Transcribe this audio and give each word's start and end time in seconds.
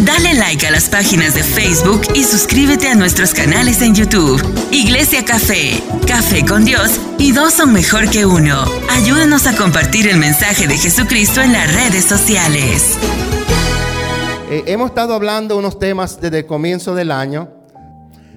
Dale 0.00 0.34
like 0.34 0.64
a 0.64 0.70
las 0.70 0.88
páginas 0.88 1.34
de 1.34 1.42
Facebook 1.42 2.02
y 2.14 2.22
suscríbete 2.22 2.86
a 2.88 2.94
nuestros 2.94 3.34
canales 3.34 3.82
en 3.82 3.96
YouTube. 3.96 4.40
Iglesia 4.70 5.24
Café, 5.24 5.82
Café 6.06 6.44
con 6.46 6.64
Dios 6.64 7.00
y 7.18 7.32
dos 7.32 7.54
son 7.54 7.72
mejor 7.72 8.08
que 8.08 8.24
uno. 8.24 8.64
Ayúdanos 8.90 9.48
a 9.48 9.56
compartir 9.56 10.06
el 10.06 10.16
mensaje 10.18 10.68
de 10.68 10.76
Jesucristo 10.76 11.42
en 11.42 11.52
las 11.52 11.74
redes 11.74 12.04
sociales. 12.04 12.96
Eh, 14.50 14.62
hemos 14.66 14.90
estado 14.90 15.14
hablando 15.14 15.58
unos 15.58 15.80
temas 15.80 16.20
desde 16.20 16.38
el 16.38 16.46
comienzo 16.46 16.94
del 16.94 17.10
año 17.10 17.48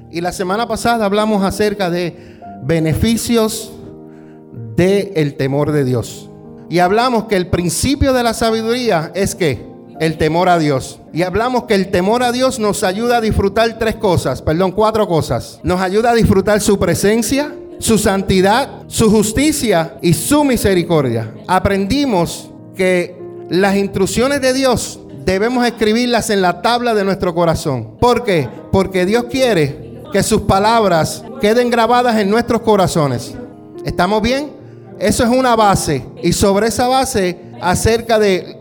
y 0.10 0.22
la 0.22 0.32
semana 0.32 0.68
pasada 0.68 1.06
hablamos 1.06 1.44
acerca 1.44 1.92
de 1.92 2.40
beneficios 2.64 3.72
del 4.76 5.36
temor 5.38 5.72
de 5.72 5.86
Dios. 5.86 6.28
Y 6.72 6.80
hablamos 6.80 7.26
que 7.26 7.36
el 7.36 7.48
principio 7.48 8.14
de 8.14 8.24
la 8.24 8.34
sabiduría 8.34 9.12
es 9.14 9.36
que 9.36 9.71
el 10.02 10.18
temor 10.18 10.50
a 10.50 10.58
Dios. 10.58 11.00
Y 11.14 11.22
hablamos 11.22 11.66
que 11.66 11.76
el 11.76 11.92
temor 11.92 12.24
a 12.24 12.32
Dios 12.32 12.58
nos 12.58 12.84
ayuda 12.84 13.18
a 13.18 13.22
disfrutar 13.22 13.78
tres 13.78 13.98
cosas, 13.98 14.42
perdón, 14.42 14.72
cuatro 14.72 15.08
cosas. 15.08 15.60
Nos 15.62 15.80
ayuda 15.80 16.10
a 16.10 16.16
disfrutar 16.16 16.60
su 16.60 16.80
presencia, 16.80 17.54
su 17.78 18.00
santidad, 18.00 18.82
su 18.88 19.12
justicia 19.12 19.98
y 20.02 20.16
su 20.16 20.44
misericordia. 20.44 21.32
Aprendimos 21.48 22.50
que 22.76 23.16
las 23.50 23.76
instrucciones 23.76 24.42
de 24.42 24.54
Dios 24.54 25.00
debemos 25.24 25.68
escribirlas 25.68 26.32
en 26.32 26.42
la 26.42 26.64
tabla 26.64 26.96
de 26.96 27.04
nuestro 27.04 27.36
corazón. 27.36 27.98
¿Por 28.00 28.24
qué? 28.24 28.50
Porque 28.72 29.06
Dios 29.06 29.26
quiere 29.26 30.02
que 30.12 30.24
sus 30.24 30.42
palabras 30.42 31.24
queden 31.40 31.70
grabadas 31.70 32.18
en 32.18 32.28
nuestros 32.28 32.62
corazones. 32.62 33.36
¿Estamos 33.86 34.24
bien? 34.24 34.50
Eso 34.98 35.24
es 35.24 35.30
una 35.30 35.56
base. 35.56 36.04
Y 36.24 36.34
sobre 36.34 36.70
esa 36.70 36.88
base, 36.88 37.40
acerca 37.62 38.18
de, 38.18 38.61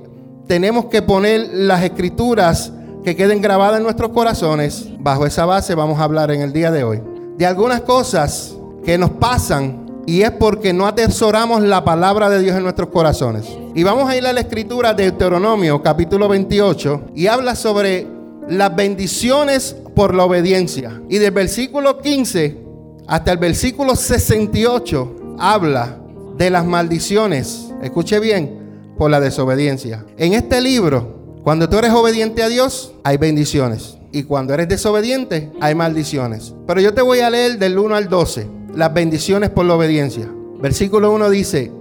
tenemos 0.50 0.86
que 0.86 1.00
poner 1.00 1.48
las 1.52 1.84
escrituras 1.84 2.72
que 3.04 3.14
queden 3.14 3.40
grabadas 3.40 3.77
en 3.77 3.84
nuestros 3.84 4.10
corazones. 4.10 4.88
Bajo 4.98 5.24
esa 5.24 5.46
base 5.46 5.76
vamos 5.76 6.01
a 6.01 6.02
hablar 6.02 6.32
en 6.32 6.40
el 6.40 6.52
día 6.52 6.73
de 6.73 6.82
hoy. 6.82 7.01
De 7.38 7.46
algunas 7.46 7.82
cosas 7.82 8.57
que 8.84 8.98
nos 8.98 9.10
pasan 9.10 10.02
y 10.07 10.23
es 10.23 10.32
porque 10.32 10.73
no 10.73 10.88
atesoramos 10.88 11.62
la 11.62 11.84
palabra 11.84 12.29
de 12.29 12.40
Dios 12.40 12.57
en 12.57 12.65
nuestros 12.65 12.88
corazones. 12.88 13.46
Y 13.76 13.84
vamos 13.84 14.10
a 14.10 14.16
ir 14.16 14.26
a 14.26 14.32
la 14.32 14.40
escritura 14.40 14.92
de 14.92 15.04
Deuteronomio 15.04 15.80
capítulo 15.84 16.26
28 16.26 17.10
y 17.14 17.29
habla 17.29 17.54
sobre 17.54 18.09
las 18.48 18.74
bendiciones 18.74 19.76
por 19.95 20.16
la 20.16 20.24
obediencia. 20.24 21.01
Y 21.09 21.18
del 21.18 21.30
versículo 21.30 22.01
15 22.01 22.59
hasta 23.07 23.30
el 23.30 23.38
versículo 23.38 23.95
68 23.95 25.37
habla 25.38 25.96
de 26.37 26.51
las 26.51 26.66
maldiciones, 26.66 27.68
escuche 27.85 28.18
bien, 28.18 28.60
por 29.01 29.10
la 29.10 29.18
desobediencia. 29.18 30.04
En 30.18 30.34
este 30.34 30.60
libro, 30.60 31.40
cuando 31.43 31.70
tú 31.70 31.79
eres 31.79 31.90
obediente 31.90 32.43
a 32.43 32.51
Dios, 32.51 32.93
hay 33.02 33.16
bendiciones. 33.16 33.96
Y 34.12 34.24
cuando 34.24 34.52
eres 34.52 34.68
desobediente, 34.68 35.51
hay 35.59 35.74
maldiciones. 35.74 36.52
Pero 36.66 36.82
yo 36.82 36.92
te 36.92 37.01
voy 37.01 37.20
a 37.20 37.30
leer 37.30 37.59
del 37.59 37.79
1 37.79 37.95
al 37.95 38.10
12, 38.10 38.46
las 38.74 38.92
bendiciones 38.92 39.48
por 39.48 39.65
la 39.65 39.76
obediencia. 39.76 40.30
Versículo 40.60 41.12
1 41.12 41.30
dice, 41.30 41.73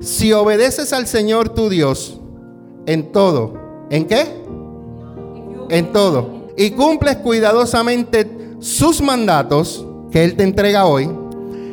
si 0.00 0.34
obedeces 0.34 0.92
al 0.92 1.06
Señor 1.06 1.48
tu 1.48 1.70
Dios 1.70 2.20
en 2.84 3.10
todo, 3.10 3.54
¿en 3.88 4.04
qué? 4.04 4.26
En 5.70 5.94
todo. 5.94 6.50
Y 6.58 6.72
cumples 6.72 7.16
cuidadosamente 7.16 8.30
sus 8.60 9.00
mandatos 9.00 9.86
que 10.10 10.24
Él 10.24 10.36
te 10.36 10.42
entrega 10.42 10.84
hoy, 10.84 11.08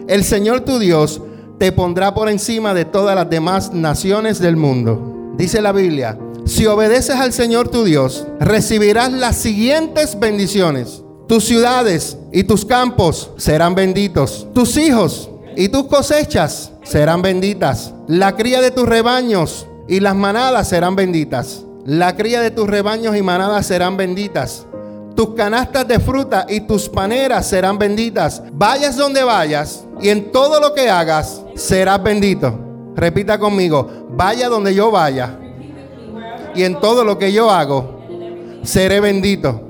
el 0.07 0.23
Señor 0.23 0.61
tu 0.61 0.79
Dios 0.79 1.21
te 1.63 1.71
pondrá 1.71 2.13
por 2.13 2.27
encima 2.27 2.73
de 2.73 2.83
todas 2.83 3.15
las 3.15 3.29
demás 3.29 3.71
naciones 3.71 4.37
del 4.39 4.57
mundo. 4.57 5.31
Dice 5.37 5.61
la 5.61 5.71
Biblia, 5.71 6.19
si 6.43 6.65
obedeces 6.65 7.15
al 7.15 7.31
Señor 7.31 7.69
tu 7.69 7.85
Dios, 7.85 8.27
recibirás 8.37 9.13
las 9.13 9.37
siguientes 9.37 10.19
bendiciones. 10.19 11.03
Tus 11.25 11.45
ciudades 11.45 12.17
y 12.33 12.43
tus 12.43 12.65
campos 12.65 13.31
serán 13.37 13.75
benditos. 13.75 14.45
Tus 14.53 14.75
hijos 14.75 15.29
y 15.55 15.69
tus 15.69 15.85
cosechas 15.85 16.73
serán 16.83 17.21
benditas. 17.21 17.93
La 18.09 18.35
cría 18.35 18.59
de 18.59 18.71
tus 18.71 18.85
rebaños 18.85 19.65
y 19.87 20.01
las 20.01 20.15
manadas 20.17 20.67
serán 20.67 20.97
benditas. 20.97 21.63
La 21.85 22.17
cría 22.17 22.41
de 22.41 22.51
tus 22.51 22.67
rebaños 22.67 23.15
y 23.15 23.21
manadas 23.21 23.65
serán 23.67 23.95
benditas. 23.95 24.67
Tus 25.15 25.35
canastas 25.35 25.87
de 25.87 25.99
fruta 25.99 26.45
y 26.49 26.61
tus 26.61 26.89
paneras 26.89 27.45
serán 27.47 27.77
benditas. 27.77 28.41
Vayas 28.53 28.97
donde 28.97 29.23
vayas 29.23 29.85
y 30.01 30.09
en 30.09 30.31
todo 30.31 30.59
lo 30.59 30.73
que 30.73 30.89
hagas 30.89 31.43
serás 31.55 32.01
bendito. 32.01 32.59
Repita 32.95 33.37
conmigo, 33.37 34.07
vaya 34.09 34.49
donde 34.49 34.73
yo 34.73 34.89
vaya 34.89 35.37
y 36.55 36.63
en 36.63 36.79
todo 36.79 37.03
lo 37.03 37.17
que 37.17 37.31
yo 37.31 37.51
hago 37.51 37.99
seré 38.63 38.99
bendito. 38.99 39.61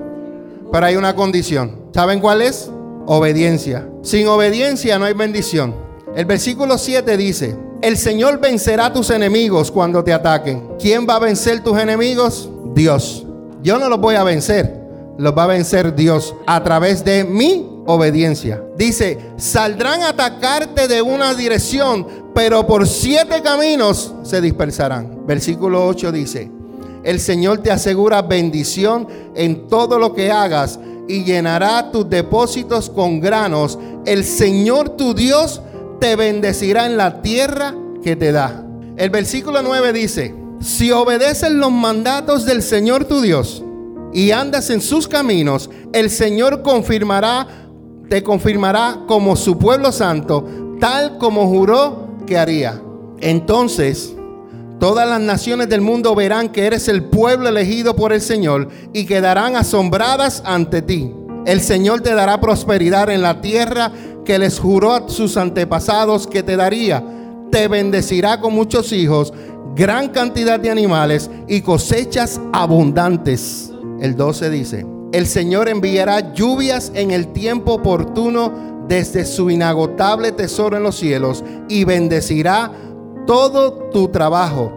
Pero 0.72 0.86
hay 0.86 0.96
una 0.96 1.14
condición. 1.14 1.90
¿Saben 1.92 2.20
cuál 2.20 2.40
es? 2.40 2.70
Obediencia. 3.06 3.86
Sin 4.02 4.26
obediencia 4.28 4.98
no 4.98 5.04
hay 5.04 5.12
bendición. 5.12 5.74
El 6.16 6.24
versículo 6.24 6.78
7 6.78 7.16
dice, 7.16 7.56
el 7.82 7.98
Señor 7.98 8.40
vencerá 8.40 8.86
a 8.86 8.92
tus 8.92 9.10
enemigos 9.10 9.70
cuando 9.70 10.02
te 10.02 10.12
ataquen. 10.12 10.68
¿Quién 10.80 11.06
va 11.08 11.16
a 11.16 11.18
vencer 11.18 11.62
tus 11.62 11.78
enemigos? 11.78 12.48
Dios. 12.74 13.26
Yo 13.62 13.78
no 13.78 13.88
los 13.88 14.00
voy 14.00 14.14
a 14.14 14.24
vencer 14.24 14.83
los 15.18 15.36
va 15.36 15.44
a 15.44 15.48
vencer 15.48 15.94
Dios 15.94 16.34
a 16.46 16.62
través 16.62 17.04
de 17.04 17.24
mi 17.24 17.74
obediencia. 17.86 18.62
Dice, 18.76 19.18
saldrán 19.36 20.02
a 20.02 20.10
atacarte 20.10 20.88
de 20.88 21.02
una 21.02 21.34
dirección, 21.34 22.06
pero 22.34 22.66
por 22.66 22.86
siete 22.86 23.42
caminos 23.42 24.14
se 24.22 24.40
dispersarán. 24.40 25.26
Versículo 25.26 25.86
8 25.86 26.12
dice, 26.12 26.50
el 27.04 27.20
Señor 27.20 27.58
te 27.58 27.70
asegura 27.70 28.22
bendición 28.22 29.06
en 29.34 29.68
todo 29.68 29.98
lo 29.98 30.14
que 30.14 30.32
hagas 30.32 30.78
y 31.06 31.24
llenará 31.24 31.90
tus 31.92 32.08
depósitos 32.08 32.88
con 32.88 33.20
granos. 33.20 33.78
El 34.06 34.24
Señor 34.24 34.90
tu 34.90 35.14
Dios 35.14 35.60
te 36.00 36.16
bendecirá 36.16 36.86
en 36.86 36.96
la 36.96 37.20
tierra 37.20 37.74
que 38.02 38.16
te 38.16 38.32
da. 38.32 38.64
El 38.96 39.10
versículo 39.10 39.62
9 39.62 39.92
dice, 39.92 40.34
si 40.60 40.92
obedeces 40.92 41.50
los 41.50 41.72
mandatos 41.72 42.46
del 42.46 42.62
Señor 42.62 43.04
tu 43.04 43.20
Dios, 43.20 43.63
y 44.14 44.30
andas 44.30 44.70
en 44.70 44.80
sus 44.80 45.08
caminos, 45.08 45.68
el 45.92 46.08
Señor 46.08 46.62
confirmará, 46.62 47.48
te 48.08 48.22
confirmará 48.22 49.00
como 49.08 49.34
su 49.34 49.58
pueblo 49.58 49.90
santo, 49.90 50.46
tal 50.78 51.18
como 51.18 51.48
juró 51.48 52.16
que 52.24 52.38
haría. 52.38 52.80
Entonces, 53.20 54.14
todas 54.78 55.08
las 55.08 55.20
naciones 55.20 55.68
del 55.68 55.80
mundo 55.80 56.14
verán 56.14 56.50
que 56.50 56.64
eres 56.64 56.86
el 56.86 57.02
pueblo 57.02 57.48
elegido 57.48 57.96
por 57.96 58.12
el 58.12 58.20
Señor 58.20 58.68
y 58.92 59.04
quedarán 59.04 59.56
asombradas 59.56 60.42
ante 60.46 60.80
ti. 60.80 61.12
El 61.44 61.60
Señor 61.60 62.00
te 62.00 62.14
dará 62.14 62.40
prosperidad 62.40 63.10
en 63.10 63.20
la 63.20 63.40
tierra 63.40 63.90
que 64.24 64.38
les 64.38 64.60
juró 64.60 64.92
a 64.92 65.08
sus 65.08 65.36
antepasados 65.36 66.28
que 66.28 66.44
te 66.44 66.56
daría. 66.56 67.04
Te 67.50 67.66
bendecirá 67.66 68.40
con 68.40 68.54
muchos 68.54 68.92
hijos, 68.92 69.32
gran 69.74 70.10
cantidad 70.10 70.60
de 70.60 70.70
animales 70.70 71.28
y 71.48 71.62
cosechas 71.62 72.40
abundantes 72.52 73.73
el 74.04 74.16
12 74.16 74.50
dice, 74.50 74.86
el 75.12 75.26
Señor 75.26 75.66
enviará 75.70 76.34
lluvias 76.34 76.92
en 76.94 77.10
el 77.10 77.28
tiempo 77.28 77.72
oportuno 77.72 78.84
desde 78.86 79.24
su 79.24 79.48
inagotable 79.48 80.30
tesoro 80.30 80.76
en 80.76 80.82
los 80.82 80.96
cielos 80.96 81.42
y 81.70 81.84
bendecirá 81.84 82.70
todo 83.26 83.72
tu 83.90 84.08
trabajo. 84.08 84.70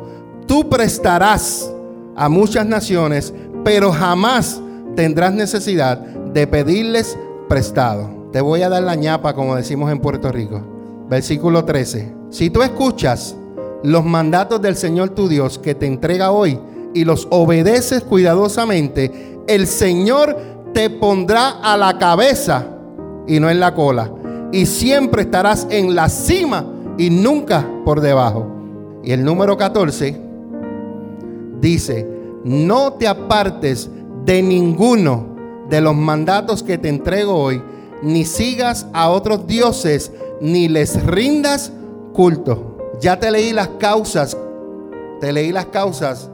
Tú 0.48 0.70
prestarás 0.70 1.70
a 2.16 2.30
muchas 2.30 2.66
naciones, 2.66 3.34
pero 3.66 3.92
jamás 3.92 4.62
tendrás 4.96 5.34
necesidad 5.34 5.98
de 5.98 6.48
pedirles 6.48 7.18
prestado. 7.50 8.30
Te 8.32 8.40
voy 8.40 8.62
a 8.62 8.70
dar 8.70 8.84
la 8.84 8.96
ñapa, 8.96 9.34
como 9.36 9.58
decimos 9.58 9.92
en 9.92 10.00
Puerto 10.00 10.32
Rico. 10.32 10.62
Versículo 11.10 11.66
13. 11.66 12.14
Si 12.30 12.50
tú 12.50 12.62
escuchas 12.62 13.36
los 13.84 14.06
mandatos 14.06 14.62
del 14.62 14.78
Señor 14.78 15.10
tu 15.10 15.28
Dios 15.28 15.60
que 15.60 15.76
te 15.76 15.86
entrega 15.86 16.32
hoy, 16.32 16.58
y 16.98 17.06
los 17.06 17.28
obedeces 17.30 18.02
cuidadosamente, 18.02 19.40
el 19.46 19.68
Señor 19.68 20.36
te 20.74 20.90
pondrá 20.90 21.50
a 21.62 21.78
la 21.78 22.00
cabeza 22.00 22.66
y 23.28 23.40
no 23.40 23.52
en 23.52 23.60
la 23.60 23.76
cola. 23.76 24.12
Y 24.52 24.66
siempre 24.66 25.22
estarás 25.22 25.68
en 25.70 25.94
la 25.94 26.10
cima 26.10 26.66
y 26.98 27.12
nunca 27.12 27.70
por 27.86 28.02
debajo. 28.02 28.48
Y 29.04 29.12
el 29.12 29.24
número 29.24 29.56
14 29.58 30.20
dice, 31.62 32.08
no 32.44 32.94
te 32.94 33.08
apartes 33.08 33.92
de 34.26 34.42
ninguno 34.42 35.36
de 35.70 35.82
los 35.82 35.96
mandatos 35.96 36.64
que 36.64 36.80
te 36.80 36.90
entrego 36.90 37.36
hoy, 37.36 37.62
ni 38.02 38.26
sigas 38.26 38.88
a 38.92 39.10
otros 39.10 39.46
dioses, 39.46 40.12
ni 40.42 40.68
les 40.68 41.06
rindas 41.06 41.72
culto. 42.14 42.90
Ya 43.00 43.20
te 43.20 43.30
leí 43.30 43.54
las 43.54 43.68
causas, 43.78 44.36
te 45.20 45.32
leí 45.32 45.52
las 45.52 45.68
causas 45.68 46.32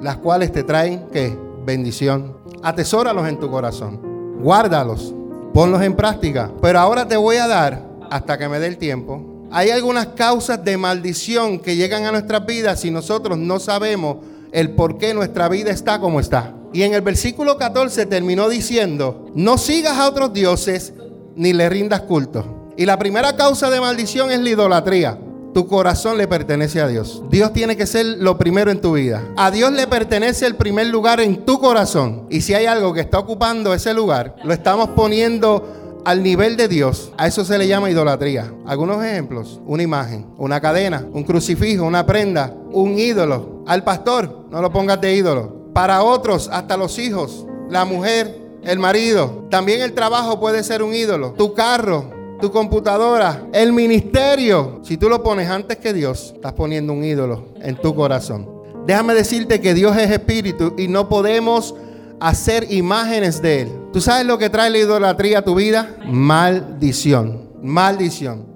las 0.00 0.16
cuales 0.16 0.52
te 0.52 0.62
traen 0.62 1.06
¿qué? 1.12 1.36
bendición. 1.64 2.36
Atesóralos 2.62 3.28
en 3.28 3.38
tu 3.38 3.50
corazón. 3.50 4.00
Guárdalos. 4.40 5.14
Ponlos 5.52 5.82
en 5.82 5.94
práctica. 5.94 6.50
Pero 6.62 6.78
ahora 6.78 7.06
te 7.06 7.16
voy 7.16 7.36
a 7.36 7.46
dar, 7.46 7.82
hasta 8.10 8.38
que 8.38 8.48
me 8.48 8.58
dé 8.58 8.66
el 8.66 8.78
tiempo, 8.78 9.46
hay 9.50 9.70
algunas 9.70 10.08
causas 10.08 10.62
de 10.62 10.76
maldición 10.76 11.58
que 11.58 11.76
llegan 11.76 12.04
a 12.04 12.12
nuestras 12.12 12.44
vidas 12.44 12.80
si 12.80 12.90
nosotros 12.90 13.38
no 13.38 13.58
sabemos 13.58 14.18
el 14.52 14.70
por 14.70 14.98
qué 14.98 15.14
nuestra 15.14 15.48
vida 15.48 15.70
está 15.70 16.00
como 16.00 16.20
está. 16.20 16.54
Y 16.72 16.82
en 16.82 16.92
el 16.92 17.00
versículo 17.00 17.56
14 17.56 18.06
terminó 18.06 18.48
diciendo, 18.48 19.26
no 19.34 19.56
sigas 19.56 19.96
a 19.96 20.08
otros 20.08 20.32
dioses 20.32 20.92
ni 21.34 21.52
le 21.52 21.68
rindas 21.68 22.02
culto. 22.02 22.72
Y 22.76 22.84
la 22.84 22.98
primera 22.98 23.36
causa 23.36 23.70
de 23.70 23.80
maldición 23.80 24.30
es 24.30 24.40
la 24.40 24.50
idolatría. 24.50 25.18
Tu 25.54 25.66
corazón 25.66 26.18
le 26.18 26.28
pertenece 26.28 26.80
a 26.80 26.88
Dios. 26.88 27.22
Dios 27.30 27.52
tiene 27.52 27.76
que 27.76 27.86
ser 27.86 28.06
lo 28.06 28.38
primero 28.38 28.70
en 28.70 28.80
tu 28.80 28.92
vida. 28.92 29.22
A 29.36 29.50
Dios 29.50 29.72
le 29.72 29.86
pertenece 29.86 30.46
el 30.46 30.56
primer 30.56 30.86
lugar 30.88 31.20
en 31.20 31.44
tu 31.44 31.58
corazón. 31.58 32.26
Y 32.30 32.42
si 32.42 32.54
hay 32.54 32.66
algo 32.66 32.92
que 32.92 33.00
está 33.00 33.18
ocupando 33.18 33.74
ese 33.74 33.94
lugar, 33.94 34.36
lo 34.44 34.52
estamos 34.52 34.90
poniendo 34.90 36.00
al 36.04 36.22
nivel 36.22 36.56
de 36.56 36.68
Dios. 36.68 37.12
A 37.16 37.26
eso 37.26 37.44
se 37.44 37.58
le 37.58 37.66
llama 37.66 37.90
idolatría. 37.90 38.52
Algunos 38.66 39.04
ejemplos. 39.04 39.60
Una 39.66 39.82
imagen, 39.82 40.26
una 40.36 40.60
cadena, 40.60 41.06
un 41.12 41.24
crucifijo, 41.24 41.84
una 41.84 42.06
prenda, 42.06 42.54
un 42.72 42.98
ídolo. 42.98 43.64
Al 43.66 43.84
pastor, 43.84 44.46
no 44.50 44.62
lo 44.62 44.70
pongas 44.70 45.00
de 45.00 45.14
ídolo. 45.14 45.70
Para 45.74 46.02
otros, 46.02 46.48
hasta 46.52 46.76
los 46.76 46.98
hijos, 46.98 47.46
la 47.70 47.84
mujer, 47.84 48.38
el 48.62 48.78
marido. 48.78 49.46
También 49.50 49.82
el 49.82 49.94
trabajo 49.94 50.40
puede 50.40 50.62
ser 50.62 50.82
un 50.82 50.94
ídolo. 50.94 51.34
Tu 51.36 51.54
carro, 51.54 52.10
tu 52.40 52.50
computadora, 52.50 53.46
el 53.52 53.72
ministerio. 53.72 54.80
Si 54.82 54.96
tú 54.96 55.08
lo 55.08 55.22
pones 55.22 55.48
antes 55.48 55.78
que 55.78 55.92
Dios, 55.92 56.32
estás 56.34 56.52
poniendo 56.52 56.92
un 56.92 57.04
ídolo 57.04 57.48
en 57.60 57.76
tu 57.76 57.94
corazón. 57.94 58.48
Déjame 58.86 59.14
decirte 59.14 59.60
que 59.60 59.74
Dios 59.74 59.96
es 59.96 60.10
espíritu 60.10 60.74
y 60.78 60.88
no 60.88 61.08
podemos 61.08 61.74
hacer 62.20 62.72
imágenes 62.72 63.42
de 63.42 63.62
Él. 63.62 63.68
¿Tú 63.92 64.00
sabes 64.00 64.26
lo 64.26 64.38
que 64.38 64.50
trae 64.50 64.70
la 64.70 64.78
idolatría 64.78 65.40
a 65.40 65.42
tu 65.42 65.54
vida? 65.54 65.96
Maldición. 66.06 67.50
Maldición. 67.62 68.46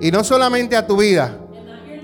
Y 0.00 0.10
no 0.10 0.22
solamente 0.24 0.76
a 0.76 0.86
tu 0.86 0.96
vida, 0.96 1.38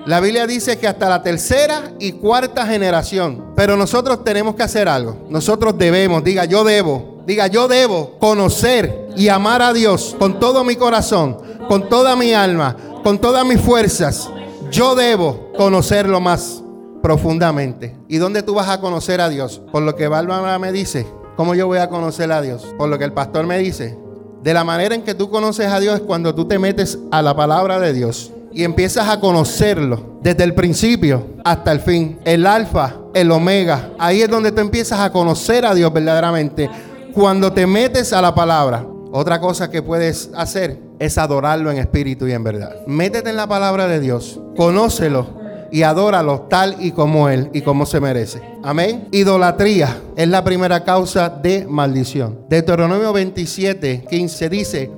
la 0.07 0.21
Biblia 0.21 0.47
dice 0.47 0.79
que 0.79 0.87
hasta 0.87 1.09
la 1.09 1.23
tercera 1.23 1.93
y 1.99 2.13
cuarta 2.13 2.67
generación. 2.67 3.53
Pero 3.57 3.77
nosotros 3.77 4.25
tenemos 4.25 4.55
que 4.55 4.63
hacer 4.63 4.89
algo. 4.89 5.27
Nosotros 5.31 5.79
debemos, 5.79 6.23
diga 6.23 6.45
yo 6.45 6.65
debo, 6.65 7.14
diga 7.27 7.47
yo 7.47 7.69
debo 7.69 8.19
conocer 8.19 9.09
y 9.17 9.29
amar 9.29 9.63
a 9.63 9.73
Dios 9.73 10.17
con 10.19 10.41
todo 10.41 10.65
mi 10.65 10.77
corazón, 10.77 11.39
con 11.69 11.89
toda 11.89 12.17
mi 12.17 12.33
alma, 12.33 12.77
con 13.03 13.19
todas 13.19 13.45
mis 13.47 13.61
fuerzas. 13.61 14.31
Yo 14.71 14.95
debo 14.95 15.53
conocerlo 15.57 16.21
más 16.21 16.63
profundamente. 17.03 17.97
¿Y 18.09 18.17
dónde 18.17 18.43
tú 18.43 18.55
vas 18.55 18.69
a 18.69 18.81
conocer 18.81 19.21
a 19.21 19.29
Dios? 19.29 19.61
Por 19.71 19.83
lo 19.83 19.95
que 19.95 20.09
Bárbara 20.09 20.59
me 20.59 20.73
dice. 20.73 21.07
¿Cómo 21.37 21.55
yo 21.55 21.67
voy 21.67 21.79
a 21.79 21.89
conocer 21.89 22.31
a 22.33 22.41
Dios? 22.41 22.67
Por 22.79 22.89
lo 22.89 22.99
que 22.99 23.05
el 23.05 23.13
pastor 23.13 23.47
me 23.47 23.59
dice. 23.59 23.99
De 24.43 24.55
la 24.55 24.65
manera 24.65 24.95
en 24.95 25.03
que 25.03 25.15
tú 25.15 25.31
conoces 25.31 25.67
a 25.67 25.81
Dios 25.81 25.97
es 25.97 26.01
cuando 26.01 26.35
tú 26.35 26.47
te 26.47 26.59
metes 26.59 26.99
a 27.11 27.23
la 27.23 27.35
palabra 27.35 27.81
de 27.81 27.93
Dios 27.93 28.33
y 28.55 28.63
empiezas 28.63 29.09
a 29.09 29.19
conocerlo 29.19 30.19
desde 30.23 30.45
el 30.45 30.55
principio 30.55 31.27
hasta 31.45 31.73
el 31.73 31.81
fin, 31.81 32.19
el 32.25 32.47
alfa, 32.47 32.95
el 33.13 33.31
omega. 33.33 33.91
Ahí 33.99 34.23
es 34.23 34.31
donde 34.31 34.53
tú 34.53 34.61
empiezas 34.61 35.01
a 35.01 35.11
conocer 35.11 35.67
a 35.67 35.75
Dios 35.75 35.93
verdaderamente. 35.93 36.71
Cuando 37.15 37.53
te 37.53 37.65
metes 37.65 38.13
a 38.13 38.21
la 38.21 38.35
palabra, 38.35 38.85
otra 39.13 39.41
cosa 39.41 39.71
que 39.71 39.83
puedes 39.83 40.31
hacer 40.35 40.81
es 40.99 41.17
adorarlo 41.17 41.71
en 41.71 41.79
espíritu 41.79 42.27
y 42.27 42.33
en 42.33 42.43
verdad. 42.43 42.75
Métete 42.89 43.31
en 43.31 43.37
la 43.37 43.47
palabra 43.47 43.87
de 43.87 44.01
Dios, 44.01 44.41
conócelo 44.57 45.29
y 45.71 45.85
adóralo 45.85 46.49
tal 46.51 46.75
y 46.81 46.91
como 46.91 47.29
Él 47.29 47.51
y 47.53 47.63
como 47.63 47.87
se 47.87 48.01
merece. 48.01 48.43
Amén. 48.65 49.07
Idolatría 49.13 49.97
es 50.17 50.27
la 50.27 50.43
primera 50.43 50.83
causa 50.83 51.29
de 51.29 51.65
maldición. 51.71 52.47
Deuteronomio 52.49 53.13
27, 53.13 54.07
15 54.11 54.49
dice, 54.49 54.91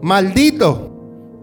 maldito 0.00 0.92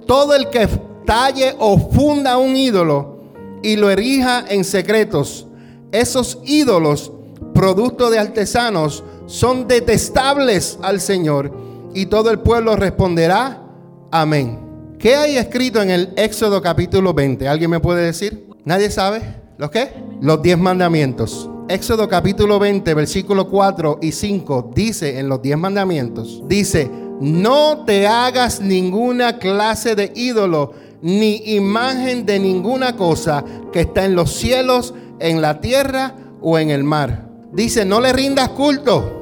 todo 0.07 0.34
el 0.34 0.50
que 0.50 0.66
talle 1.06 1.56
o 1.60 1.77
funda 1.77 2.38
un 2.38 2.56
ídolo 2.56 3.19
y 3.63 3.75
lo 3.75 3.89
erija 3.89 4.45
en 4.48 4.63
secretos. 4.63 5.45
Esos 5.92 6.39
ídolos, 6.45 7.12
producto 7.54 8.10
de 8.10 8.19
artesanos, 8.19 9.04
son 9.31 9.66
detestables 9.66 10.78
al 10.81 11.00
Señor. 11.00 11.51
Y 11.94 12.07
todo 12.07 12.31
el 12.31 12.39
pueblo 12.39 12.75
responderá, 12.75 13.63
amén. 14.12 14.60
¿Qué 15.00 15.16
hay 15.16 15.38
escrito 15.38 15.81
en 15.81 15.89
el 15.89 16.13
Éxodo 16.18 16.62
capítulo 16.62 17.13
20? 17.13 17.48
¿Alguien 17.48 17.72
me 17.72 17.80
puede 17.80 18.04
decir? 18.04 18.48
¿Nadie 18.66 18.92
sabe? 18.92 19.22
¿Los 19.57 19.72
qué? 19.72 19.94
Los 20.22 20.42
diez 20.42 20.57
mandamientos. 20.57 21.50
Éxodo 21.69 22.10
capítulo 22.10 22.60
20, 22.60 22.94
versículo 22.94 23.48
4 23.48 24.00
y 24.01 24.12
5 24.12 24.72
dice 24.75 25.18
en 25.18 25.30
los 25.30 25.42
diez 25.42 25.57
mandamientos, 25.57 26.44
dice, 26.48 26.92
no 27.22 27.86
te 27.86 28.07
hagas 28.07 28.60
ninguna 28.60 29.39
clase 29.39 29.95
de 29.95 30.12
ídolo 30.13 30.74
ni 31.01 31.38
imagen 31.56 32.25
de 32.25 32.39
ninguna 32.39 32.98
cosa 32.98 33.45
que 33.72 33.81
está 33.81 34.04
en 34.04 34.16
los 34.16 34.34
cielos, 34.34 34.94
en 35.19 35.42
la 35.42 35.62
tierra 35.62 36.16
o 36.42 36.60
en 36.60 36.69
el 36.69 36.84
mar. 36.84 37.30
Dice, 37.54 37.86
no 37.86 38.01
le 38.01 38.12
rindas 38.12 38.50
culto, 38.50 39.20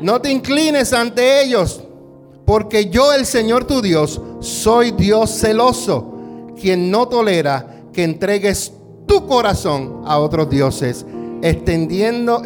no 0.00 0.20
te 0.20 0.30
inclines 0.30 0.92
ante 0.92 1.42
ellos, 1.42 1.82
porque 2.44 2.88
yo 2.88 3.12
el 3.12 3.26
Señor 3.26 3.64
tu 3.64 3.82
Dios 3.82 4.20
soy 4.40 4.92
Dios 4.92 5.30
celoso, 5.30 6.52
quien 6.60 6.90
no 6.90 7.08
tolera 7.08 7.82
que 7.92 8.04
entregues 8.04 8.72
tu 9.06 9.26
corazón 9.26 10.02
a 10.04 10.18
otros 10.18 10.48
dioses, 10.48 11.04
extendiendo, 11.42 12.42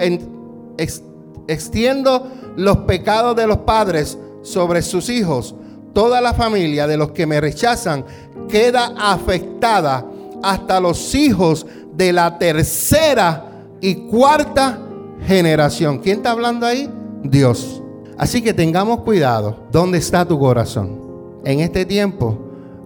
extiendo 1.47 2.29
los 2.57 2.79
pecados 2.79 3.37
de 3.37 3.47
los 3.47 3.59
padres 3.59 4.19
sobre 4.43 4.83
sus 4.83 5.09
hijos. 5.09 5.55
Toda 5.93 6.21
la 6.21 6.33
familia 6.33 6.87
de 6.87 6.97
los 6.97 7.13
que 7.13 7.27
me 7.27 7.41
rechazan 7.41 8.05
queda 8.49 8.95
afectada 8.97 10.07
hasta 10.43 10.81
los 10.81 11.15
hijos 11.15 11.67
de 11.95 12.13
la 12.13 12.39
tercera 12.39 13.67
y 13.81 13.95
cuarta 14.09 14.79
generación. 15.27 15.99
¿Quién 15.99 16.19
está 16.19 16.31
hablando 16.31 16.67
ahí? 16.67 16.89
Dios. 17.23 17.83
Así 18.19 18.43
que 18.43 18.55
tengamos 18.55 19.01
cuidado. 19.01 19.57
¿Dónde 19.71 19.99
está 19.99 20.25
tu 20.27 20.39
corazón? 20.39 21.01
En 21.45 21.61
este 21.61 21.85
tiempo 21.85 22.39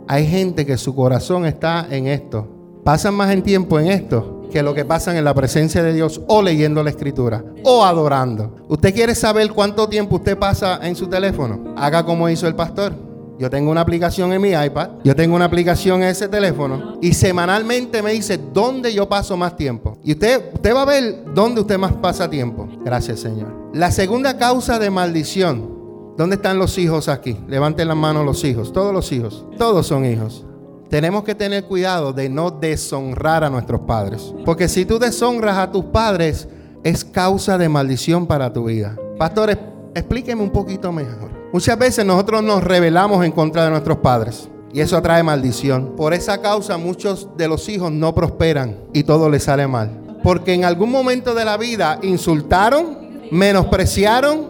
hay 0.09 0.27
gente 0.27 0.65
que 0.65 0.77
su 0.77 0.95
corazón 0.95 1.47
está 1.47 1.87
en 1.91 2.07
esto. 2.07 2.49
Pasan 2.85 3.15
más 3.15 3.43
tiempo 3.43 3.79
en 3.81 3.89
esto 3.89 4.49
que 4.51 4.63
lo 4.63 4.75
que 4.75 4.85
pasan 4.85 5.17
en 5.17 5.25
la 5.25 5.35
presencia 5.35 5.83
de 5.83 5.93
Dios 5.93 6.21
o 6.29 6.41
leyendo 6.41 6.83
la 6.83 6.91
escritura 6.91 7.45
o 7.65 7.85
adorando. 7.85 8.55
¿Usted 8.69 8.95
quiere 8.95 9.15
saber 9.15 9.51
cuánto 9.53 9.89
tiempo 9.89 10.17
usted 10.17 10.39
pasa 10.39 10.79
en 10.83 10.95
su 10.95 11.09
teléfono? 11.09 11.75
Haga 11.77 12.05
como 12.05 12.29
hizo 12.29 12.47
el 12.47 12.55
pastor 12.55 13.06
yo 13.39 13.51
tengo 13.51 13.71
una 13.71 13.83
aplicación 13.83 14.33
en 14.33 14.41
mi 14.41 14.51
iPad, 14.51 14.91
yo 15.05 15.15
tengo 15.15 15.37
una 15.37 15.45
aplicación 15.45 16.03
en 16.03 16.09
ese 16.09 16.29
teléfono 16.29 16.99
y 17.03 17.13
semanalmente 17.13 18.03
me 18.03 18.13
dice 18.13 18.39
dónde 18.53 18.95
yo 18.95 19.09
paso 19.09 19.37
más 19.37 19.57
tiempo. 19.57 19.99
Y 20.03 20.13
usted, 20.13 20.53
usted 20.55 20.75
va 20.75 20.83
a 20.83 20.87
ver 20.87 21.25
dónde 21.35 21.61
usted 21.61 21.79
más 21.79 21.93
pasa 21.93 22.31
tiempo. 22.31 22.67
Gracias, 22.85 23.21
Señor. 23.21 23.71
La 23.75 23.91
segunda 23.91 24.39
causa 24.39 24.79
de 24.79 24.91
maldición. 24.91 25.77
¿Dónde 26.17 26.37
están 26.37 26.59
los 26.59 26.79
hijos 26.79 27.09
aquí? 27.09 27.37
Levanten 27.47 27.89
las 27.89 27.97
manos 27.97 28.25
los 28.25 28.43
hijos. 28.45 28.73
Todos 28.73 28.95
los 28.95 29.13
hijos. 29.13 29.45
Todos 29.59 29.87
son 29.87 30.07
hijos. 30.07 30.47
Tenemos 30.89 31.25
que 31.25 31.35
tener 31.35 31.65
cuidado 31.65 32.15
de 32.15 32.31
no 32.31 32.51
deshonrar 32.51 33.45
a 33.45 33.51
nuestros 33.51 33.83
padres. 33.83 34.33
Porque 34.47 34.69
si 34.69 34.87
tú 34.87 34.99
deshonras 34.99 35.59
a 35.59 35.71
tus 35.71 35.85
padres, 35.87 36.49
es 36.85 37.05
causa 37.05 37.59
de 37.59 37.69
maldición 37.69 38.27
para 38.27 38.51
tu 38.51 38.65
vida. 38.65 38.97
Pastores, 39.19 39.59
explíqueme 39.95 40.43
un 40.43 40.51
poquito 40.51 40.91
mejor. 40.91 41.36
Muchas 41.57 41.79
veces 41.79 42.05
nosotros 42.05 42.43
nos 42.43 42.63
rebelamos 42.63 43.25
en 43.25 43.33
contra 43.33 43.65
de 43.65 43.71
nuestros 43.71 43.97
padres. 43.97 44.47
Y 44.75 44.81
eso 44.81 44.95
atrae 44.95 45.23
maldición. 45.23 45.97
Por 45.97 46.13
esa 46.13 46.43
causa 46.43 46.77
muchos 46.77 47.31
de 47.39 47.49
los 47.49 47.67
hijos 47.71 47.91
no 47.91 48.15
prosperan 48.15 48.77
y 48.93 49.05
todo 49.05 49.31
les 49.31 49.45
sale 49.45 49.67
mal. 49.67 50.19
Porque 50.23 50.53
en 50.53 50.67
algún 50.67 50.91
momento 50.91 51.35
de 51.35 51.47
la 51.47 51.57
vida 51.57 51.99
insultaron, 52.03 52.99
menospreciaron, 53.31 54.49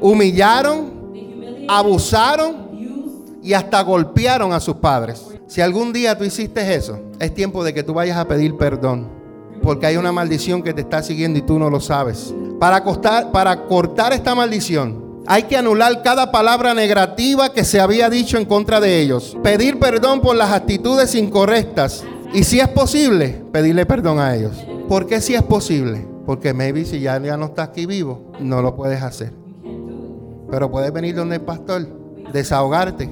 humillaron, 0.00 0.90
abusaron 1.68 2.56
y 3.40 3.52
hasta 3.52 3.82
golpearon 3.82 4.52
a 4.52 4.58
sus 4.58 4.74
padres. 4.74 5.24
Si 5.46 5.60
algún 5.60 5.92
día 5.92 6.18
tú 6.18 6.24
hiciste 6.24 6.74
eso, 6.74 6.98
es 7.20 7.32
tiempo 7.32 7.62
de 7.62 7.72
que 7.72 7.84
tú 7.84 7.94
vayas 7.94 8.16
a 8.16 8.26
pedir 8.26 8.56
perdón. 8.56 9.06
Porque 9.62 9.86
hay 9.86 9.96
una 9.96 10.10
maldición 10.10 10.60
que 10.60 10.74
te 10.74 10.80
está 10.80 11.04
siguiendo 11.04 11.38
y 11.38 11.42
tú 11.42 11.56
no 11.60 11.70
lo 11.70 11.78
sabes. 11.78 12.34
Para, 12.58 12.82
para 13.30 13.62
cortar 13.68 14.12
esta 14.12 14.34
maldición, 14.34 15.11
hay 15.26 15.44
que 15.44 15.56
anular 15.56 16.02
cada 16.02 16.32
palabra 16.32 16.74
negativa 16.74 17.52
que 17.52 17.64
se 17.64 17.80
había 17.80 18.10
dicho 18.10 18.38
en 18.38 18.44
contra 18.44 18.80
de 18.80 19.00
ellos. 19.00 19.36
Pedir 19.42 19.78
perdón 19.78 20.20
por 20.20 20.36
las 20.36 20.52
actitudes 20.52 21.14
incorrectas. 21.14 22.04
Y 22.32 22.44
si 22.44 22.60
es 22.60 22.68
posible, 22.68 23.42
pedirle 23.52 23.86
perdón 23.86 24.18
a 24.18 24.34
ellos. 24.34 24.64
¿Por 24.88 25.06
qué 25.06 25.20
si 25.20 25.34
es 25.34 25.42
posible? 25.42 26.06
Porque 26.26 26.52
maybe 26.52 26.84
si 26.84 27.00
ya, 27.00 27.20
ya 27.20 27.36
no 27.36 27.46
está 27.46 27.64
aquí 27.64 27.86
vivo, 27.86 28.32
no 28.40 28.62
lo 28.62 28.74
puedes 28.74 29.02
hacer. 29.02 29.32
Pero 30.50 30.70
puedes 30.70 30.92
venir 30.92 31.14
donde 31.14 31.36
el 31.36 31.42
pastor, 31.42 31.86
desahogarte 32.32 33.08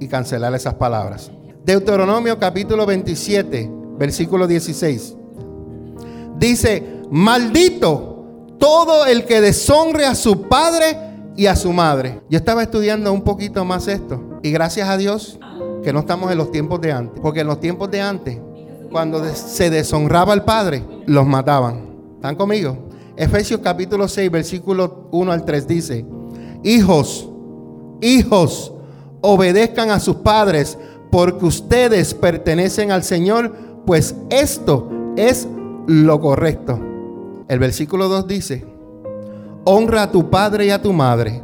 y 0.00 0.08
cancelar 0.08 0.54
esas 0.54 0.74
palabras. 0.74 1.30
Deuteronomio 1.64 2.38
capítulo 2.38 2.86
27, 2.86 3.70
versículo 3.98 4.46
16. 4.46 5.16
Dice, 6.38 7.02
maldito 7.10 8.16
todo 8.58 9.06
el 9.06 9.24
que 9.24 9.40
deshonre 9.40 10.06
a 10.06 10.14
su 10.14 10.42
padre 10.42 10.96
y 11.36 11.46
a 11.46 11.56
su 11.56 11.72
madre. 11.72 12.20
Yo 12.30 12.38
estaba 12.38 12.62
estudiando 12.62 13.12
un 13.12 13.22
poquito 13.22 13.64
más 13.64 13.88
esto 13.88 14.40
y 14.42 14.50
gracias 14.50 14.88
a 14.88 14.96
Dios 14.96 15.38
que 15.82 15.92
no 15.92 16.00
estamos 16.00 16.32
en 16.32 16.38
los 16.38 16.50
tiempos 16.50 16.80
de 16.80 16.92
antes, 16.92 17.20
porque 17.20 17.40
en 17.40 17.46
los 17.46 17.60
tiempos 17.60 17.90
de 17.90 18.00
antes, 18.00 18.38
cuando 18.90 19.22
se 19.34 19.70
deshonraba 19.70 20.32
al 20.32 20.44
padre, 20.44 20.82
los 21.06 21.26
mataban. 21.26 21.86
¿Están 22.16 22.34
conmigo? 22.34 22.88
Efesios 23.16 23.60
capítulo 23.62 24.08
6, 24.08 24.30
versículo 24.30 25.08
1 25.12 25.32
al 25.32 25.44
3 25.44 25.66
dice, 25.68 26.04
hijos, 26.62 27.28
hijos, 28.00 28.72
obedezcan 29.20 29.90
a 29.90 30.00
sus 30.00 30.16
padres 30.16 30.78
porque 31.10 31.46
ustedes 31.46 32.14
pertenecen 32.14 32.90
al 32.90 33.04
Señor, 33.04 33.54
pues 33.86 34.14
esto 34.30 34.90
es 35.16 35.48
lo 35.86 36.20
correcto. 36.20 36.80
El 37.48 37.58
versículo 37.58 38.08
2 38.08 38.26
dice, 38.26 38.75
honra 39.66 40.04
a 40.04 40.10
tu 40.10 40.30
padre 40.30 40.66
y 40.66 40.70
a 40.70 40.80
tu 40.80 40.92
madre. 40.92 41.42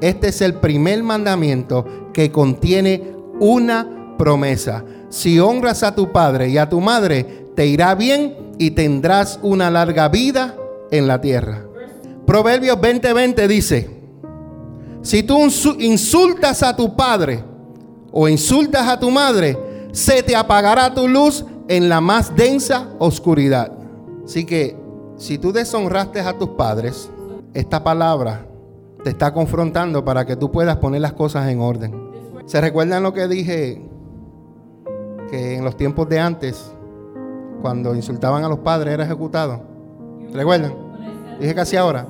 Este 0.00 0.28
es 0.28 0.40
el 0.40 0.54
primer 0.54 1.02
mandamiento 1.02 1.84
que 2.12 2.32
contiene 2.32 3.12
una 3.40 4.16
promesa. 4.16 4.84
Si 5.10 5.38
honras 5.38 5.82
a 5.82 5.94
tu 5.94 6.10
padre 6.10 6.48
y 6.48 6.58
a 6.58 6.68
tu 6.68 6.80
madre, 6.80 7.50
te 7.54 7.66
irá 7.66 7.94
bien 7.94 8.54
y 8.58 8.70
tendrás 8.70 9.38
una 9.42 9.70
larga 9.70 10.08
vida 10.08 10.56
en 10.90 11.06
la 11.06 11.20
tierra. 11.20 11.64
Proverbios 12.26 12.78
20:20 12.78 13.46
dice, 13.46 13.90
si 15.02 15.22
tú 15.22 15.38
insultas 15.78 16.62
a 16.62 16.74
tu 16.74 16.96
padre 16.96 17.44
o 18.10 18.28
insultas 18.28 18.88
a 18.88 18.98
tu 18.98 19.10
madre, 19.10 19.56
se 19.92 20.22
te 20.22 20.34
apagará 20.34 20.92
tu 20.94 21.06
luz 21.06 21.44
en 21.68 21.88
la 21.88 22.00
más 22.00 22.34
densa 22.34 22.88
oscuridad. 22.98 23.72
Así 24.24 24.44
que 24.44 24.76
si 25.16 25.36
tú 25.38 25.52
deshonraste 25.52 26.20
a 26.20 26.32
tus 26.36 26.50
padres, 26.50 27.10
esta 27.58 27.82
palabra 27.82 28.46
te 29.02 29.10
está 29.10 29.32
confrontando 29.32 30.04
para 30.04 30.24
que 30.24 30.36
tú 30.36 30.52
puedas 30.52 30.76
poner 30.76 31.00
las 31.00 31.12
cosas 31.12 31.48
en 31.48 31.60
orden. 31.60 31.92
¿Se 32.46 32.60
recuerdan 32.60 33.02
lo 33.02 33.12
que 33.12 33.26
dije? 33.26 33.82
Que 35.28 35.56
en 35.56 35.64
los 35.64 35.76
tiempos 35.76 36.08
de 36.08 36.20
antes, 36.20 36.70
cuando 37.60 37.96
insultaban 37.96 38.44
a 38.44 38.48
los 38.48 38.60
padres, 38.60 38.94
era 38.94 39.04
ejecutado. 39.04 39.60
¿Recuerdan? 40.32 40.72
Dije 41.40 41.52
casi 41.52 41.76
ahora. 41.76 42.06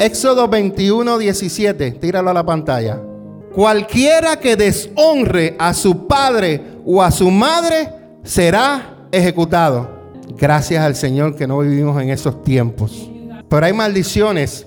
Éxodo 0.00 0.48
21, 0.48 1.18
17. 1.18 1.92
Tíralo 1.92 2.30
a 2.30 2.34
la 2.34 2.44
pantalla. 2.44 3.00
Cualquiera 3.54 4.40
que 4.40 4.56
deshonre 4.56 5.54
a 5.58 5.72
su 5.72 6.08
padre 6.08 6.80
o 6.84 7.00
a 7.00 7.12
su 7.12 7.30
madre 7.30 7.92
será 8.24 9.06
ejecutado. 9.12 9.88
Gracias 10.36 10.84
al 10.84 10.96
Señor 10.96 11.36
que 11.36 11.46
no 11.46 11.60
vivimos 11.60 12.00
en 12.02 12.10
esos 12.10 12.42
tiempos. 12.42 13.08
Pero 13.48 13.66
hay 13.66 13.72
maldiciones 13.72 14.66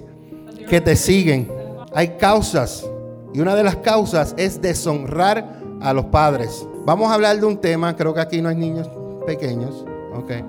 que 0.69 0.81
te 0.81 0.95
siguen. 0.95 1.51
Hay 1.93 2.17
causas. 2.17 2.85
Y 3.33 3.39
una 3.39 3.55
de 3.55 3.63
las 3.63 3.77
causas 3.77 4.33
es 4.37 4.61
deshonrar 4.61 5.61
a 5.81 5.93
los 5.93 6.05
padres. 6.05 6.65
Vamos 6.85 7.11
a 7.11 7.13
hablar 7.13 7.39
de 7.39 7.45
un 7.45 7.57
tema, 7.57 7.95
creo 7.95 8.13
que 8.13 8.21
aquí 8.21 8.41
no 8.41 8.49
hay 8.49 8.55
niños 8.55 8.89
pequeños. 9.25 9.85
Okay. 10.15 10.43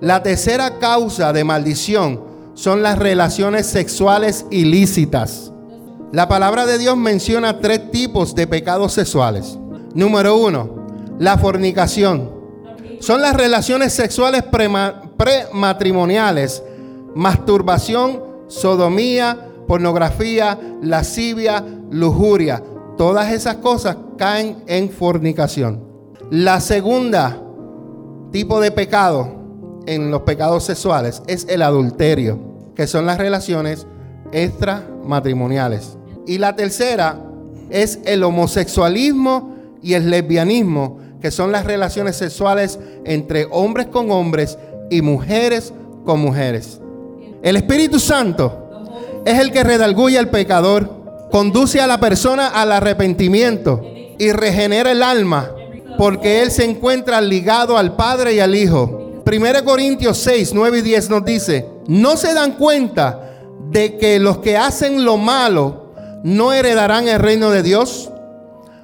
La 0.00 0.22
tercera 0.22 0.78
causa 0.78 1.32
de 1.32 1.44
maldición 1.44 2.24
son 2.54 2.82
las 2.82 2.98
relaciones 2.98 3.66
sexuales 3.66 4.46
ilícitas. 4.50 5.52
La 6.12 6.28
palabra 6.28 6.66
de 6.66 6.78
Dios 6.78 6.96
menciona 6.96 7.60
tres 7.60 7.90
tipos 7.90 8.34
de 8.34 8.46
pecados 8.46 8.92
sexuales. 8.92 9.58
Número 9.94 10.36
uno, 10.36 10.86
la 11.18 11.38
fornicación. 11.38 12.30
Son 13.00 13.22
las 13.22 13.34
relaciones 13.34 13.92
sexuales 13.92 14.42
prematrimoniales, 14.42 16.62
masturbación, 17.14 18.22
sodomía, 18.48 19.48
pornografía, 19.66 20.58
lascivia, 20.82 21.64
lujuria. 21.90 22.62
Todas 22.96 23.32
esas 23.32 23.56
cosas 23.56 23.96
caen 24.18 24.62
en 24.66 24.90
fornicación. 24.90 25.82
La 26.30 26.60
segunda 26.60 27.42
tipo 28.30 28.60
de 28.60 28.70
pecado 28.70 29.28
en 29.86 30.10
los 30.10 30.22
pecados 30.22 30.64
sexuales 30.64 31.22
es 31.26 31.46
el 31.48 31.62
adulterio, 31.62 32.38
que 32.74 32.86
son 32.86 33.06
las 33.06 33.18
relaciones 33.18 33.86
extramatrimoniales. 34.32 35.96
Y 36.26 36.38
la 36.38 36.56
tercera 36.56 37.18
es 37.70 38.00
el 38.04 38.22
homosexualismo 38.22 39.54
y 39.82 39.94
el 39.94 40.10
lesbianismo, 40.10 40.98
que 41.20 41.30
son 41.30 41.52
las 41.52 41.64
relaciones 41.64 42.16
sexuales 42.16 42.78
entre 43.04 43.46
hombres 43.50 43.86
con 43.86 44.10
hombres 44.10 44.58
y 44.90 45.02
mujeres 45.02 45.72
con 46.04 46.20
mujeres. 46.20 46.81
El 47.42 47.56
Espíritu 47.56 47.98
Santo 47.98 49.22
es 49.24 49.38
el 49.38 49.50
que 49.50 49.64
redarguye 49.64 50.18
al 50.18 50.30
pecador, 50.30 51.28
conduce 51.30 51.80
a 51.80 51.86
la 51.86 51.98
persona 51.98 52.48
al 52.48 52.72
arrepentimiento 52.72 53.82
y 54.18 54.30
regenera 54.32 54.92
el 54.92 55.02
alma 55.02 55.50
porque 55.98 56.42
Él 56.42 56.50
se 56.50 56.64
encuentra 56.64 57.20
ligado 57.20 57.76
al 57.78 57.96
Padre 57.96 58.34
y 58.34 58.40
al 58.40 58.54
Hijo. 58.54 59.22
1 59.24 59.64
Corintios 59.64 60.18
6, 60.18 60.52
9 60.54 60.78
y 60.78 60.82
10 60.82 61.10
nos 61.10 61.24
dice, 61.24 61.68
no 61.86 62.16
se 62.16 62.34
dan 62.34 62.52
cuenta 62.52 63.40
de 63.70 63.96
que 63.96 64.18
los 64.18 64.38
que 64.38 64.56
hacen 64.56 65.04
lo 65.04 65.16
malo 65.16 65.92
no 66.24 66.52
heredarán 66.52 67.08
el 67.08 67.18
reino 67.18 67.50
de 67.50 67.62
Dios. 67.62 68.10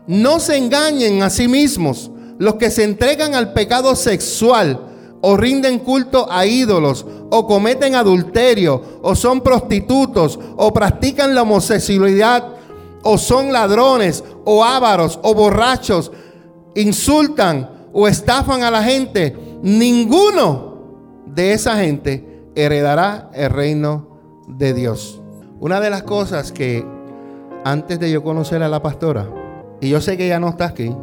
No 0.06 0.40
se 0.40 0.56
engañen 0.56 1.22
a 1.22 1.30
sí 1.30 1.48
mismos. 1.48 2.10
Los 2.38 2.54
que 2.54 2.70
se 2.70 2.84
entregan 2.84 3.34
al 3.34 3.52
pecado 3.52 3.96
sexual 3.96 4.87
o 5.20 5.36
rinden 5.36 5.80
culto 5.80 6.30
a 6.30 6.46
ídolos 6.46 7.04
o 7.30 7.46
cometen 7.46 7.94
adulterio 7.94 9.00
o 9.02 9.14
son 9.14 9.40
prostitutos 9.40 10.38
o 10.56 10.72
practican 10.72 11.34
la 11.34 11.42
homosexualidad 11.42 12.44
o 13.02 13.18
son 13.18 13.52
ladrones 13.52 14.24
o 14.44 14.64
ávaros 14.64 15.18
o 15.22 15.34
borrachos 15.34 16.12
insultan 16.74 17.68
o 17.92 18.06
estafan 18.06 18.62
a 18.62 18.70
la 18.70 18.82
gente, 18.82 19.36
ninguno 19.62 20.78
de 21.26 21.52
esa 21.52 21.76
gente 21.76 22.50
heredará 22.54 23.30
el 23.34 23.50
reino 23.50 24.18
de 24.46 24.74
Dios. 24.74 25.20
Una 25.60 25.80
de 25.80 25.90
las 25.90 26.04
cosas 26.04 26.52
que 26.52 26.84
antes 27.64 27.98
de 27.98 28.10
yo 28.10 28.22
conocer 28.22 28.62
a 28.62 28.68
la 28.68 28.82
pastora, 28.82 29.28
y 29.80 29.88
yo 29.88 30.00
sé 30.00 30.16
que 30.16 30.26
ella 30.26 30.40
no 30.40 30.48
está 30.48 30.66
aquí, 30.66 30.94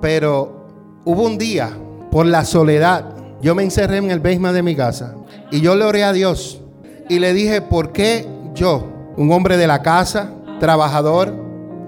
pero 0.00 0.66
hubo 1.04 1.22
un 1.22 1.38
día, 1.38 1.70
por 2.10 2.26
la 2.26 2.44
soledad, 2.44 3.13
yo 3.44 3.54
me 3.54 3.62
encerré 3.62 3.98
en 3.98 4.10
el 4.10 4.20
basement 4.20 4.54
de 4.54 4.62
mi 4.62 4.74
casa 4.74 5.14
y 5.50 5.60
yo 5.60 5.76
le 5.76 5.84
oré 5.84 6.02
a 6.02 6.12
Dios 6.12 6.62
y 7.08 7.18
le 7.18 7.34
dije, 7.34 7.60
¿por 7.60 7.92
qué 7.92 8.26
yo, 8.54 8.86
un 9.16 9.30
hombre 9.32 9.56
de 9.56 9.66
la 9.66 9.82
casa, 9.82 10.30
trabajador, 10.60 11.34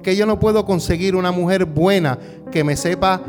que 0.03 0.17
yo 0.17 0.27
no 0.27 0.39
puedo 0.39 0.67
conseguir 0.67 1.17
una 1.17 1.33
mujer 1.33 1.65
buena 1.65 2.19
que 2.53 2.63
me 2.63 2.77
sepa 2.77 3.23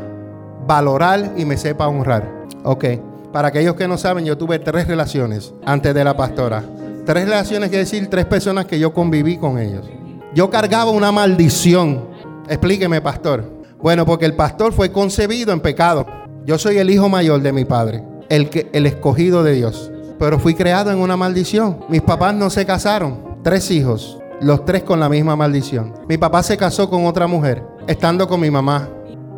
valorar 0.66 1.32
y 1.36 1.44
me 1.44 1.56
sepa 1.56 1.88
honrar. 1.88 2.46
Ok, 2.64 2.84
para 3.32 3.48
aquellos 3.48 3.74
que 3.76 3.88
no 3.88 3.96
saben, 3.96 4.24
yo 4.24 4.36
tuve 4.36 4.58
tres 4.58 4.86
relaciones 4.86 5.54
antes 5.64 5.94
de 5.94 6.04
la 6.04 6.16
pastora. 6.16 6.62
Tres 7.06 7.24
relaciones 7.24 7.70
quiere 7.70 7.84
decir 7.84 8.08
tres 8.08 8.26
personas 8.26 8.66
que 8.66 8.78
yo 8.78 8.92
conviví 8.92 9.38
con 9.38 9.58
ellos. 9.58 9.88
Yo 10.34 10.50
cargaba 10.50 10.90
una 10.90 11.10
maldición. 11.10 12.06
Explíqueme, 12.48 13.00
pastor. 13.00 13.44
Bueno, 13.80 14.04
porque 14.04 14.26
el 14.26 14.34
pastor 14.34 14.74
fue 14.74 14.92
concebido 14.92 15.52
en 15.52 15.60
pecado. 15.60 16.06
Yo 16.44 16.58
soy 16.58 16.78
el 16.78 16.90
hijo 16.90 17.08
mayor 17.08 17.40
de 17.40 17.52
mi 17.52 17.64
padre, 17.64 18.02
el, 18.28 18.50
que, 18.50 18.68
el 18.72 18.86
escogido 18.86 19.42
de 19.42 19.54
Dios. 19.54 19.90
Pero 20.18 20.38
fui 20.38 20.54
creado 20.54 20.90
en 20.90 20.98
una 20.98 21.16
maldición. 21.16 21.84
Mis 21.88 22.02
papás 22.02 22.34
no 22.34 22.50
se 22.50 22.66
casaron. 22.66 23.38
Tres 23.42 23.70
hijos 23.70 24.18
los 24.40 24.64
tres 24.64 24.82
con 24.82 25.00
la 25.00 25.08
misma 25.08 25.36
maldición. 25.36 25.94
Mi 26.08 26.16
papá 26.16 26.42
se 26.42 26.56
casó 26.56 26.88
con 26.88 27.06
otra 27.06 27.26
mujer, 27.26 27.62
estando 27.86 28.28
con 28.28 28.40
mi 28.40 28.50
mamá. 28.50 28.88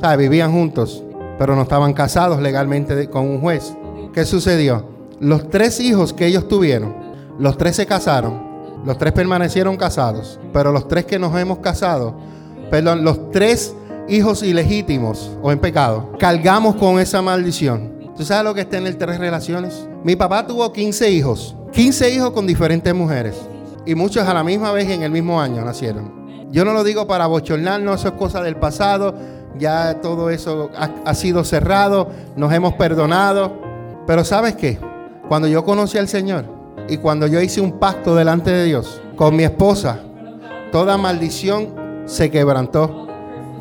O 0.02 0.16
vivían 0.16 0.52
juntos, 0.52 1.02
pero 1.38 1.54
no 1.54 1.62
estaban 1.62 1.92
casados 1.92 2.40
legalmente 2.40 3.08
con 3.08 3.28
un 3.28 3.40
juez. 3.40 3.74
¿Qué 4.14 4.24
sucedió? 4.24 4.88
Los 5.20 5.50
tres 5.50 5.78
hijos 5.80 6.12
que 6.12 6.26
ellos 6.26 6.48
tuvieron, 6.48 6.94
los 7.38 7.58
tres 7.58 7.76
se 7.76 7.86
casaron, 7.86 8.42
los 8.84 8.96
tres 8.96 9.12
permanecieron 9.12 9.76
casados, 9.76 10.40
pero 10.54 10.72
los 10.72 10.88
tres 10.88 11.04
que 11.04 11.18
nos 11.18 11.38
hemos 11.38 11.58
casado, 11.58 12.16
perdón, 12.70 13.04
los 13.04 13.30
tres 13.30 13.74
hijos 14.08 14.42
ilegítimos 14.42 15.30
o 15.42 15.52
en 15.52 15.58
pecado, 15.58 16.12
cargamos 16.18 16.76
con 16.76 16.98
esa 16.98 17.20
maldición. 17.20 17.99
¿Tú 18.20 18.26
sabes 18.26 18.44
lo 18.44 18.52
que 18.52 18.60
es 18.60 18.68
tener 18.68 18.96
tres 18.96 19.18
relaciones? 19.18 19.88
Mi 20.04 20.14
papá 20.14 20.46
tuvo 20.46 20.70
15 20.70 21.10
hijos, 21.10 21.56
15 21.72 22.10
hijos 22.10 22.32
con 22.32 22.46
diferentes 22.46 22.94
mujeres 22.94 23.34
y 23.86 23.94
muchos 23.94 24.28
a 24.28 24.34
la 24.34 24.44
misma 24.44 24.72
vez 24.72 24.90
en 24.90 25.02
el 25.02 25.10
mismo 25.10 25.40
año 25.40 25.64
nacieron. 25.64 26.50
Yo 26.52 26.66
no 26.66 26.74
lo 26.74 26.84
digo 26.84 27.06
para 27.06 27.26
bochornarnos, 27.26 28.00
eso 28.00 28.08
es 28.08 28.14
cosa 28.16 28.42
del 28.42 28.56
pasado, 28.56 29.14
ya 29.58 30.02
todo 30.02 30.28
eso 30.28 30.68
ha, 30.76 31.14
sido 31.14 31.44
cerrado, 31.44 32.10
nos 32.36 32.52
hemos 32.52 32.74
perdonado. 32.74 33.58
Pero 34.06 34.22
¿sabes 34.22 34.54
qué? 34.54 34.78
Cuando 35.26 35.48
yo 35.48 35.64
conocí 35.64 35.96
al 35.96 36.06
Señor 36.06 36.44
y 36.90 36.98
cuando 36.98 37.26
yo 37.26 37.40
hice 37.40 37.62
un 37.62 37.78
pacto 37.78 38.14
delante 38.14 38.50
de 38.50 38.66
Dios 38.66 39.00
con 39.16 39.34
mi 39.34 39.44
esposa, 39.44 39.98
toda 40.70 40.98
maldición 40.98 42.04
se 42.04 42.30
quebrantó. 42.30 43.08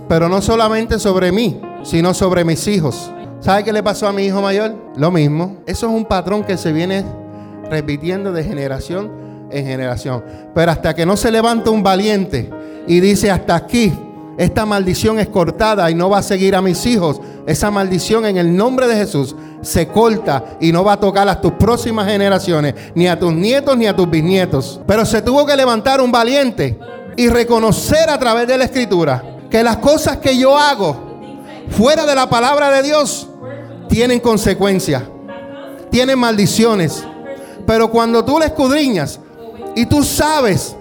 Pero 0.10 0.28
no 0.28 0.42
solamente 0.42 1.00
sobre 1.00 1.32
mí, 1.32 1.62
sino 1.84 2.14
sobre 2.14 2.44
mis 2.44 2.68
hijos. 2.68 3.10
¿Sabe 3.40 3.64
qué 3.64 3.72
le 3.72 3.82
pasó 3.82 4.08
a 4.08 4.12
mi 4.12 4.24
hijo 4.24 4.42
mayor? 4.42 4.76
Lo 4.98 5.12
mismo. 5.12 5.58
Eso 5.66 5.88
es 5.88 5.94
un 5.94 6.06
patrón 6.06 6.44
que 6.44 6.58
se 6.58 6.74
viene 6.74 7.06
repitiendo 7.70 8.34
de 8.34 8.44
generación 8.44 9.12
en 9.50 9.66
generación. 9.66 10.24
Pero 10.54 10.72
hasta 10.72 10.94
que 10.94 11.06
no 11.06 11.16
se 11.16 11.32
levanta 11.32 11.70
un 11.70 11.82
valiente 11.82 12.50
y 12.86 13.00
dice 13.00 13.32
hasta 13.32 13.56
aquí, 13.56 13.94
esta 14.38 14.66
maldición 14.66 15.20
es 15.20 15.28
cortada 15.28 15.90
y 15.90 15.96
no 15.96 16.10
va 16.10 16.20
a 16.20 16.24
seguir 16.24 16.56
a 16.56 16.62
mis 16.62 16.86
hijos, 16.86 17.22
esa 17.46 17.72
maldición 17.72 18.26
en 18.26 18.38
el 18.38 18.56
nombre 18.56 18.88
de 18.88 18.96
Jesús 18.96 19.36
se 19.62 19.88
corta 19.88 20.58
y 20.60 20.72
no 20.72 20.84
va 20.84 20.94
a 20.94 21.00
tocar 21.00 21.28
a 21.28 21.40
tus 21.40 21.54
próximas 21.54 22.08
generaciones, 22.08 22.74
ni 22.96 23.08
a 23.08 23.20
tus 23.20 23.34
nietos 23.34 23.78
ni 23.78 23.88
a 23.88 23.96
tus 23.96 24.10
bisnietos. 24.10 24.82
Pero 24.86 25.06
se 25.06 25.22
tuvo 25.22 25.46
que 25.46 25.56
levantar 25.56 26.02
un 26.02 26.12
valiente 26.12 26.78
y 27.16 27.28
reconocer 27.30 28.10
a 28.10 28.20
través 28.20 28.48
de 28.48 28.58
la 28.58 28.66
escritura 28.66 29.24
que 29.50 29.64
las 29.64 29.78
cosas 29.78 30.18
que 30.18 30.38
yo 30.38 30.58
hago 30.58 30.96
fuera 31.70 32.06
de 32.06 32.16
la 32.16 32.30
palabra 32.30 32.72
de 32.72 32.84
Dios 32.84 33.29
tienen 33.90 34.20
consecuencias, 34.20 35.04
tienen 35.90 36.18
maldiciones. 36.18 37.04
Pero 37.66 37.90
cuando 37.90 38.24
tú 38.24 38.40
le 38.40 38.46
escudriñas 38.46 39.20
y 39.76 39.86
tú 39.86 40.04
sabes 40.04 40.76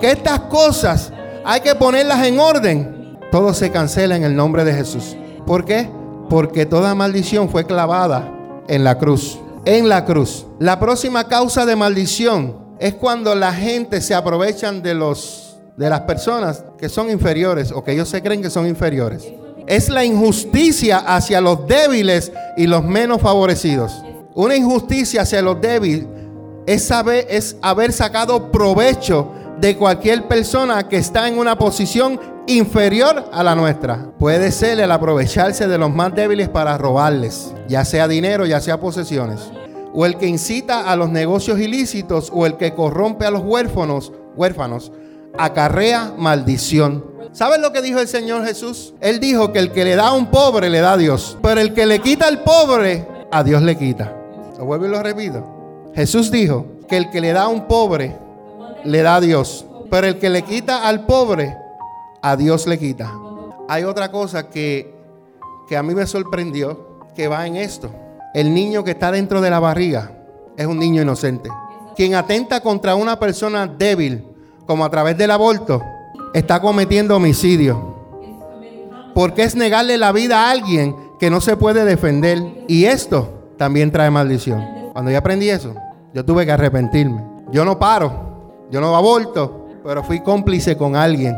que 0.00 0.10
estas 0.10 0.40
cosas 0.40 1.12
hay 1.44 1.60
que 1.60 1.74
ponerlas 1.74 2.26
en 2.26 2.40
orden, 2.40 3.18
todo 3.30 3.52
se 3.52 3.70
cancela 3.70 4.16
en 4.16 4.24
el 4.24 4.34
nombre 4.34 4.64
de 4.64 4.72
Jesús. 4.72 5.16
¿Por 5.46 5.64
qué? 5.64 5.90
Porque 6.30 6.64
toda 6.66 6.94
maldición 6.94 7.48
fue 7.48 7.66
clavada 7.66 8.32
en 8.68 8.82
la 8.82 8.98
cruz. 8.98 9.38
En 9.64 9.88
la 9.88 10.04
cruz. 10.04 10.46
La 10.58 10.80
próxima 10.80 11.28
causa 11.28 11.66
de 11.66 11.76
maldición 11.76 12.56
es 12.78 12.94
cuando 12.94 13.34
la 13.34 13.52
gente 13.52 14.00
se 14.00 14.14
aprovechan 14.14 14.82
de 14.82 14.94
los 14.94 15.42
de 15.76 15.90
las 15.90 16.00
personas 16.02 16.64
que 16.78 16.88
son 16.88 17.10
inferiores 17.10 17.70
o 17.70 17.84
que 17.84 17.92
ellos 17.92 18.08
se 18.08 18.22
creen 18.22 18.40
que 18.40 18.48
son 18.48 18.66
inferiores. 18.66 19.30
Es 19.66 19.88
la 19.88 20.04
injusticia 20.04 20.98
hacia 20.98 21.40
los 21.40 21.66
débiles 21.66 22.32
y 22.56 22.66
los 22.66 22.84
menos 22.84 23.20
favorecidos. 23.20 24.02
Una 24.34 24.54
injusticia 24.54 25.22
hacia 25.22 25.42
los 25.42 25.60
débiles 25.60 26.06
es, 26.66 26.84
saber, 26.84 27.26
es 27.28 27.56
haber 27.62 27.92
sacado 27.92 28.52
provecho 28.52 29.32
de 29.58 29.76
cualquier 29.76 30.28
persona 30.28 30.88
que 30.88 30.98
está 30.98 31.26
en 31.28 31.38
una 31.38 31.56
posición 31.58 32.20
inferior 32.46 33.28
a 33.32 33.42
la 33.42 33.54
nuestra. 33.54 34.12
Puede 34.18 34.52
ser 34.52 34.78
el 34.78 34.92
aprovecharse 34.92 35.66
de 35.66 35.78
los 35.78 35.90
más 35.90 36.14
débiles 36.14 36.48
para 36.48 36.78
robarles, 36.78 37.52
ya 37.68 37.84
sea 37.84 38.06
dinero, 38.06 38.46
ya 38.46 38.60
sea 38.60 38.78
posesiones. 38.78 39.40
O 39.92 40.06
el 40.06 40.16
que 40.16 40.26
incita 40.26 40.90
a 40.90 40.96
los 40.96 41.08
negocios 41.08 41.58
ilícitos 41.58 42.30
o 42.32 42.46
el 42.46 42.56
que 42.56 42.74
corrompe 42.74 43.24
a 43.24 43.30
los 43.30 43.42
huérfanos, 43.42 44.12
huérfanos, 44.36 44.92
acarrea 45.38 46.12
maldición. 46.16 47.15
¿Sabes 47.32 47.60
lo 47.60 47.72
que 47.72 47.82
dijo 47.82 47.98
el 47.98 48.08
Señor 48.08 48.44
Jesús? 48.44 48.94
Él 49.00 49.20
dijo 49.20 49.52
que 49.52 49.58
el 49.58 49.72
que 49.72 49.84
le 49.84 49.96
da 49.96 50.08
a 50.08 50.12
un 50.12 50.26
pobre 50.26 50.70
le 50.70 50.80
da 50.80 50.92
a 50.92 50.96
Dios, 50.96 51.36
pero 51.42 51.60
el 51.60 51.74
que 51.74 51.86
le 51.86 52.00
quita 52.00 52.26
al 52.26 52.42
pobre, 52.42 53.06
a 53.30 53.42
Dios 53.42 53.62
le 53.62 53.76
quita. 53.76 54.12
Lo 54.58 54.64
vuelvo 54.64 54.86
y 54.86 54.88
lo 54.88 55.02
repito. 55.02 55.44
Jesús 55.94 56.30
dijo 56.30 56.66
que 56.88 56.96
el 56.96 57.10
que 57.10 57.20
le 57.20 57.32
da 57.32 57.42
a 57.42 57.48
un 57.48 57.66
pobre 57.66 58.16
le 58.84 59.02
da 59.02 59.16
a 59.16 59.20
Dios, 59.20 59.66
pero 59.90 60.06
el 60.06 60.18
que 60.18 60.30
le 60.30 60.42
quita 60.42 60.86
al 60.86 61.04
pobre, 61.06 61.56
a 62.22 62.36
Dios 62.36 62.66
le 62.66 62.78
quita. 62.78 63.12
Hay 63.68 63.84
otra 63.84 64.10
cosa 64.10 64.48
que, 64.48 64.94
que 65.68 65.76
a 65.76 65.82
mí 65.82 65.94
me 65.94 66.06
sorprendió, 66.06 66.98
que 67.14 67.28
va 67.28 67.46
en 67.46 67.56
esto. 67.56 67.90
El 68.34 68.52
niño 68.52 68.84
que 68.84 68.92
está 68.92 69.10
dentro 69.10 69.40
de 69.40 69.50
la 69.50 69.60
barriga 69.60 70.12
es 70.56 70.66
un 70.66 70.78
niño 70.78 71.02
inocente. 71.02 71.50
Quien 71.96 72.14
atenta 72.14 72.60
contra 72.60 72.94
una 72.94 73.18
persona 73.18 73.66
débil, 73.66 74.24
como 74.66 74.84
a 74.84 74.90
través 74.90 75.16
del 75.16 75.30
aborto, 75.30 75.82
está 76.38 76.60
cometiendo 76.60 77.16
homicidio. 77.16 77.96
Porque 79.14 79.42
es 79.42 79.56
negarle 79.56 79.96
la 79.96 80.12
vida 80.12 80.44
a 80.44 80.50
alguien 80.50 80.94
que 81.18 81.30
no 81.30 81.40
se 81.40 81.56
puede 81.56 81.86
defender. 81.86 82.38
Y 82.68 82.84
esto 82.84 83.54
también 83.56 83.90
trae 83.90 84.10
maldición. 84.10 84.62
Cuando 84.92 85.10
yo 85.10 85.16
aprendí 85.16 85.48
eso, 85.48 85.74
yo 86.12 86.24
tuve 86.24 86.44
que 86.44 86.52
arrepentirme. 86.52 87.24
Yo 87.50 87.64
no 87.64 87.78
paro, 87.78 88.66
yo 88.70 88.82
no 88.82 88.94
aborto, 88.94 89.66
pero 89.82 90.04
fui 90.04 90.20
cómplice 90.20 90.76
con 90.76 90.94
alguien. 90.94 91.34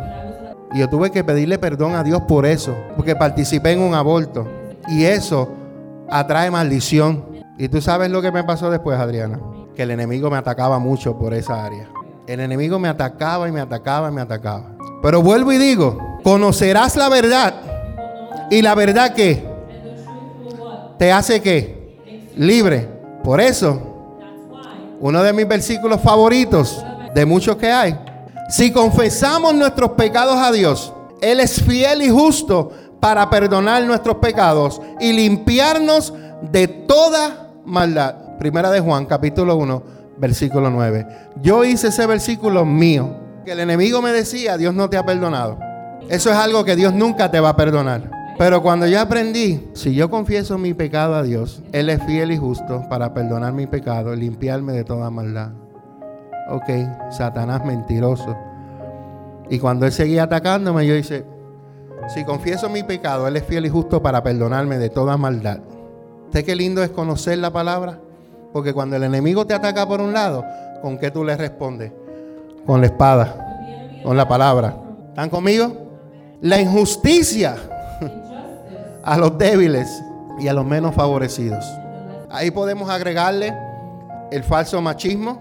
Y 0.75 0.81
yo 0.81 0.89
tuve 0.89 1.13
que 1.13 1.23
pedirle 1.23 1.59
perdón 1.59 1.95
a 1.95 2.03
Dios 2.03 2.23
por 2.23 2.45
eso, 2.45 2.75
porque 2.97 3.15
participé 3.15 3.73
en 3.73 3.81
un 3.81 3.95
aborto. 3.95 4.49
Y 4.89 5.05
eso 5.05 5.49
atrae 6.11 6.51
maldición. 6.51 7.25
Y 7.57 7.69
tú 7.69 7.81
sabes 7.81 8.11
lo 8.11 8.21
que 8.21 8.33
me 8.33 8.43
pasó 8.43 8.69
después, 8.69 8.99
Adriana, 8.99 9.39
que 9.77 9.85
el 9.85 9.93
enemigo 9.93 10.29
me 10.29 10.39
atacaba 10.39 10.81
mucho 10.81 11.17
por 11.17 11.35
esa 11.35 11.65
área. 11.65 11.89
El 12.29 12.41
enemigo 12.41 12.79
me 12.79 12.91
atacaba 12.91 13.49
y 13.49 13.53
me 13.53 13.61
atacaba 13.61 14.11
y 14.11 14.13
me 14.13 14.21
atacaba. 14.21 14.77
Pero 15.01 15.23
vuelvo 15.23 15.51
y 15.51 15.57
digo, 15.57 16.19
conocerás 16.23 16.95
la 16.95 17.09
verdad. 17.09 17.55
Y 18.51 18.61
la 18.61 18.75
verdad 18.75 19.15
que 19.15 19.49
te 20.99 21.11
hace 21.11 21.41
que 21.41 22.29
libre. 22.37 22.87
Por 23.25 23.41
eso, 23.41 23.81
uno 25.01 25.23
de 25.23 25.33
mis 25.33 25.49
versículos 25.49 26.03
favoritos, 26.03 26.85
de 27.15 27.25
muchos 27.25 27.57
que 27.57 27.73
hay, 27.73 27.99
si 28.51 28.73
confesamos 28.73 29.55
nuestros 29.55 29.93
pecados 29.93 30.37
a 30.37 30.53
Dios, 30.53 30.93
Él 31.23 31.41
es 31.41 31.63
fiel 31.63 32.03
y 32.03 32.11
justo 32.11 32.71
para 33.01 33.31
perdonar 33.31 33.83
nuestros 33.85 34.17
pecados 34.17 34.83
y 35.01 35.15
limpiarnos 35.15 36.13
de 36.43 36.69
toda 36.69 37.53
maldad. 37.65 38.37
Primera 38.39 38.71
de 38.71 38.81
Juan, 38.81 39.07
capítulo 39.07 39.57
1 39.57 39.98
versículo 40.19 40.71
9. 40.71 41.07
Yo 41.43 41.65
hice 41.65 41.89
ese 41.89 42.07
versículo 42.07 42.65
mío. 42.65 43.17
Que 43.45 43.53
el 43.53 43.61
enemigo 43.61 44.03
me 44.03 44.13
decía, 44.13 44.57
Dios 44.57 44.75
no 44.75 44.91
te 44.91 44.97
ha 44.97 45.05
perdonado. 45.05 45.59
Eso 46.09 46.31
es 46.31 46.37
algo 46.37 46.65
que 46.65 46.77
Dios 46.77 46.93
nunca 46.95 47.31
te 47.31 47.41
va 47.41 47.51
a 47.51 47.57
perdonar. 47.57 48.11
Pero 48.39 48.63
cuando 48.63 48.87
yo 48.87 49.01
aprendí, 49.01 49.69
si 49.75 49.95
yo 49.95 50.09
confieso 50.09 50.59
mi 50.59 50.73
pecado 50.73 51.17
a 51.17 51.23
Dios, 51.23 51.63
Él 51.73 51.91
es 51.91 52.03
fiel 52.05 52.31
y 52.31 52.37
justo 52.37 52.85
para 52.89 53.13
perdonar 53.13 53.53
mi 53.53 53.67
pecado 53.67 54.15
y 54.15 54.21
limpiarme 54.21 54.73
de 54.73 54.85
toda 54.85 55.11
maldad. 55.11 55.51
Ok, 56.49 56.71
Satanás 57.11 57.65
mentiroso. 57.65 58.37
Y 59.51 59.59
cuando 59.59 59.87
Él 59.87 59.93
seguía 59.93 60.25
atacándome, 60.25 60.87
yo 60.87 60.95
dice, 60.95 61.27
si 62.15 62.25
confieso 62.25 62.69
mi 62.69 62.85
pecado, 62.85 63.27
Él 63.27 63.37
es 63.37 63.45
fiel 63.45 63.67
y 63.67 63.71
justo 63.71 64.03
para 64.03 64.23
perdonarme 64.23 64.79
de 64.79 64.89
toda 64.89 65.17
maldad. 65.17 65.59
¿Usted 66.27 66.45
qué 66.45 66.55
lindo 66.55 66.83
es 66.83 66.91
conocer 66.91 67.39
la 67.39 67.53
palabra? 67.53 68.01
Porque 68.53 68.73
cuando 68.73 68.97
el 68.97 69.05
enemigo 69.05 69.47
te 69.47 69.55
ataca 69.55 69.87
por 69.87 70.01
un 70.01 70.13
lado, 70.13 70.45
¿con 70.83 70.99
qué 70.99 71.11
tú 71.11 71.25
le 71.25 71.37
respondes? 71.37 71.93
Con 72.67 72.81
la 72.81 72.87
espada, 72.87 74.01
con 74.03 74.17
la 74.17 74.27
palabra. 74.27 74.77
¿Están 75.09 75.31
conmigo? 75.31 75.73
La 76.41 76.61
injusticia 76.61 77.57
a 79.03 79.19
los 79.19 79.37
débiles 79.37 80.03
y 80.39 80.49
a 80.49 80.53
los 80.53 80.65
menos 80.65 80.95
favorecidos. 80.95 81.65
Ahí 82.31 82.51
podemos 82.51 82.91
agregarle 82.91 83.55
el 84.31 84.45
falso 84.45 84.81
machismo, 84.81 85.41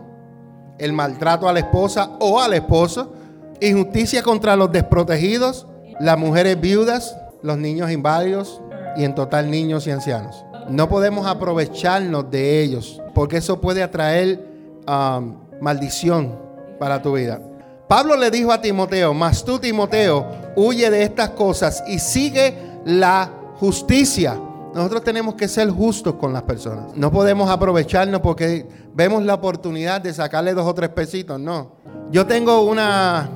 el 0.78 0.94
maltrato 0.94 1.48
a 1.48 1.54
la 1.54 1.60
esposa 1.60 2.12
o 2.20 2.40
al 2.40 2.54
esposo, 2.54 3.14
injusticia 3.60 4.24
contra 4.24 4.56
los 4.56 4.72
desprotegidos, 4.72 5.68
las 6.00 6.18
mujeres 6.18 6.60
viudas, 6.60 7.18
los 7.42 7.58
niños 7.58 7.92
inválidos 7.92 8.62
y 8.96 9.04
en 9.04 9.16
total 9.16 9.52
niños 9.52 9.86
y 9.88 9.92
ancianos. 9.92 10.44
No 10.70 10.90
podemos 10.90 11.26
aprovecharnos 11.26 12.30
de 12.30 12.62
ellos, 12.62 13.02
porque 13.14 13.38
eso 13.38 13.62
puede 13.62 13.82
atraer 13.82 14.44
um, 14.88 15.36
maldición 15.62 16.38
para 16.80 17.02
tu 17.02 17.14
vida. 17.14 17.42
Pablo 17.88 18.18
le 18.18 18.30
dijo 18.30 18.52
a 18.52 18.60
Timoteo, 18.60 19.14
mas 19.14 19.46
tú 19.46 19.60
Timoteo, 19.60 20.26
huye 20.56 20.90
de 20.90 21.04
estas 21.04 21.30
cosas 21.30 21.84
y 21.88 22.00
sigue 22.00 22.58
la 22.86 23.32
justicia. 23.60 24.38
Nosotros 24.74 25.04
tenemos 25.04 25.36
que 25.36 25.48
ser 25.48 25.70
justos 25.70 26.16
con 26.16 26.34
las 26.34 26.44
personas. 26.44 26.96
No 26.96 27.12
podemos 27.12 27.50
aprovecharnos 27.50 28.20
porque 28.22 28.68
vemos 28.94 29.24
la 29.24 29.36
oportunidad 29.36 30.02
de 30.02 30.14
sacarle 30.14 30.54
dos 30.54 30.68
o 30.68 30.74
tres 30.74 30.90
pesitos. 30.90 31.40
No. 31.40 31.78
Yo 32.12 32.28
tengo 32.28 32.62
una 32.62 33.30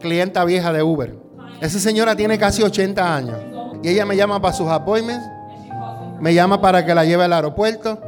clienta 0.00 0.44
vieja 0.44 0.72
de 0.72 0.82
Uber. 0.82 1.16
Esa 1.60 1.78
señora 1.78 2.16
tiene 2.16 2.36
casi 2.36 2.62
80 2.62 3.16
años. 3.16 3.38
Y 3.82 3.90
ella 3.90 4.04
me 4.04 4.16
llama 4.16 4.40
para 4.42 4.54
sus 4.54 4.68
appointments 4.68 5.24
me 6.20 6.34
llama 6.34 6.60
para 6.60 6.84
que 6.84 6.94
la 6.94 7.04
lleve 7.04 7.24
al 7.24 7.32
aeropuerto 7.32 8.00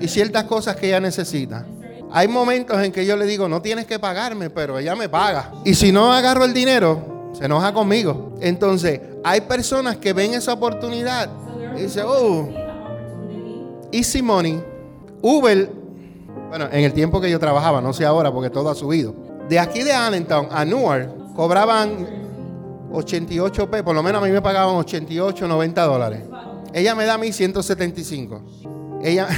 y 0.00 0.08
ciertas 0.08 0.44
cosas 0.44 0.76
que 0.76 0.88
ella 0.88 1.00
necesita. 1.00 1.64
Hay 2.12 2.28
momentos 2.28 2.82
en 2.82 2.92
que 2.92 3.06
yo 3.06 3.16
le 3.16 3.24
digo, 3.24 3.48
no 3.48 3.62
tienes 3.62 3.86
que 3.86 3.98
pagarme, 3.98 4.50
pero 4.50 4.78
ella 4.78 4.94
me 4.94 5.08
paga. 5.08 5.50
Y 5.64 5.74
si 5.74 5.92
no 5.92 6.12
agarro 6.12 6.44
el 6.44 6.52
dinero, 6.52 7.30
se 7.32 7.46
enoja 7.46 7.72
conmigo. 7.72 8.34
Entonces, 8.40 9.00
hay 9.24 9.42
personas 9.42 9.96
que 9.96 10.12
ven 10.12 10.34
esa 10.34 10.52
oportunidad 10.52 11.30
y 11.76 11.82
dicen, 11.82 12.04
oh, 12.06 12.48
easy 13.90 14.20
money. 14.20 14.62
Uber, 15.22 15.70
bueno, 16.50 16.68
en 16.70 16.84
el 16.84 16.92
tiempo 16.92 17.20
que 17.20 17.30
yo 17.30 17.38
trabajaba, 17.38 17.80
no 17.80 17.92
sé 17.92 18.04
ahora 18.04 18.30
porque 18.30 18.50
todo 18.50 18.68
ha 18.68 18.74
subido. 18.74 19.14
De 19.48 19.58
aquí 19.58 19.82
de 19.82 19.92
Allentown 19.92 20.48
a 20.50 20.64
Newark 20.64 21.34
cobraban 21.34 22.06
88 22.92 23.70
pesos, 23.70 23.84
por 23.84 23.94
lo 23.94 24.02
menos 24.02 24.22
a 24.22 24.26
mí 24.26 24.32
me 24.32 24.42
pagaban 24.42 24.74
88, 24.76 25.48
90 25.48 25.82
dólares. 25.84 26.20
Ella 26.72 26.94
me 26.94 27.04
da 27.04 27.14
a 27.14 27.18
mí 27.18 27.32
175. 27.32 28.40
Ella, 29.02 29.28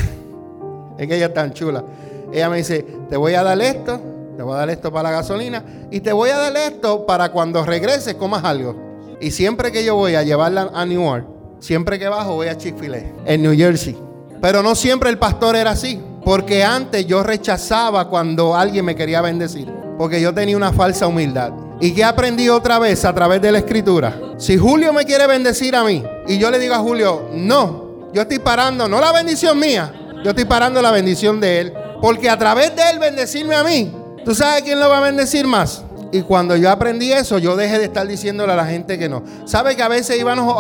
es 0.99 1.09
que 1.09 1.17
ella 1.17 1.27
es 1.27 1.35
tan 1.35 1.53
chula. 1.53 1.85
Ella 2.33 2.49
me 2.49 2.59
dice, 2.59 2.85
te 3.09 3.17
voy 3.17 3.35
a 3.35 3.43
dar 3.43 3.61
esto, 3.61 4.01
te 4.37 4.43
voy 4.43 4.55
a 4.55 4.59
dar 4.59 4.71
esto 4.71 4.93
para 4.93 5.11
la 5.11 5.17
gasolina 5.17 5.65
y 5.91 6.01
te 6.01 6.13
voy 6.13 6.31
a 6.31 6.37
dar 6.37 6.57
esto 6.57 7.07
para 7.07 7.31
cuando 7.31 7.65
regreses 7.65 8.15
comas 8.15 8.45
algo. 8.45 8.75
Y 9.21 9.31
siempre 9.31 9.71
que 9.71 9.85
yo 9.85 9.95
voy 9.95 10.15
a 10.17 10.23
llevarla 10.23 10.71
a 10.75 10.85
New 10.85 11.03
York, 11.03 11.27
siempre 11.61 11.99
que 11.99 12.09
bajo 12.09 12.35
voy 12.35 12.49
a 12.49 12.59
Chick-fil-A 12.59 12.99
en 13.27 13.43
New 13.43 13.57
Jersey. 13.57 13.97
Pero 14.41 14.63
no 14.63 14.75
siempre 14.75 15.11
el 15.11 15.19
pastor 15.19 15.57
era 15.57 15.71
así, 15.71 16.01
porque 16.25 16.65
antes 16.65 17.07
yo 17.07 17.23
rechazaba 17.23 18.09
cuando 18.09 18.55
alguien 18.55 18.85
me 18.85 18.97
quería 18.97 19.23
bendecir, 19.23 19.73
porque 19.97 20.21
yo 20.21 20.35
tenía 20.35 20.57
una 20.57 20.73
falsa 20.73 21.07
humildad. 21.07 21.53
¿Y 21.81 21.93
qué 21.93 22.05
aprendí 22.05 22.49
otra 22.49 22.79
vez 22.79 23.05
a 23.05 23.15
través 23.15 23.43
de 23.43 23.53
la 23.53 23.59
escritura? 23.59 24.19
Si 24.39 24.57
Julio 24.57 24.93
me 24.93 25.05
quiere 25.05 25.27
bendecir 25.27 25.75
a 25.75 25.85
mí 25.85 26.05
y 26.27 26.39
yo 26.39 26.51
le 26.51 26.59
digo 26.59 26.75
a 26.75 26.79
Julio, 26.79 27.29
no, 27.33 27.85
Yo 28.13 28.23
estoy 28.23 28.39
parando, 28.39 28.87
no 28.87 29.01
la 29.01 29.11
bendición 29.11 29.59
mía, 29.59 29.93
yo 30.23 30.31
estoy 30.31 30.45
parando 30.45 30.81
la 30.81 30.93
bendición 30.93 31.41
de 31.41 31.61
Él. 31.61 31.75
Porque 32.01 32.31
a 32.31 32.39
través 32.39 32.75
de 32.77 32.83
Él 32.91 32.99
bendecirme 32.99 33.57
a 33.57 33.65
mí, 33.65 33.93
¿tú 34.25 34.35
sabes 34.35 34.63
quién 34.63 34.79
lo 34.79 34.89
va 34.89 34.99
a 34.99 35.01
bendecir 35.01 35.47
más? 35.47 35.83
Y 36.13 36.23
cuando 36.23 36.55
yo 36.55 36.71
aprendí 36.71 37.13
eso, 37.13 37.39
yo 37.39 37.57
dejé 37.57 37.79
de 37.81 37.87
estar 37.87 38.07
diciéndole 38.07 38.53
a 38.53 38.57
la 38.57 38.67
gente 38.67 38.99
que 38.99 39.09
no. 39.09 39.25
¿Sabe 39.47 39.75
que 39.75 39.83
a 39.83 39.89
veces 39.89 40.17
íbamos 40.17 40.55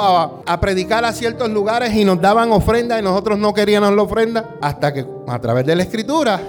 a, 0.44 0.60
predicar 0.60 1.04
a 1.04 1.12
ciertos 1.12 1.48
lugares 1.48 1.94
y 1.94 2.04
nos 2.04 2.20
daban 2.20 2.50
ofrenda 2.50 2.98
y 2.98 3.02
nosotros 3.02 3.38
no 3.38 3.54
queríamos 3.54 3.94
la 3.94 4.02
ofrenda? 4.02 4.56
Hasta 4.60 4.92
que 4.92 5.06
a 5.28 5.38
través 5.38 5.64
de 5.64 5.76
la 5.76 5.84
escritura 5.84 6.40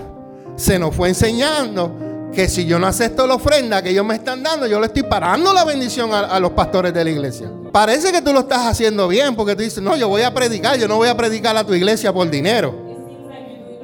se 0.56 0.80
nos 0.80 0.95
fue 0.95 1.10
enseñando 1.10 2.14
que 2.36 2.50
si 2.50 2.65
yo 2.65 2.78
no 2.78 2.86
acepto 2.86 3.26
la 3.26 3.36
ofrenda 3.36 3.82
que 3.82 3.89
ellos 3.89 4.06
me 4.06 4.13
están 4.13 4.43
dando, 4.43 4.67
yo 4.67 4.80
le 4.80 4.88
estoy 4.88 5.04
parando 5.04 5.54
la 5.54 5.63
bendición 5.63 6.13
a, 6.13 6.39
los 6.39 6.52
pastores 6.52 6.93
de 6.93 7.04
la 7.04 7.10
iglesia. 7.10 7.50
Parece 7.71 8.12
que 8.12 8.21
tú 8.21 8.34
lo 8.34 8.41
estás 8.41 8.67
haciendo 8.67 9.08
bien 9.08 9.36
porque 9.36 9.56
tú 9.56 9.63
dices, 9.63 9.82
no, 9.82 9.95
yo 9.95 10.10
voy 10.10 10.21
a 10.21 10.34
predicar, 10.34 10.78
yo 10.78 10.88
no 10.88 10.98
voy 10.98 11.08
a 11.08 11.15
predicar 11.15 11.56
a 11.56 11.63
tu 11.63 11.74
iglesia 11.74 12.13
por 12.13 12.30
dinero. 12.30 12.76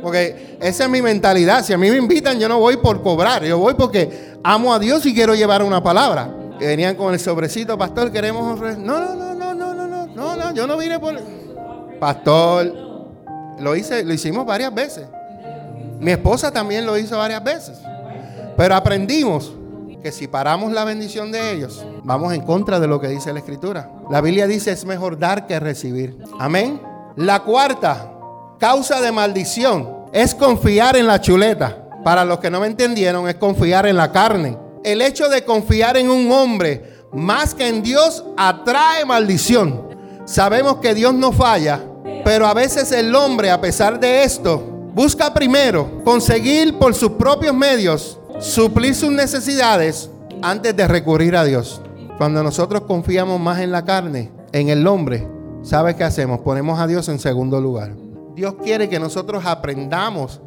Porque 0.02 0.58
esa 0.60 0.84
es 0.84 0.90
mi 0.90 1.02
mentalidad. 1.02 1.64
Si 1.64 1.72
a 1.72 1.78
mí 1.78 1.90
me 1.90 1.98
invitan, 1.98 2.40
yo 2.40 2.50
no 2.50 2.60
voy 2.60 2.78
por 2.78 3.02
cobrar, 3.02 3.44
yo 3.44 3.58
voy 3.58 3.74
porque 3.76 4.36
amo 4.44 4.74
a 4.74 4.80
Dios 4.80 5.06
y 5.06 5.14
quiero 5.14 5.34
llevar 5.34 5.64
una 5.64 5.82
palabra. 5.82 6.36
Venían 6.60 6.96
con 6.96 7.14
el 7.14 7.20
sobrecito, 7.20 7.78
pastor, 7.78 8.12
queremos... 8.12 8.60
No, 8.78 9.00
no, 9.00 9.16
no, 9.16 9.34
no, 9.34 9.54
no, 9.54 9.74
no, 9.74 9.88
no, 9.88 10.08
no, 10.08 10.36
no, 10.36 10.54
yo 10.54 10.68
no 10.68 10.78
vine 10.78 11.00
por... 11.00 11.20
Pastor, 12.00 12.74
lo 13.60 13.76
hice, 13.76 14.04
lo 14.04 14.14
hicimos 14.14 14.46
varias 14.46 14.74
veces. 14.74 15.06
Mi 16.00 16.12
esposa 16.12 16.52
también 16.52 16.86
lo 16.86 16.98
hizo 16.98 17.18
varias 17.18 17.44
veces. 17.44 17.80
Pero 18.62 18.76
aprendimos 18.76 19.52
que 20.04 20.12
si 20.12 20.28
paramos 20.28 20.72
la 20.72 20.86
bendición 20.86 21.32
de 21.32 21.52
ellos, 21.52 21.84
vamos 22.04 22.32
en 22.32 22.42
contra 22.42 22.80
de 22.80 22.86
lo 22.86 23.02
que 23.02 23.08
dice 23.08 23.34
la 23.34 23.40
escritura. 23.40 23.90
La 24.12 24.22
Biblia 24.22 24.46
dice 24.46 24.72
es 24.72 24.86
mejor 24.86 25.18
dar 25.18 25.48
que 25.48 25.60
recibir. 25.60 26.20
Amén. 26.38 26.80
La 27.16 27.40
cuarta 27.40 28.14
causa 28.60 29.02
de 29.02 29.12
maldición 29.12 30.06
es 30.14 30.36
confiar 30.36 30.96
en 30.96 31.08
la 31.08 31.20
chuleta. 31.20 31.90
Para 32.04 32.24
los 32.24 32.38
que 32.38 32.52
no 32.52 32.60
me 32.60 32.68
entendieron, 32.68 33.28
es 33.28 33.34
confiar 33.34 33.88
en 33.88 33.98
la 33.98 34.12
carne. 34.12 34.60
El 34.84 35.02
hecho 35.02 35.28
de 35.28 35.44
confiar 35.44 35.98
en 35.98 36.12
un 36.12 36.32
hombre 36.32 37.08
más 37.12 37.56
que 37.56 37.68
en 37.68 37.82
Dios 37.82 38.24
atrae 38.38 39.06
maldición. 39.06 39.88
Sabemos 40.26 40.76
que 40.76 40.94
Dios 40.94 41.16
no 41.16 41.32
falla, 41.32 41.82
pero 42.24 42.46
a 42.46 42.54
veces 42.54 42.92
el 42.92 43.16
hombre, 43.16 43.50
a 43.50 43.60
pesar 43.60 44.00
de 44.00 44.24
esto, 44.24 44.60
busca 44.94 45.34
primero 45.34 46.04
conseguir 46.04 46.78
por 46.78 46.94
sus 46.94 47.14
propios 47.14 47.56
medios 47.56 48.20
suplir 48.42 48.96
sus 48.96 49.12
necesidades 49.12 50.10
antes 50.42 50.76
de 50.76 50.88
recurrir 50.88 51.38
a 51.38 51.44
Dios. 51.44 51.82
Cuando 52.18 52.44
nosotros 52.44 52.82
confiamos 52.82 53.40
más 53.40 53.60
en 53.60 53.72
la 53.72 53.86
carne, 53.86 54.32
en 54.52 54.70
el 54.70 54.86
hombre, 54.88 55.28
¿sabe 55.62 55.96
qué 55.96 56.04
hacemos? 56.04 56.42
Ponemos 56.42 56.80
a 56.80 56.88
Dios 56.88 57.08
en 57.08 57.20
segundo 57.20 57.62
lugar. 57.62 57.94
Dios 58.36 58.56
quiere 58.64 58.90
que 58.90 59.00
nosotros 59.00 59.46
aprendamos 59.46 60.42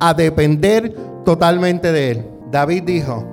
a 0.00 0.14
depender 0.14 0.96
totalmente 1.24 1.92
de 1.92 2.10
Él. 2.10 2.26
David 2.50 2.82
dijo, 2.84 3.24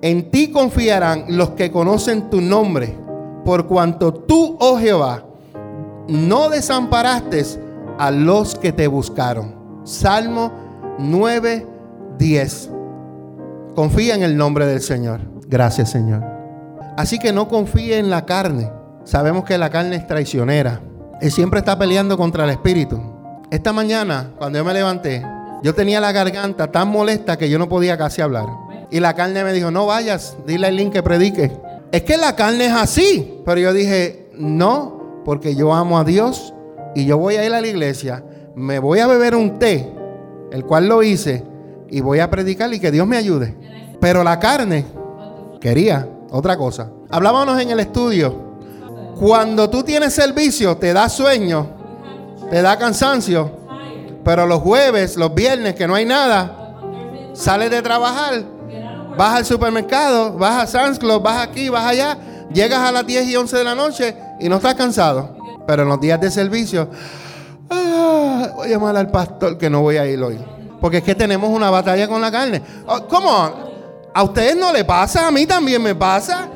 en 0.00 0.30
ti 0.30 0.50
confiarán 0.50 1.26
los 1.28 1.50
que 1.50 1.70
conocen 1.70 2.30
tu 2.30 2.40
nombre, 2.40 2.96
por 3.44 3.66
cuanto 3.66 4.14
tú, 4.14 4.56
oh 4.60 4.78
Jehová, 4.78 5.24
no 6.08 6.48
desamparaste 6.48 7.44
a 7.98 8.10
los 8.10 8.54
que 8.54 8.72
te 8.72 8.86
buscaron. 8.86 9.54
Salmo 9.84 10.52
9, 10.98 11.66
10. 12.22 12.70
Confía 13.74 14.14
en 14.14 14.22
el 14.22 14.36
nombre 14.36 14.64
del 14.64 14.80
Señor. 14.80 15.22
Gracias, 15.48 15.90
Señor. 15.90 16.22
Así 16.96 17.18
que 17.18 17.32
no 17.32 17.48
confíe 17.48 17.98
en 17.98 18.10
la 18.10 18.24
carne. 18.26 18.70
Sabemos 19.02 19.44
que 19.44 19.58
la 19.58 19.70
carne 19.70 19.96
es 19.96 20.06
traicionera. 20.06 20.80
Él 21.20 21.32
siempre 21.32 21.58
está 21.58 21.76
peleando 21.76 22.16
contra 22.16 22.44
el 22.44 22.50
espíritu. 22.50 23.00
Esta 23.50 23.72
mañana, 23.72 24.30
cuando 24.38 24.60
yo 24.60 24.64
me 24.64 24.72
levanté, 24.72 25.26
yo 25.64 25.74
tenía 25.74 26.00
la 26.00 26.12
garganta 26.12 26.70
tan 26.70 26.88
molesta 26.88 27.36
que 27.36 27.50
yo 27.50 27.58
no 27.58 27.68
podía 27.68 27.98
casi 27.98 28.22
hablar. 28.22 28.46
Y 28.92 29.00
la 29.00 29.14
carne 29.14 29.42
me 29.42 29.52
dijo, 29.52 29.72
no 29.72 29.86
vayas, 29.86 30.36
dile 30.46 30.68
a 30.68 30.70
link 30.70 30.92
que 30.92 31.02
predique. 31.02 31.50
Es 31.90 32.02
que 32.02 32.16
la 32.16 32.36
carne 32.36 32.66
es 32.66 32.72
así. 32.72 33.42
Pero 33.44 33.60
yo 33.60 33.72
dije, 33.72 34.30
no, 34.38 35.22
porque 35.24 35.56
yo 35.56 35.74
amo 35.74 35.98
a 35.98 36.04
Dios 36.04 36.54
y 36.94 37.04
yo 37.04 37.18
voy 37.18 37.34
a 37.34 37.44
ir 37.44 37.52
a 37.52 37.60
la 37.60 37.66
iglesia, 37.66 38.22
me 38.54 38.78
voy 38.78 39.00
a 39.00 39.08
beber 39.08 39.34
un 39.34 39.58
té, 39.58 39.92
el 40.52 40.64
cual 40.64 40.86
lo 40.86 41.02
hice, 41.02 41.50
y 41.92 42.00
voy 42.00 42.20
a 42.20 42.30
predicar 42.30 42.72
y 42.72 42.80
que 42.80 42.90
Dios 42.90 43.06
me 43.06 43.18
ayude. 43.18 43.54
Pero 44.00 44.24
la 44.24 44.40
carne 44.40 44.86
quería 45.60 46.08
otra 46.30 46.56
cosa. 46.56 46.90
Hablábamos 47.10 47.60
en 47.60 47.70
el 47.70 47.80
estudio. 47.80 48.50
Cuando 49.20 49.68
tú 49.68 49.82
tienes 49.82 50.14
servicio, 50.14 50.78
te 50.78 50.94
da 50.94 51.10
sueño, 51.10 51.68
te 52.50 52.62
da 52.62 52.78
cansancio. 52.78 53.52
Pero 54.24 54.46
los 54.46 54.62
jueves, 54.62 55.18
los 55.18 55.34
viernes, 55.34 55.74
que 55.74 55.86
no 55.86 55.94
hay 55.94 56.06
nada, 56.06 56.76
sales 57.34 57.70
de 57.70 57.82
trabajar, 57.82 58.42
vas 59.18 59.36
al 59.36 59.44
supermercado, 59.44 60.32
vas 60.38 60.62
a 60.62 60.66
Sam's 60.66 60.98
Club, 60.98 61.22
vas 61.22 61.46
aquí, 61.46 61.68
vas 61.68 61.84
allá, 61.84 62.16
llegas 62.54 62.78
a 62.78 62.90
las 62.90 63.06
10 63.06 63.28
y 63.28 63.36
11 63.36 63.58
de 63.58 63.64
la 63.64 63.74
noche 63.74 64.16
y 64.40 64.48
no 64.48 64.56
estás 64.56 64.76
cansado. 64.76 65.36
Pero 65.66 65.82
en 65.82 65.90
los 65.90 66.00
días 66.00 66.18
de 66.18 66.30
servicio, 66.30 66.88
ah, 67.68 68.48
voy 68.56 68.68
a 68.68 68.70
llamar 68.70 68.96
al 68.96 69.10
pastor 69.10 69.58
que 69.58 69.68
no 69.68 69.82
voy 69.82 69.98
a 69.98 70.06
ir 70.06 70.22
hoy. 70.22 70.38
Porque 70.82 70.98
es 70.98 71.04
que 71.04 71.14
tenemos 71.14 71.48
una 71.48 71.70
batalla 71.70 72.08
con 72.08 72.20
la 72.20 72.32
carne. 72.32 72.60
Oh, 72.88 73.06
¿Cómo? 73.06 73.30
¿A 74.12 74.22
ustedes 74.24 74.56
no 74.56 74.72
le 74.72 74.84
pasa? 74.84 75.28
A 75.28 75.30
mí 75.30 75.46
también 75.46 75.80
me 75.80 75.94
pasa. 75.94 76.48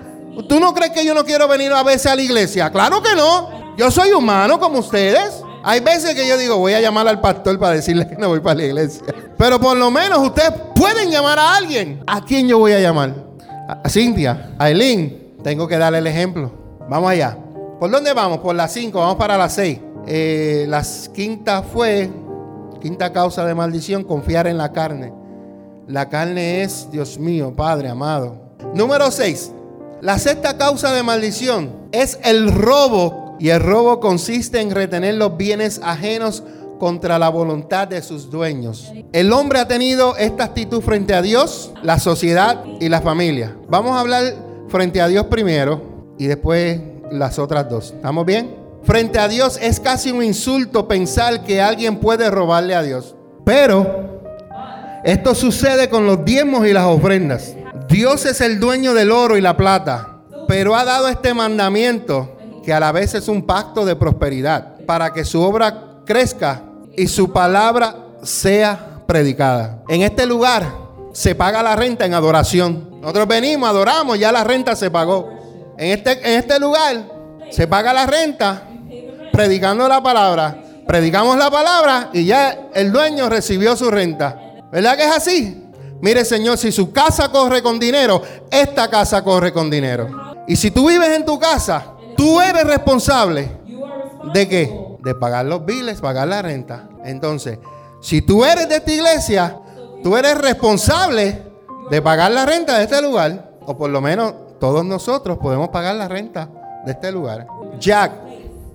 ¿Tú 0.49 0.59
no 0.59 0.75
crees 0.75 0.91
que 0.91 1.05
yo 1.05 1.15
no 1.15 1.25
quiero 1.25 1.47
venir 1.47 1.73
a 1.73 1.85
veces 1.85 2.11
a 2.11 2.17
la 2.17 2.23
iglesia? 2.23 2.69
Claro 2.71 3.01
que 3.01 3.15
no. 3.15 3.75
Yo 3.77 3.89
soy 3.89 4.11
humano 4.11 4.59
como 4.59 4.81
ustedes. 4.81 5.45
Hay 5.63 5.79
veces 5.79 6.17
que 6.17 6.27
yo 6.27 6.37
digo, 6.37 6.59
voy 6.59 6.75
a 6.75 6.81
llamar 6.81 7.07
al 7.07 7.21
pastor 7.21 7.57
para 7.61 7.75
decirle 7.75 8.09
que 8.09 8.17
no 8.17 8.29
voy 8.29 8.41
para 8.41 8.57
la 8.57 8.65
iglesia. 8.65 9.03
Pero 9.39 9.61
por 9.61 9.77
lo 9.77 9.93
menos 9.93 10.19
ustedes 10.19 10.53
pueden 10.75 11.09
llamar 11.09 11.39
a 11.39 11.55
alguien. 11.55 12.03
¿A 12.05 12.25
quién 12.25 12.49
yo 12.49 12.59
voy 12.59 12.73
a 12.73 12.81
llamar? 12.81 13.15
A 13.69 13.89
Cintia, 13.89 14.55
a 14.59 14.69
Eileen. 14.69 15.37
Tengo 15.45 15.69
que 15.69 15.79
darle 15.79 15.99
el 15.99 16.07
ejemplo. 16.09 16.51
Vamos 16.91 17.13
allá. 17.13 17.39
¿Por 17.79 17.93
dónde 17.93 18.13
vamos? 18.13 18.39
Por 18.39 18.57
las 18.57 18.73
5, 18.73 18.99
vamos 18.99 19.17
para 19.17 19.39
las 19.39 19.55
6. 19.55 19.79
Eh, 20.09 20.67
las 20.69 21.09
quinta 21.15 21.63
fue 21.63 22.11
Quinta 22.87 23.13
causa 23.13 23.45
de 23.45 23.53
maldición, 23.53 24.05
confiar 24.05 24.47
en 24.47 24.59
la 24.59 24.71
carne. 24.71 25.13
La 25.89 26.09
carne 26.09 26.63
es, 26.63 26.87
Dios 26.93 27.19
mío, 27.19 27.53
Padre 27.57 27.89
amado. 27.89 28.37
Número 28.77 29.11
6. 29.11 29.51
La 30.03 30.21
sexta 30.21 30.57
causa 30.57 30.93
de 30.93 31.03
maldición 31.03 31.73
es 31.91 32.17
el 32.23 32.53
robo. 32.55 33.35
Y 33.41 33.49
el 33.49 33.59
robo 33.59 33.99
consiste 33.99 34.61
en 34.61 34.71
retener 34.71 35.17
los 35.17 35.37
bienes 35.37 35.81
ajenos 35.83 36.45
contra 36.79 37.19
la 37.19 37.29
voluntad 37.29 37.89
de 37.89 38.01
sus 38.03 38.31
dueños. 38.31 38.93
El 39.13 39.33
hombre 39.33 39.59
ha 39.59 39.67
tenido 39.67 40.17
esta 40.17 40.45
actitud 40.45 40.81
frente 40.81 41.13
a 41.13 41.23
Dios, 41.23 41.73
la 41.83 41.99
sociedad 41.99 42.63
y 42.79 42.89
la 42.89 43.01
familia. 43.01 43.57
Vamos 43.69 43.97
a 43.97 44.01
hablar 44.01 44.33
frente 44.69 45.01
a 45.01 45.09
Dios 45.09 45.27
primero 45.27 45.83
y 46.19 46.27
después 46.27 46.81
las 47.11 47.41
otras 47.41 47.69
dos. 47.69 47.95
¿Estamos 47.97 48.25
bien? 48.25 48.66
Frente 48.87 49.19
a 49.19 49.27
Dios 49.27 49.59
es 49.61 49.81
casi 49.81 50.13
un 50.13 50.23
insulto 50.23 50.87
pensar 50.87 51.43
que 51.43 51.61
alguien 51.61 51.99
puede 51.99 52.31
robarle 52.31 52.73
a 52.73 52.85
Dios. 52.85 53.17
Pero 53.45 54.21
esto 55.03 55.35
sucede 55.35 55.89
con 55.89 56.07
los 56.07 56.25
diezmos 56.25 56.65
y 56.69 56.73
las 56.73 56.85
ofrendas. 56.85 57.57
Dios 57.89 58.25
es 58.27 58.41
el 58.41 58.61
dueño 58.61 58.95
del 58.95 59.11
oro 59.11 59.37
y 59.37 59.41
la 59.41 59.57
plata, 59.57 60.21
pero 60.47 60.77
ha 60.77 60.85
dado 60.85 61.09
este 61.09 61.35
mandamiento 61.35 62.37
que 62.65 62.73
a 62.73 62.79
la 62.79 62.93
vez 62.93 63.15
es 63.15 63.27
un 63.27 63.43
pacto 63.43 63.85
de 63.85 63.97
prosperidad 63.97 64.77
para 64.87 65.13
que 65.13 65.25
su 65.25 65.43
obra 65.43 66.03
crezca 66.05 66.63
y 66.97 67.09
su 67.09 67.33
palabra 67.33 67.97
sea 68.23 69.03
predicada. 69.05 69.83
En 69.89 70.03
este 70.03 70.27
lugar 70.27 70.65
se 71.13 71.35
paga 71.35 71.61
la 71.61 71.75
renta 71.75 72.07
en 72.07 72.15
adoración. 72.15 73.01
Nosotros 73.01 73.27
venimos, 73.27 73.69
adoramos, 73.69 74.17
ya 74.17 74.31
la 74.31 74.45
renta 74.45 74.77
se 74.77 74.93
pagó. 74.93 75.29
En 75.77 75.91
este, 75.91 76.13
en 76.13 76.39
este 76.39 76.61
lugar 76.61 77.05
se 77.51 77.67
paga 77.67 77.93
la 77.93 78.07
renta 78.07 78.69
predicando 79.37 79.87
la 79.87 80.03
palabra. 80.03 80.57
Predicamos 80.87 81.37
la 81.37 81.51
palabra 81.51 82.09
y 82.15 82.25
ya 82.25 82.69
el 82.73 82.91
dueño 82.91 83.29
recibió 83.29 83.77
su 83.77 83.91
renta. 83.91 84.41
¿Verdad 84.73 84.97
que 84.97 85.05
es 85.05 85.15
así? 85.15 85.63
Mire, 86.01 86.25
Señor, 86.25 86.57
si 86.57 86.73
su 86.73 86.91
casa 86.91 87.31
corre 87.31 87.63
con 87.63 87.79
dinero, 87.79 88.23
esta 88.51 88.89
casa 88.89 89.23
corre 89.23 89.53
con 89.53 89.69
dinero. 89.69 90.09
Y 90.49 90.57
si 90.57 90.71
tú 90.71 90.89
vives 90.89 91.11
en 91.11 91.27
tu 91.27 91.39
casa, 91.39 91.85
tú 92.17 92.41
eres 92.41 92.65
responsable 92.65 93.51
de 94.33 94.49
qué? 94.49 94.75
De 95.01 95.15
pagar 95.15 95.45
los 95.45 95.67
biles, 95.67 96.01
pagar 96.01 96.29
la 96.29 96.41
renta. 96.41 96.89
Entonces, 97.05 97.59
si 98.01 98.23
tú 98.23 98.43
eres 98.43 98.69
de 98.71 98.77
esta 98.77 98.91
iglesia, 98.91 99.59
tú 100.03 100.17
eres 100.17 100.39
responsable 100.39 101.43
de 101.91 102.01
pagar 102.01 102.31
la 102.33 102.47
renta 102.47 102.79
de 102.79 102.85
este 102.85 103.03
lugar. 103.03 103.51
O 103.67 103.77
por 103.77 103.91
lo 103.91 104.01
menos 104.01 104.33
todos 104.59 104.83
nosotros 104.83 105.37
podemos 105.37 105.69
pagar 105.69 105.95
la 105.97 106.09
renta 106.09 106.49
de 106.87 106.93
este 106.93 107.13
lugar. 107.13 107.47
Jack, 107.79 108.13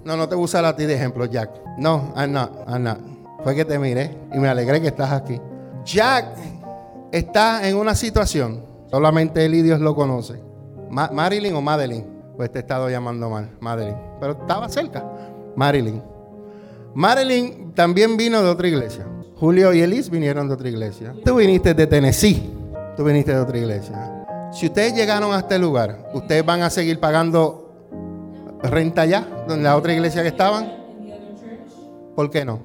no, 0.03 0.17
no 0.17 0.27
te 0.27 0.35
voy 0.35 0.43
a 0.43 0.45
usar 0.45 0.65
a 0.65 0.75
ti 0.75 0.85
de 0.85 0.95
ejemplo, 0.95 1.25
Jack. 1.25 1.51
No, 1.77 2.13
I'm 2.15 2.31
not, 2.31 2.51
I'm 2.67 2.83
not. 2.83 2.97
Fue 3.43 3.55
que 3.55 3.65
te 3.65 3.79
miré 3.79 4.15
y 4.33 4.37
me 4.37 4.47
alegré 4.47 4.81
que 4.81 4.87
estás 4.87 5.11
aquí. 5.11 5.39
Jack 5.83 6.35
está 7.11 7.67
en 7.67 7.75
una 7.75 7.95
situación, 7.95 8.63
solamente 8.89 9.45
él 9.45 9.55
y 9.55 9.61
Dios 9.61 9.79
lo 9.79 9.95
conoce. 9.95 10.41
Marilyn 10.89 11.55
o 11.55 11.61
Madeline, 11.61 12.05
pues 12.35 12.51
te 12.51 12.59
he 12.59 12.61
estado 12.61 12.89
llamando 12.89 13.29
mal, 13.29 13.49
Madeline. 13.59 13.97
Pero 14.19 14.33
estaba 14.33 14.69
cerca, 14.69 15.03
Marilyn. 15.55 16.01
Marilyn 16.93 17.73
también 17.73 18.17
vino 18.17 18.41
de 18.43 18.49
otra 18.49 18.67
iglesia. 18.67 19.07
Julio 19.37 19.73
y 19.73 19.81
Elis 19.81 20.09
vinieron 20.09 20.47
de 20.47 20.53
otra 20.53 20.69
iglesia. 20.69 21.15
Tú 21.25 21.35
viniste 21.35 21.73
de 21.73 21.87
Tennessee. 21.87 22.51
Tú 22.95 23.03
viniste 23.03 23.33
de 23.33 23.39
otra 23.39 23.57
iglesia. 23.57 24.25
Si 24.51 24.67
ustedes 24.67 24.93
llegaron 24.93 25.33
a 25.33 25.39
este 25.39 25.57
lugar, 25.57 26.11
¿ustedes 26.13 26.45
van 26.45 26.61
a 26.61 26.69
seguir 26.69 26.99
pagando 26.99 27.70
renta 28.63 29.01
allá, 29.01 29.25
donde 29.47 29.63
la 29.63 29.75
otra 29.75 29.93
iglesia 29.93 30.21
que 30.21 30.29
estaban? 30.29 30.73
¿Por 32.15 32.29
qué 32.29 32.45
no? 32.45 32.59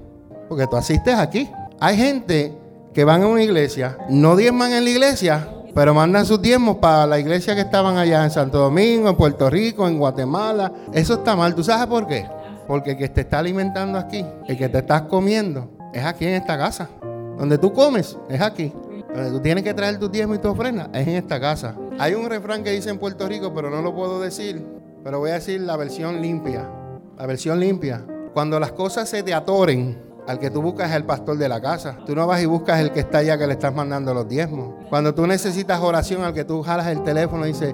Porque 0.48 0.66
tú 0.66 0.76
asistes 0.76 1.14
aquí. 1.14 1.50
Hay 1.80 1.96
gente 1.96 2.52
que 2.92 3.04
van 3.04 3.22
a 3.22 3.26
una 3.26 3.42
iglesia, 3.42 3.98
no 4.08 4.36
diezman 4.36 4.72
en 4.72 4.84
la 4.84 4.90
iglesia, 4.90 5.48
pero 5.74 5.92
mandan 5.92 6.24
sus 6.24 6.40
diezmos 6.40 6.76
para 6.76 7.06
la 7.06 7.18
iglesia 7.18 7.54
que 7.54 7.60
estaban 7.60 7.98
allá 7.98 8.24
en 8.24 8.30
Santo 8.30 8.58
Domingo, 8.58 9.10
en 9.10 9.16
Puerto 9.16 9.50
Rico, 9.50 9.86
en 9.86 9.98
Guatemala. 9.98 10.72
Eso 10.92 11.14
está 11.14 11.36
mal. 11.36 11.54
¿Tú 11.54 11.62
sabes 11.62 11.86
por 11.86 12.06
qué? 12.06 12.26
Porque 12.66 12.92
el 12.92 12.96
que 12.96 13.08
te 13.10 13.20
está 13.20 13.40
alimentando 13.40 13.98
aquí, 13.98 14.24
el 14.48 14.56
que 14.56 14.70
te 14.70 14.78
estás 14.78 15.02
comiendo, 15.02 15.68
es 15.92 16.02
aquí 16.02 16.24
en 16.24 16.34
esta 16.34 16.56
casa. 16.56 16.88
Donde 17.36 17.58
tú 17.58 17.74
comes, 17.74 18.16
es 18.30 18.40
aquí. 18.40 18.72
Donde 19.14 19.30
tú 19.30 19.40
tienes 19.40 19.62
que 19.62 19.74
traer 19.74 19.98
tus 19.98 20.10
diezmos 20.10 20.38
y 20.38 20.40
tu 20.40 20.48
ofrenda, 20.48 20.88
es 20.94 21.06
en 21.06 21.14
esta 21.14 21.38
casa. 21.38 21.74
Hay 21.98 22.14
un 22.14 22.28
refrán 22.28 22.64
que 22.64 22.70
dice 22.70 22.88
en 22.88 22.98
Puerto 22.98 23.28
Rico, 23.28 23.52
pero 23.54 23.68
no 23.68 23.82
lo 23.82 23.94
puedo 23.94 24.18
decir. 24.18 24.64
Pero 25.06 25.20
voy 25.20 25.30
a 25.30 25.34
decir 25.34 25.60
la 25.60 25.76
versión 25.76 26.20
limpia. 26.20 26.68
La 27.16 27.26
versión 27.26 27.60
limpia. 27.60 28.04
Cuando 28.34 28.58
las 28.58 28.72
cosas 28.72 29.08
se 29.08 29.22
te 29.22 29.32
atoren, 29.32 29.96
al 30.26 30.40
que 30.40 30.50
tú 30.50 30.60
buscas 30.60 30.90
es 30.90 30.96
el 30.96 31.04
pastor 31.04 31.38
de 31.38 31.48
la 31.48 31.60
casa. 31.60 31.98
Tú 32.04 32.16
no 32.16 32.26
vas 32.26 32.42
y 32.42 32.46
buscas 32.46 32.80
el 32.80 32.90
que 32.90 32.98
está 32.98 33.18
allá 33.18 33.38
que 33.38 33.46
le 33.46 33.52
estás 33.52 33.72
mandando 33.72 34.12
los 34.12 34.28
diezmos. 34.28 34.74
Cuando 34.90 35.14
tú 35.14 35.24
necesitas 35.28 35.80
oración, 35.80 36.24
al 36.24 36.34
que 36.34 36.44
tú 36.44 36.60
jalas 36.60 36.88
el 36.88 37.04
teléfono 37.04 37.46
y 37.46 37.52
dices, 37.52 37.72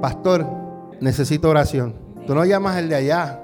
pastor, 0.00 0.46
necesito 1.00 1.48
oración. 1.48 1.96
Tú 2.28 2.36
no 2.36 2.44
llamas 2.44 2.76
el 2.76 2.88
de 2.88 2.94
allá. 2.94 3.42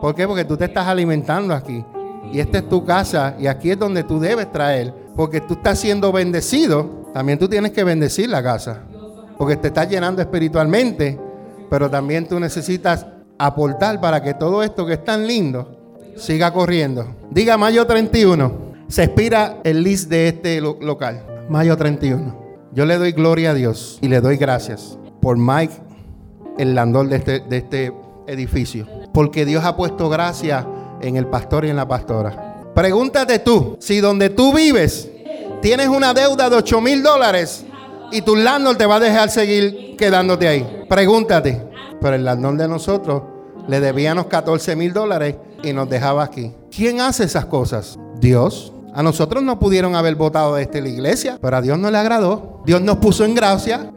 ¿Por 0.00 0.16
qué? 0.16 0.26
Porque 0.26 0.44
tú 0.44 0.56
te 0.56 0.64
estás 0.64 0.88
alimentando 0.88 1.54
aquí. 1.54 1.84
Y 2.32 2.40
esta 2.40 2.58
es 2.58 2.68
tu 2.68 2.84
casa 2.84 3.36
y 3.38 3.46
aquí 3.46 3.70
es 3.70 3.78
donde 3.78 4.02
tú 4.02 4.18
debes 4.18 4.50
traer. 4.50 4.92
Porque 5.14 5.40
tú 5.40 5.54
estás 5.54 5.78
siendo 5.78 6.10
bendecido. 6.10 7.06
También 7.14 7.38
tú 7.38 7.48
tienes 7.48 7.70
que 7.70 7.84
bendecir 7.84 8.28
la 8.28 8.42
casa. 8.42 8.80
Porque 9.38 9.54
te 9.54 9.68
estás 9.68 9.88
llenando 9.88 10.20
espiritualmente. 10.20 11.30
Pero 11.72 11.88
también 11.88 12.28
tú 12.28 12.38
necesitas 12.38 13.06
aportar 13.38 13.98
para 13.98 14.22
que 14.22 14.34
todo 14.34 14.62
esto 14.62 14.84
que 14.84 14.92
es 14.92 15.04
tan 15.04 15.26
lindo 15.26 15.74
siga 16.18 16.52
corriendo. 16.52 17.16
Diga 17.30 17.56
mayo 17.56 17.86
31. 17.86 18.74
Se 18.88 19.04
expira 19.04 19.56
el 19.64 19.82
list 19.82 20.10
de 20.10 20.28
este 20.28 20.60
local. 20.60 21.46
Mayo 21.48 21.74
31. 21.74 22.58
Yo 22.74 22.84
le 22.84 22.98
doy 22.98 23.12
gloria 23.12 23.52
a 23.52 23.54
Dios 23.54 23.96
y 24.02 24.08
le 24.08 24.20
doy 24.20 24.36
gracias 24.36 24.98
por 25.22 25.38
Mike, 25.38 25.72
el 26.58 26.74
landor 26.74 27.08
de 27.08 27.16
este, 27.16 27.40
de 27.40 27.56
este 27.56 27.92
edificio. 28.26 28.86
Porque 29.14 29.46
Dios 29.46 29.64
ha 29.64 29.74
puesto 29.74 30.10
gracia 30.10 30.68
en 31.00 31.16
el 31.16 31.26
pastor 31.26 31.64
y 31.64 31.70
en 31.70 31.76
la 31.76 31.88
pastora. 31.88 32.68
Pregúntate 32.74 33.38
tú, 33.38 33.78
si 33.80 34.00
donde 34.00 34.28
tú 34.28 34.52
vives 34.52 35.08
tienes 35.62 35.88
una 35.88 36.12
deuda 36.12 36.50
de 36.50 36.56
8 36.56 36.80
mil 36.82 37.02
dólares 37.02 37.64
y 38.12 38.22
tu 38.22 38.36
landlord 38.36 38.76
te 38.76 38.86
va 38.86 38.96
a 38.96 39.00
dejar 39.00 39.30
seguir 39.30 39.96
quedándote 39.96 40.46
ahí. 40.46 40.84
Pregúntate. 40.88 41.60
Pero 42.00 42.16
el 42.16 42.24
landlord 42.24 42.56
de 42.58 42.68
nosotros 42.68 43.22
le 43.68 43.80
debíamos 43.80 44.26
14 44.26 44.76
mil 44.76 44.92
dólares 44.92 45.36
y 45.62 45.72
nos 45.72 45.88
dejaba 45.88 46.24
aquí. 46.24 46.52
¿Quién 46.74 47.00
hace 47.00 47.24
esas 47.24 47.46
cosas? 47.46 47.98
Dios. 48.20 48.72
A 48.94 49.02
nosotros 49.02 49.42
no 49.42 49.58
pudieron 49.58 49.94
haber 49.94 50.16
votado 50.16 50.56
de 50.56 50.62
esta 50.62 50.80
la 50.80 50.88
iglesia, 50.88 51.38
pero 51.40 51.56
a 51.56 51.62
Dios 51.62 51.78
no 51.78 51.90
le 51.90 51.96
agradó. 51.96 52.62
Dios 52.66 52.82
nos 52.82 52.98
puso 52.98 53.24
en 53.24 53.34
gracia. 53.34 53.90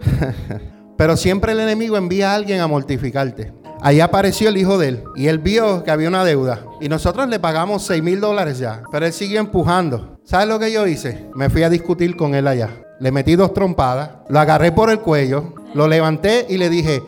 pero 0.97 1.17
siempre 1.17 1.51
el 1.51 1.59
enemigo 1.59 1.97
envía 1.97 2.31
a 2.31 2.35
alguien 2.35 2.61
a 2.61 2.67
mortificarte. 2.67 3.53
Ahí 3.81 3.99
apareció 3.99 4.49
el 4.49 4.57
hijo 4.57 4.77
de 4.77 4.87
él 4.87 5.03
y 5.15 5.27
él 5.27 5.39
vio 5.39 5.83
que 5.83 5.91
había 5.91 6.07
una 6.07 6.23
deuda. 6.23 6.65
Y 6.79 6.87
nosotros 6.87 7.27
le 7.27 7.39
pagamos 7.39 7.83
6 7.83 8.01
mil 8.01 8.21
dólares 8.21 8.57
ya. 8.57 8.83
Pero 8.91 9.05
él 9.05 9.13
siguió 9.13 9.39
empujando. 9.39 10.19
¿Sabes 10.23 10.47
lo 10.47 10.57
que 10.59 10.71
yo 10.71 10.87
hice? 10.87 11.27
Me 11.35 11.49
fui 11.49 11.63
a 11.63 11.69
discutir 11.69 12.15
con 12.15 12.33
él 12.33 12.47
allá. 12.47 12.84
Le 12.99 13.11
metí 13.11 13.35
dos 13.35 13.53
trompadas, 13.53 14.11
lo 14.29 14.39
agarré 14.39 14.71
por 14.71 14.89
el 14.89 14.99
cuello, 14.99 15.53
lo 15.73 15.87
levanté 15.87 16.45
y 16.49 16.57
le 16.57 16.69
dije, 16.69 17.03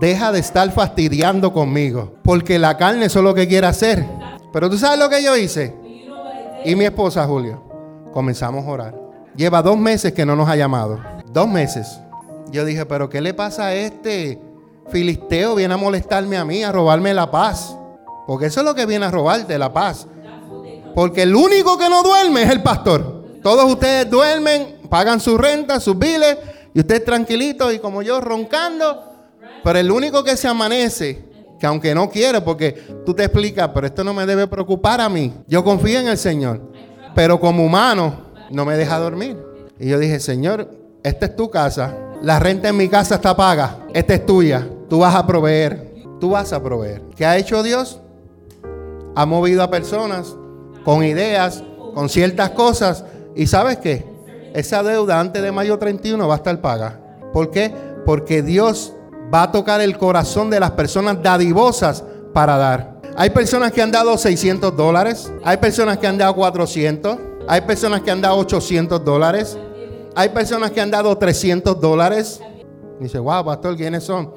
deja 0.00 0.32
de 0.32 0.40
estar 0.40 0.70
fastidiando 0.72 1.52
conmigo, 1.52 2.14
porque 2.22 2.58
la 2.58 2.76
carne 2.76 3.06
es 3.06 3.14
lo 3.14 3.34
que 3.34 3.46
quiere 3.46 3.66
hacer. 3.66 4.04
Pero 4.52 4.68
tú 4.68 4.78
sabes 4.78 4.98
lo 4.98 5.08
que 5.08 5.22
yo 5.22 5.36
hice. 5.36 5.74
Y 6.64 6.74
mi 6.74 6.84
esposa 6.84 7.26
Julio, 7.26 7.62
comenzamos 8.12 8.66
a 8.66 8.70
orar. 8.70 8.94
Lleva 9.36 9.62
dos 9.62 9.78
meses 9.78 10.12
que 10.12 10.26
no 10.26 10.34
nos 10.34 10.48
ha 10.48 10.56
llamado. 10.56 10.98
Dos 11.30 11.46
meses. 11.48 12.00
Yo 12.50 12.64
dije, 12.64 12.84
pero 12.86 13.08
¿qué 13.08 13.20
le 13.20 13.34
pasa 13.34 13.66
a 13.66 13.74
este 13.74 14.40
filisteo? 14.88 15.54
Viene 15.54 15.74
a 15.74 15.76
molestarme 15.76 16.36
a 16.36 16.44
mí, 16.44 16.64
a 16.64 16.72
robarme 16.72 17.14
la 17.14 17.30
paz. 17.30 17.76
Porque 18.26 18.46
eso 18.46 18.60
es 18.60 18.66
lo 18.66 18.74
que 18.74 18.86
viene 18.86 19.06
a 19.06 19.10
robarte, 19.10 19.56
la 19.58 19.72
paz. 19.72 20.08
Porque 20.94 21.22
el 21.22 21.36
único 21.36 21.78
que 21.78 21.88
no 21.88 22.02
duerme 22.02 22.42
es 22.42 22.50
el 22.50 22.62
pastor. 22.62 23.24
Todos 23.42 23.70
ustedes 23.70 24.10
duermen, 24.10 24.77
pagan 24.88 25.20
su 25.20 25.38
renta, 25.38 25.80
sus 25.80 25.98
biles, 25.98 26.36
y 26.74 26.80
usted 26.80 27.04
tranquilito 27.04 27.72
y 27.72 27.78
como 27.78 28.02
yo 28.02 28.20
roncando 28.20 29.08
pero 29.62 29.78
el 29.78 29.90
único 29.90 30.24
que 30.24 30.36
se 30.36 30.48
amanece, 30.48 31.24
que 31.58 31.66
aunque 31.66 31.94
no 31.94 32.08
quiere, 32.08 32.40
porque 32.40 32.72
tú 33.04 33.14
te 33.14 33.24
explicas, 33.24 33.70
pero 33.74 33.86
esto 33.86 34.04
no 34.04 34.14
me 34.14 34.26
debe 34.26 34.46
preocupar 34.46 35.00
a 35.00 35.08
mí. 35.08 35.32
Yo 35.46 35.64
confío 35.64 36.00
en 36.00 36.08
el 36.08 36.18
Señor. 36.18 36.60
Pero 37.14 37.40
como 37.40 37.64
humano, 37.64 38.14
no 38.50 38.64
me 38.64 38.76
deja 38.76 38.98
dormir. 38.98 39.36
Y 39.78 39.88
yo 39.88 39.98
dije, 39.98 40.20
Señor, 40.20 40.70
esta 41.02 41.26
es 41.26 41.36
tu 41.36 41.50
casa. 41.50 41.96
La 42.22 42.38
renta 42.38 42.68
en 42.68 42.76
mi 42.76 42.88
casa 42.88 43.16
está 43.16 43.36
paga. 43.36 43.78
Esta 43.92 44.14
es 44.14 44.24
tuya. 44.24 44.66
Tú 44.88 45.00
vas 45.00 45.14
a 45.14 45.26
proveer. 45.26 45.94
Tú 46.20 46.30
vas 46.30 46.52
a 46.52 46.62
proveer. 46.62 47.02
¿Qué 47.16 47.26
ha 47.26 47.36
hecho 47.36 47.62
Dios? 47.62 48.00
Ha 49.14 49.26
movido 49.26 49.62
a 49.62 49.70
personas 49.70 50.36
con 50.84 51.04
ideas, 51.04 51.62
con 51.94 52.08
ciertas 52.08 52.50
cosas. 52.50 53.04
¿Y 53.34 53.46
sabes 53.46 53.78
qué? 53.78 54.04
Esa 54.54 54.82
deuda 54.82 55.20
antes 55.20 55.42
de 55.42 55.52
mayo 55.52 55.78
31 55.78 56.26
va 56.26 56.34
a 56.34 56.36
estar 56.38 56.60
paga. 56.60 57.00
¿Por 57.32 57.50
qué? 57.50 57.72
Porque 58.04 58.42
Dios 58.42 58.94
va 59.32 59.44
a 59.44 59.52
tocar 59.52 59.80
el 59.80 59.98
corazón 59.98 60.50
de 60.50 60.60
las 60.60 60.72
personas 60.72 61.22
dadivosas 61.22 62.04
para 62.32 62.56
dar. 62.56 62.98
Hay 63.16 63.30
personas 63.30 63.72
que 63.72 63.82
han 63.82 63.90
dado 63.90 64.16
600 64.16 64.76
dólares, 64.76 65.32
hay 65.44 65.56
personas 65.56 65.98
que 65.98 66.06
han 66.06 66.18
dado 66.18 66.34
400, 66.34 67.18
hay 67.48 67.60
personas 67.62 68.00
que 68.02 68.10
han 68.10 68.20
dado 68.20 68.36
800 68.38 69.04
dólares, 69.04 69.58
hay 70.14 70.28
personas 70.30 70.70
que 70.70 70.80
han 70.80 70.90
dado 70.90 71.16
300 71.16 71.80
dólares. 71.80 72.40
dice, 73.00 73.18
wow, 73.18 73.44
pastor, 73.44 73.76
¿quiénes 73.76 74.04
son? 74.04 74.32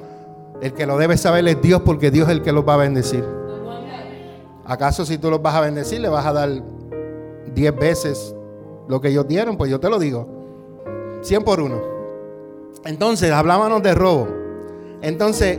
El 0.60 0.72
que 0.74 0.86
lo 0.86 0.96
debe 0.98 1.16
saber 1.16 1.46
es 1.48 1.60
Dios 1.62 1.82
porque 1.84 2.10
Dios 2.10 2.28
es 2.28 2.36
el 2.36 2.42
que 2.42 2.52
los 2.52 2.66
va 2.68 2.74
a 2.74 2.78
bendecir. 2.78 3.24
¿Acaso 4.64 5.04
si 5.04 5.18
tú 5.18 5.30
los 5.30 5.42
vas 5.42 5.54
a 5.54 5.60
bendecir 5.60 6.00
le 6.00 6.08
vas 6.08 6.24
a 6.24 6.32
dar 6.32 6.50
10 7.54 7.76
veces 7.76 8.34
lo 8.88 9.00
que 9.00 9.08
ellos 9.08 9.26
dieron? 9.26 9.56
Pues 9.56 9.70
yo 9.70 9.80
te 9.80 9.88
lo 9.88 9.98
digo. 9.98 10.28
100 11.22 11.44
por 11.44 11.60
uno. 11.60 11.80
Entonces, 12.84 13.30
hablábamos 13.30 13.82
de 13.82 13.94
robo. 13.94 14.28
Entonces, 15.02 15.58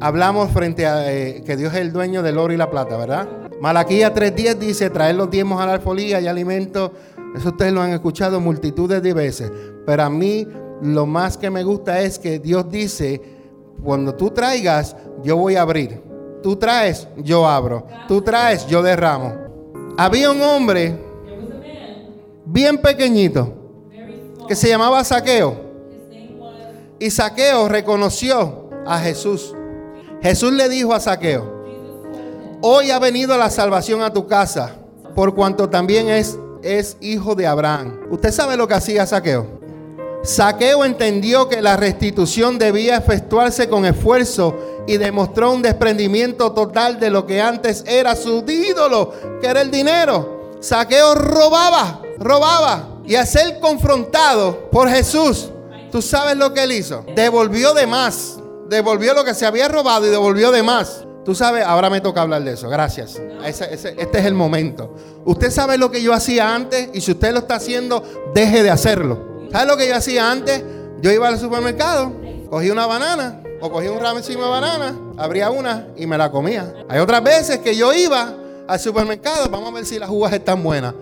hablamos 0.00 0.50
frente 0.50 0.86
a 0.86 1.12
eh, 1.12 1.42
que 1.44 1.56
Dios 1.56 1.72
es 1.74 1.80
el 1.80 1.92
dueño 1.92 2.22
del 2.22 2.38
oro 2.38 2.52
y 2.52 2.56
la 2.56 2.70
plata, 2.70 2.96
¿verdad? 2.96 3.28
Malaquía 3.60 4.14
3.10 4.14 4.54
dice, 4.56 4.90
traer 4.90 5.14
los 5.14 5.30
diezmos 5.30 5.60
a 5.60 5.66
la 5.66 5.74
alfolía 5.74 6.20
y 6.20 6.26
alimento. 6.26 6.92
Eso 7.34 7.48
ustedes 7.50 7.72
lo 7.72 7.80
han 7.80 7.92
escuchado 7.92 8.40
multitudes 8.40 9.02
de 9.02 9.14
veces. 9.14 9.50
Pero 9.86 10.02
a 10.02 10.10
mí 10.10 10.46
lo 10.82 11.06
más 11.06 11.36
que 11.36 11.50
me 11.50 11.62
gusta 11.62 12.00
es 12.00 12.18
que 12.18 12.38
Dios 12.38 12.68
dice, 12.70 13.20
cuando 13.82 14.14
tú 14.14 14.30
traigas, 14.30 14.96
yo 15.22 15.36
voy 15.36 15.56
a 15.56 15.62
abrir. 15.62 16.02
Tú 16.42 16.56
traes, 16.56 17.08
yo 17.16 17.48
abro. 17.48 17.86
Tú 18.06 18.20
traes, 18.20 18.66
yo 18.66 18.82
derramo. 18.82 19.34
Había 19.96 20.30
un 20.30 20.42
hombre 20.42 20.98
bien 22.44 22.78
pequeñito 22.78 23.52
que 24.46 24.54
se 24.54 24.68
llamaba 24.68 25.02
Saqueo. 25.04 25.62
Y 26.98 27.10
Saqueo 27.10 27.68
reconoció 27.68 28.70
a 28.86 28.98
Jesús. 29.00 29.54
Jesús 30.22 30.52
le 30.52 30.68
dijo 30.68 30.94
a 30.94 31.00
Saqueo, 31.00 31.64
hoy 32.62 32.90
ha 32.90 32.98
venido 32.98 33.36
la 33.36 33.50
salvación 33.50 34.02
a 34.02 34.12
tu 34.12 34.26
casa, 34.26 34.76
por 35.14 35.34
cuanto 35.34 35.68
también 35.68 36.08
es, 36.08 36.38
es 36.62 36.96
hijo 37.00 37.34
de 37.34 37.46
Abraham. 37.46 38.00
¿Usted 38.10 38.32
sabe 38.32 38.56
lo 38.56 38.68
que 38.68 38.74
hacía 38.74 39.06
Saqueo? 39.06 39.64
Saqueo 40.22 40.86
entendió 40.86 41.50
que 41.50 41.60
la 41.60 41.76
restitución 41.76 42.58
debía 42.58 42.96
efectuarse 42.96 43.68
con 43.68 43.84
esfuerzo 43.84 44.56
y 44.86 44.96
demostró 44.96 45.52
un 45.52 45.60
desprendimiento 45.60 46.52
total 46.52 46.98
de 46.98 47.10
lo 47.10 47.26
que 47.26 47.42
antes 47.42 47.84
era 47.86 48.16
su 48.16 48.42
ídolo, 48.48 49.12
que 49.42 49.46
era 49.46 49.60
el 49.60 49.70
dinero. 49.70 50.52
Saqueo 50.60 51.14
robaba, 51.14 52.00
robaba. 52.24 52.88
Y 53.06 53.14
a 53.14 53.24
ser 53.24 53.60
confrontado 53.60 54.68
por 54.70 54.88
Jesús, 54.88 55.50
¿Tú 55.94 56.02
sabes 56.02 56.36
lo 56.36 56.52
que 56.52 56.64
él 56.64 56.72
hizo? 56.72 57.04
Devolvió 57.14 57.72
de 57.72 57.86
más. 57.86 58.40
Devolvió 58.68 59.14
lo 59.14 59.24
que 59.24 59.32
se 59.32 59.46
había 59.46 59.68
robado 59.68 60.04
y 60.04 60.10
devolvió 60.10 60.50
de 60.50 60.60
más. 60.60 61.06
Tú 61.24 61.36
sabes, 61.36 61.64
ahora 61.64 61.88
me 61.88 62.00
toca 62.00 62.20
hablar 62.20 62.42
de 62.42 62.54
eso. 62.54 62.68
Gracias. 62.68 63.14
este 63.44 64.18
es 64.18 64.24
el 64.24 64.34
momento. 64.34 64.92
Usted 65.24 65.52
sabe 65.52 65.78
lo 65.78 65.92
que 65.92 66.02
yo 66.02 66.12
hacía 66.12 66.52
antes 66.52 66.88
y 66.92 67.00
si 67.00 67.12
usted 67.12 67.32
lo 67.32 67.38
está 67.38 67.54
haciendo, 67.54 68.02
deje 68.34 68.64
de 68.64 68.70
hacerlo. 68.70 69.46
¿Sabe 69.52 69.66
lo 69.66 69.76
que 69.76 69.86
yo 69.86 69.94
hacía 69.94 70.32
antes? 70.32 70.64
Yo 71.00 71.12
iba 71.12 71.28
al 71.28 71.38
supermercado, 71.38 72.12
cogía 72.50 72.72
una 72.72 72.86
banana 72.86 73.40
o 73.60 73.70
cogía 73.70 73.92
un 73.92 74.00
ramo 74.00 74.18
encima 74.18 74.46
de 74.46 74.50
banana, 74.50 74.98
abría 75.16 75.50
una 75.50 75.86
y 75.96 76.08
me 76.08 76.18
la 76.18 76.28
comía. 76.32 76.74
Hay 76.88 76.98
otras 76.98 77.22
veces 77.22 77.58
que 77.58 77.76
yo 77.76 77.92
iba 77.92 78.34
al 78.66 78.80
supermercado, 78.80 79.48
vamos 79.48 79.70
a 79.70 79.74
ver 79.76 79.86
si 79.86 79.96
las 79.96 80.10
uvas 80.10 80.32
están 80.32 80.60
buenas. 80.60 80.92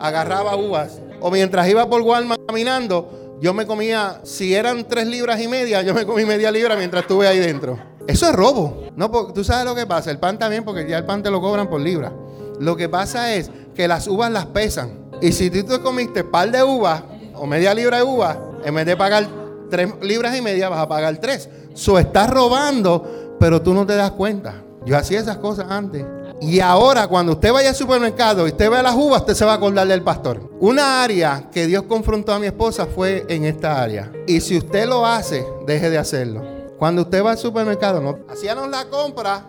Agarraba 0.00 0.56
uvas. 0.56 1.00
O 1.20 1.30
mientras 1.30 1.68
iba 1.68 1.88
por 1.88 2.00
Walmart 2.02 2.40
caminando, 2.46 3.36
yo 3.40 3.54
me 3.54 3.66
comía, 3.66 4.20
si 4.22 4.54
eran 4.54 4.86
tres 4.88 5.06
libras 5.06 5.40
y 5.40 5.48
media, 5.48 5.82
yo 5.82 5.94
me 5.94 6.04
comí 6.04 6.24
media 6.24 6.50
libra 6.50 6.76
mientras 6.76 7.02
estuve 7.02 7.28
ahí 7.28 7.38
dentro. 7.38 7.78
Eso 8.06 8.26
es 8.26 8.32
robo. 8.32 8.84
No, 8.96 9.10
porque 9.10 9.32
tú 9.32 9.44
sabes 9.44 9.64
lo 9.64 9.74
que 9.74 9.86
pasa. 9.86 10.10
El 10.10 10.18
pan 10.18 10.38
también, 10.38 10.64
porque 10.64 10.88
ya 10.88 10.98
el 10.98 11.04
pan 11.04 11.22
te 11.22 11.30
lo 11.30 11.40
cobran 11.40 11.68
por 11.68 11.80
libra. 11.80 12.12
Lo 12.58 12.76
que 12.76 12.88
pasa 12.88 13.34
es 13.34 13.50
que 13.74 13.86
las 13.88 14.08
uvas 14.08 14.30
las 14.30 14.46
pesan. 14.46 15.10
Y 15.22 15.32
si 15.32 15.50
tú 15.50 15.64
te 15.64 15.80
comiste 15.80 16.24
par 16.24 16.50
de 16.50 16.62
uvas 16.62 17.02
o 17.34 17.46
media 17.46 17.72
libra 17.72 17.98
de 17.98 18.02
uvas, 18.02 18.36
en 18.64 18.74
vez 18.74 18.86
de 18.86 18.96
pagar 18.96 19.26
tres 19.70 19.88
libras 20.02 20.36
y 20.36 20.42
media, 20.42 20.68
vas 20.68 20.80
a 20.80 20.88
pagar 20.88 21.16
tres. 21.18 21.48
So 21.74 21.98
estás 21.98 22.28
robando, 22.28 23.36
pero 23.38 23.62
tú 23.62 23.72
no 23.72 23.86
te 23.86 23.96
das 23.96 24.10
cuenta. 24.10 24.54
Yo 24.84 24.96
hacía 24.96 25.20
esas 25.20 25.38
cosas 25.38 25.66
antes. 25.70 26.04
Y 26.40 26.60
ahora, 26.60 27.06
cuando 27.06 27.32
usted 27.32 27.52
vaya 27.52 27.68
al 27.68 27.74
supermercado 27.74 28.46
y 28.46 28.50
usted 28.50 28.70
ve 28.70 28.82
las 28.82 28.94
uvas, 28.94 29.20
usted 29.20 29.34
se 29.34 29.44
va 29.44 29.52
a 29.52 29.56
acordar 29.56 29.86
del 29.86 30.02
pastor. 30.02 30.50
Una 30.58 31.02
área 31.02 31.50
que 31.52 31.66
Dios 31.66 31.82
confrontó 31.82 32.32
a 32.32 32.38
mi 32.38 32.46
esposa 32.46 32.86
fue 32.86 33.26
en 33.28 33.44
esta 33.44 33.82
área. 33.82 34.10
Y 34.26 34.40
si 34.40 34.56
usted 34.56 34.88
lo 34.88 35.04
hace, 35.04 35.46
deje 35.66 35.90
de 35.90 35.98
hacerlo. 35.98 36.42
Cuando 36.78 37.02
usted 37.02 37.22
va 37.22 37.32
al 37.32 37.38
supermercado, 37.38 38.20
hacíamos 38.26 38.70
la 38.70 38.86
compra, 38.86 39.48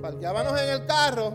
parqueábamos 0.00 0.60
en 0.60 0.68
el 0.68 0.86
carro, 0.86 1.34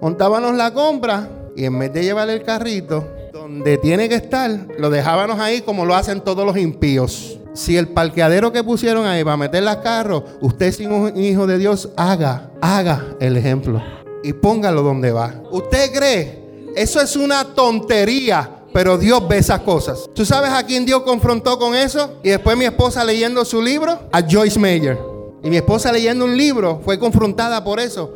montábamos 0.00 0.54
la 0.54 0.72
compra 0.72 1.28
y 1.54 1.66
en 1.66 1.78
vez 1.78 1.92
de 1.92 2.04
llevarle 2.04 2.32
el 2.32 2.42
carrito 2.42 3.06
donde 3.34 3.76
tiene 3.76 4.08
que 4.08 4.14
estar, 4.14 4.50
lo 4.78 4.88
dejábamos 4.88 5.38
ahí 5.38 5.60
como 5.60 5.84
lo 5.84 5.94
hacen 5.94 6.22
todos 6.22 6.46
los 6.46 6.56
impíos. 6.56 7.38
Si 7.56 7.76
el 7.76 7.88
parqueadero 7.88 8.52
que 8.52 8.62
pusieron 8.62 9.06
ahí 9.06 9.22
va 9.22 9.32
a 9.32 9.36
meter 9.36 9.62
las 9.62 9.78
carros, 9.78 10.22
usted 10.40 10.72
sin 10.72 10.92
un 10.92 11.16
hijo 11.16 11.46
de 11.46 11.58
Dios, 11.58 11.88
haga, 11.96 12.50
haga 12.60 13.16
el 13.18 13.36
ejemplo 13.36 13.82
y 14.22 14.32
póngalo 14.32 14.82
donde 14.82 15.12
va. 15.12 15.34
¿Usted 15.50 15.92
cree? 15.92 16.72
Eso 16.76 17.00
es 17.00 17.16
una 17.16 17.44
tontería. 17.44 18.50
Pero 18.72 18.98
Dios 18.98 19.26
ve 19.26 19.38
esas 19.38 19.60
cosas. 19.60 20.10
¿Tú 20.12 20.26
sabes 20.26 20.50
a 20.50 20.62
quién 20.62 20.84
Dios 20.84 21.02
confrontó 21.02 21.58
con 21.58 21.74
eso? 21.74 22.18
Y 22.22 22.28
después 22.28 22.58
mi 22.58 22.66
esposa 22.66 23.04
leyendo 23.04 23.42
su 23.46 23.62
libro, 23.62 24.00
a 24.12 24.20
Joyce 24.20 24.58
Mayer. 24.58 24.98
Y 25.42 25.48
mi 25.48 25.56
esposa 25.56 25.90
leyendo 25.90 26.26
un 26.26 26.36
libro 26.36 26.82
fue 26.84 26.98
confrontada 26.98 27.64
por 27.64 27.80
eso. 27.80 28.12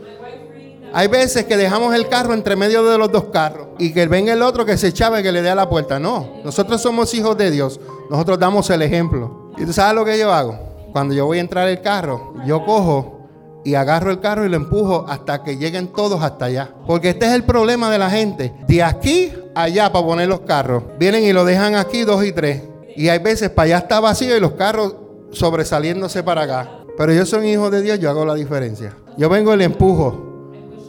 Hay 0.92 1.06
veces 1.06 1.44
que 1.44 1.56
dejamos 1.56 1.94
el 1.94 2.08
carro 2.08 2.34
entre 2.34 2.56
medio 2.56 2.84
de 2.84 2.98
los 2.98 3.12
dos 3.12 3.24
carros 3.32 3.68
y 3.78 3.92
que 3.92 4.06
venga 4.06 4.32
el 4.32 4.42
otro 4.42 4.64
que 4.64 4.76
se 4.76 4.88
y 4.88 5.22
que 5.22 5.32
le 5.32 5.42
dé 5.42 5.50
a 5.50 5.54
la 5.54 5.68
puerta. 5.68 6.00
No, 6.00 6.40
nosotros 6.44 6.82
somos 6.82 7.14
hijos 7.14 7.36
de 7.38 7.50
Dios. 7.50 7.80
Nosotros 8.10 8.38
damos 8.38 8.68
el 8.70 8.82
ejemplo. 8.82 9.52
¿Y 9.56 9.64
tú 9.64 9.72
sabes 9.72 9.94
lo 9.94 10.04
que 10.04 10.18
yo 10.18 10.32
hago? 10.32 10.58
Cuando 10.92 11.14
yo 11.14 11.26
voy 11.26 11.38
a 11.38 11.42
entrar 11.42 11.68
el 11.68 11.80
carro, 11.80 12.34
yo 12.44 12.64
cojo 12.64 13.20
y 13.64 13.74
agarro 13.74 14.10
el 14.10 14.20
carro 14.20 14.44
y 14.44 14.48
lo 14.48 14.56
empujo 14.56 15.04
hasta 15.08 15.44
que 15.44 15.56
lleguen 15.56 15.88
todos 15.88 16.22
hasta 16.22 16.46
allá. 16.46 16.74
Porque 16.86 17.10
este 17.10 17.26
es 17.26 17.32
el 17.32 17.44
problema 17.44 17.90
de 17.90 17.98
la 17.98 18.10
gente. 18.10 18.52
De 18.66 18.82
aquí 18.82 19.32
a 19.54 19.62
allá 19.62 19.92
para 19.92 20.04
poner 20.04 20.28
los 20.28 20.40
carros. 20.40 20.82
Vienen 20.98 21.24
y 21.24 21.32
lo 21.32 21.44
dejan 21.44 21.76
aquí 21.76 22.02
dos 22.02 22.24
y 22.24 22.32
tres. 22.32 22.62
Y 22.96 23.08
hay 23.08 23.20
veces 23.20 23.50
para 23.50 23.66
allá 23.66 23.78
está 23.78 24.00
vacío 24.00 24.36
y 24.36 24.40
los 24.40 24.52
carros 24.52 24.96
sobresaliéndose 25.30 26.24
para 26.24 26.42
acá. 26.42 26.70
Pero 26.98 27.12
yo 27.12 27.24
soy 27.24 27.48
hijo 27.50 27.70
de 27.70 27.82
Dios, 27.82 28.00
yo 28.00 28.10
hago 28.10 28.24
la 28.24 28.34
diferencia. 28.34 28.96
Yo 29.16 29.28
vengo 29.28 29.54
y 29.54 29.58
le 29.58 29.64
empujo 29.64 30.29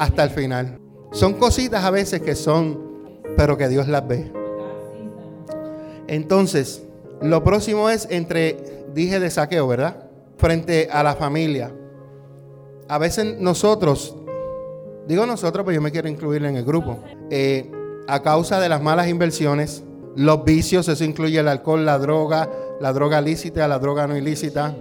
hasta 0.01 0.23
el 0.23 0.29
final. 0.31 0.79
Son 1.11 1.33
cositas 1.33 1.83
a 1.83 1.91
veces 1.91 2.21
que 2.21 2.35
son, 2.35 2.79
pero 3.37 3.57
que 3.57 3.67
Dios 3.67 3.87
las 3.87 4.07
ve. 4.07 4.31
Entonces, 6.07 6.83
lo 7.21 7.43
próximo 7.43 7.89
es 7.89 8.07
entre, 8.09 8.85
dije 8.93 9.19
de 9.19 9.29
saqueo, 9.29 9.67
¿verdad? 9.67 10.09
Frente 10.37 10.89
a 10.91 11.03
la 11.03 11.15
familia 11.15 11.71
a 12.91 12.97
veces 12.97 13.39
nosotros, 13.39 14.17
digo 15.07 15.25
nosotros, 15.25 15.63
pero 15.65 15.75
yo 15.75 15.81
me 15.81 15.93
quiero 15.93 16.09
incluir 16.09 16.43
en 16.43 16.57
el 16.57 16.65
grupo, 16.65 16.99
eh, 17.29 17.71
a 18.05 18.21
causa 18.21 18.59
de 18.59 18.67
las 18.67 18.81
malas 18.83 19.07
inversiones, 19.07 19.81
los 20.17 20.43
vicios, 20.43 20.89
eso 20.89 21.05
incluye 21.05 21.39
el 21.39 21.47
alcohol, 21.47 21.85
la 21.85 21.97
droga, 21.97 22.49
la 22.81 22.91
droga 22.91 23.21
lícita, 23.21 23.65
la 23.69 23.79
droga 23.79 24.07
no 24.07 24.17
ilícita, 24.17 24.75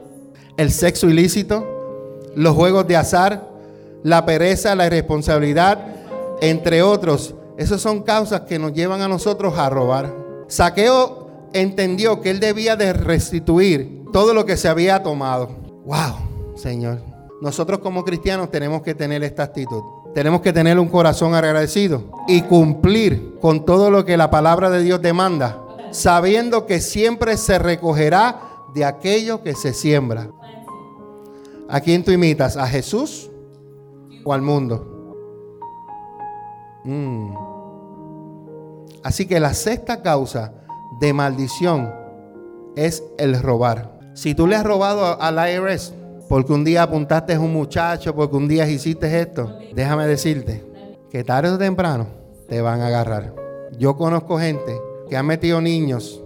el 0.57 0.73
sexo 0.73 1.09
ilícito, 1.09 1.65
los 2.35 2.57
juegos 2.57 2.89
de 2.89 2.97
azar, 2.97 3.49
la 4.03 4.25
pereza, 4.25 4.75
la 4.75 4.87
irresponsabilidad, 4.87 5.79
entre 6.41 6.83
otros. 6.83 7.35
Esas 7.57 7.81
son 7.81 8.03
causas 8.03 8.43
que 8.43 8.59
nos 8.59 8.73
llevan 8.73 9.03
a 9.03 9.09
nosotros 9.09 9.59
a 9.59 9.69
robar. 9.69 10.15
Saqueo 10.49 11.29
entendió 11.53 12.21
que 12.21 12.31
él 12.31 12.41
debía 12.41 12.77
de 12.77 12.93
restituir 12.93 14.05
todo 14.13 14.35
lo 14.35 14.47
que 14.47 14.57
se 14.57 14.69
había 14.69 15.03
tomado. 15.03 15.51
Wow, 15.85 16.57
Señor. 16.57 17.01
Nosotros 17.41 17.81
como 17.81 18.05
cristianos 18.05 18.51
tenemos 18.51 18.83
que 18.83 18.95
tener 18.95 19.23
esta 19.23 19.45
actitud. 19.45 19.83
Tenemos 20.15 20.41
que 20.41 20.53
tener 20.53 20.79
un 20.79 20.89
corazón 20.89 21.35
agradecido 21.35 22.05
y 22.27 22.43
cumplir 22.43 23.39
con 23.41 23.65
todo 23.65 23.91
lo 23.91 24.05
que 24.05 24.17
la 24.17 24.31
palabra 24.31 24.69
de 24.69 24.83
Dios 24.83 25.01
demanda, 25.01 25.63
sabiendo 25.93 26.67
que 26.67 26.81
siempre 26.81 27.37
se 27.37 27.59
recogerá 27.59 28.41
de 28.75 28.85
aquello 28.85 29.43
que 29.43 29.55
se 29.55 29.73
siembra. 29.73 30.31
¿A 31.69 31.81
quién 31.81 32.03
tú 32.03 32.11
imitas? 32.11 32.57
¿A 32.57 32.67
Jesús 32.67 33.30
o 34.25 34.33
al 34.33 34.43
mundo? 34.43 34.87
Mm. 36.85 37.35
Así 39.03 39.27
que 39.27 39.41
la 39.41 39.55
sexta 39.55 40.03
causa 40.03 40.53
de 41.01 41.13
maldición 41.13 41.93
es 42.77 43.03
el 43.19 43.41
robar. 43.41 43.99
Si 44.15 44.35
tú 44.35 44.47
le 44.47 44.57
has 44.57 44.65
robado 44.65 45.21
al 45.21 45.37
IRS, 45.51 45.95
porque 46.29 46.53
un 46.53 46.65
día 46.65 46.83
apuntaste 46.83 47.35
a 47.35 47.41
un 47.41 47.53
muchacho, 47.53 48.15
porque 48.15 48.37
un 48.37 48.47
día 48.47 48.69
hiciste 48.69 49.21
esto, 49.21 49.59
déjame 49.75 50.07
decirte 50.07 50.65
que 51.11 51.25
tarde 51.25 51.51
o 51.51 51.59
temprano 51.59 52.07
te 52.49 52.61
van 52.61 52.81
a 52.81 52.87
agarrar. 52.89 53.35
Yo 53.79 53.97
conozco 53.97 54.39
gente 54.39 54.79
que 55.09 55.17
ha 55.17 55.23
metido 55.23 55.61
niños 55.61 56.23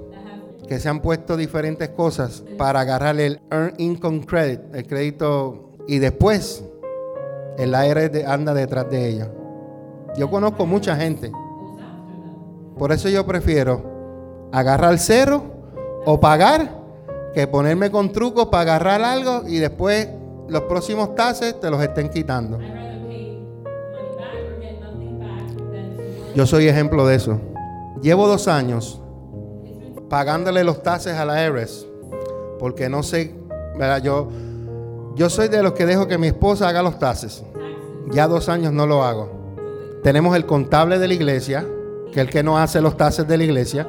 que 0.68 0.78
se 0.78 0.88
han 0.88 1.00
puesto 1.00 1.36
diferentes 1.36 1.90
cosas 1.90 2.42
para 2.58 2.80
agarrarle 2.80 3.26
el 3.26 3.40
Earn 3.50 3.74
Income 3.78 4.26
Credit, 4.26 4.60
el 4.74 4.86
crédito, 4.86 5.72
y 5.86 5.98
después 5.98 6.64
el 7.58 7.74
AR 7.74 8.10
anda 8.26 8.54
detrás 8.54 8.90
de 8.90 9.08
ellos. 9.08 9.28
Yo 10.16 10.30
conozco 10.30 10.66
mucha 10.66 10.96
gente. 10.96 11.32
Por 12.78 12.92
eso 12.92 13.08
yo 13.08 13.24
prefiero 13.26 14.48
agarrar 14.52 14.98
cero 14.98 15.44
o 16.04 16.20
pagar 16.20 16.70
que 17.34 17.46
ponerme 17.46 17.90
con 17.90 18.12
trucos 18.12 18.46
para 18.46 18.62
agarrar 18.62 19.02
algo 19.02 19.42
y 19.46 19.58
después 19.58 20.08
los 20.48 20.62
próximos 20.62 21.14
tases 21.14 21.58
te 21.60 21.70
los 21.70 21.82
estén 21.82 22.08
quitando. 22.08 22.58
Yo 26.34 26.46
soy 26.46 26.68
ejemplo 26.68 27.06
de 27.06 27.16
eso. 27.16 27.40
Llevo 28.02 28.26
dos 28.26 28.48
años 28.48 29.00
pagándole 30.08 30.64
los 30.64 30.82
tases 30.82 31.14
a 31.14 31.24
la 31.24 31.48
porque 32.58 32.88
no 32.88 33.02
sé, 33.02 33.34
Yo, 34.02 34.28
yo 35.14 35.30
soy 35.30 35.48
de 35.48 35.62
los 35.62 35.72
que 35.72 35.86
dejo 35.86 36.08
que 36.08 36.18
mi 36.18 36.28
esposa 36.28 36.68
haga 36.68 36.82
los 36.82 36.98
tases. 36.98 37.44
Ya 38.10 38.26
dos 38.26 38.48
años 38.48 38.72
no 38.72 38.86
lo 38.86 39.04
hago. 39.04 39.30
Tenemos 40.02 40.36
el 40.36 40.44
contable 40.44 40.98
de 40.98 41.08
la 41.08 41.14
iglesia, 41.14 41.64
que 42.12 42.20
es 42.20 42.26
el 42.26 42.30
que 42.30 42.42
no 42.42 42.58
hace 42.58 42.80
los 42.80 42.96
tases 42.96 43.26
de 43.26 43.38
la 43.38 43.44
iglesia, 43.44 43.88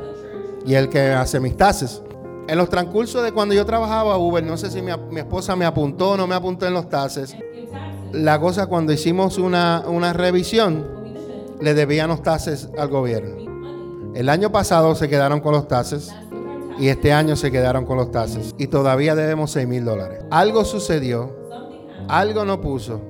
y 0.65 0.75
el 0.75 0.87
que 0.89 1.11
hace 1.11 1.39
mis 1.39 1.57
tases. 1.57 2.01
En 2.47 2.57
los 2.57 2.69
transcursos 2.69 3.23
de 3.23 3.31
cuando 3.31 3.55
yo 3.55 3.65
trabajaba 3.65 4.17
Uber, 4.17 4.43
no 4.43 4.55
sé 4.55 4.69
si 4.69 4.81
mi, 4.81 4.91
esposa 5.17 5.55
me 5.55 5.65
apuntó 5.65 6.11
o 6.11 6.17
no 6.17 6.27
me 6.27 6.35
apuntó 6.35 6.67
en 6.67 6.73
los 6.75 6.89
tases. 6.89 7.35
La 8.11 8.39
cosa 8.39 8.67
cuando 8.67 8.93
hicimos 8.93 9.39
una, 9.39 9.83
una 9.87 10.13
revisión, 10.13 10.85
le 11.59 11.73
debían 11.73 12.09
los 12.09 12.21
tases 12.21 12.69
al 12.77 12.89
gobierno. 12.89 14.13
El 14.13 14.29
año 14.29 14.51
pasado 14.51 14.93
se 14.95 15.09
quedaron 15.09 15.41
con 15.41 15.53
los 15.53 15.67
tases 15.67 16.13
y 16.77 16.89
este 16.89 17.13
año 17.13 17.35
se 17.35 17.51
quedaron 17.51 17.85
con 17.85 17.97
los 17.97 18.11
tases. 18.11 18.53
Y 18.57 18.67
todavía 18.67 19.15
debemos 19.15 19.51
6 19.51 19.67
mil 19.67 19.85
dólares. 19.85 20.19
Algo 20.31 20.65
sucedió, 20.65 21.35
algo 22.07 22.45
no 22.45 22.61
puso. 22.61 23.01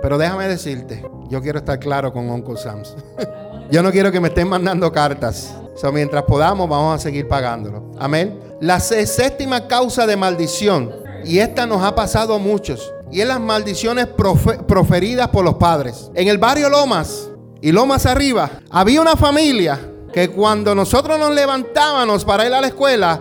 Pero 0.00 0.18
déjame 0.18 0.48
decirte, 0.48 1.04
yo 1.28 1.40
quiero 1.40 1.60
estar 1.60 1.78
claro 1.78 2.12
con 2.12 2.28
Uncle 2.28 2.56
Sams. 2.56 2.96
yo 3.70 3.82
no 3.82 3.92
quiero 3.92 4.10
que 4.10 4.20
me 4.20 4.28
estén 4.28 4.48
mandando 4.48 4.90
cartas. 4.90 5.54
So, 5.76 5.92
mientras 5.92 6.24
podamos, 6.24 6.68
vamos 6.68 6.96
a 6.96 6.98
seguir 6.98 7.28
pagándolo. 7.28 7.92
Amén. 7.98 8.38
La 8.60 8.78
séptima 8.80 9.66
causa 9.68 10.06
de 10.06 10.16
maldición, 10.16 10.92
y 11.24 11.38
esta 11.38 11.66
nos 11.66 11.82
ha 11.82 11.94
pasado 11.94 12.34
a 12.34 12.38
muchos, 12.38 12.92
y 13.10 13.20
es 13.20 13.26
las 13.26 13.40
maldiciones 13.40 14.06
proferidas 14.06 15.28
por 15.28 15.44
los 15.44 15.54
padres. 15.54 16.10
En 16.14 16.28
el 16.28 16.38
barrio 16.38 16.68
Lomas 16.68 17.30
y 17.60 17.72
Lomas 17.72 18.06
arriba, 18.06 18.50
había 18.70 19.00
una 19.00 19.16
familia 19.16 19.91
que 20.12 20.30
cuando 20.30 20.74
nosotros 20.74 21.18
nos 21.18 21.34
levantábamos 21.34 22.24
para 22.24 22.46
ir 22.46 22.52
a 22.52 22.60
la 22.60 22.68
escuela, 22.68 23.20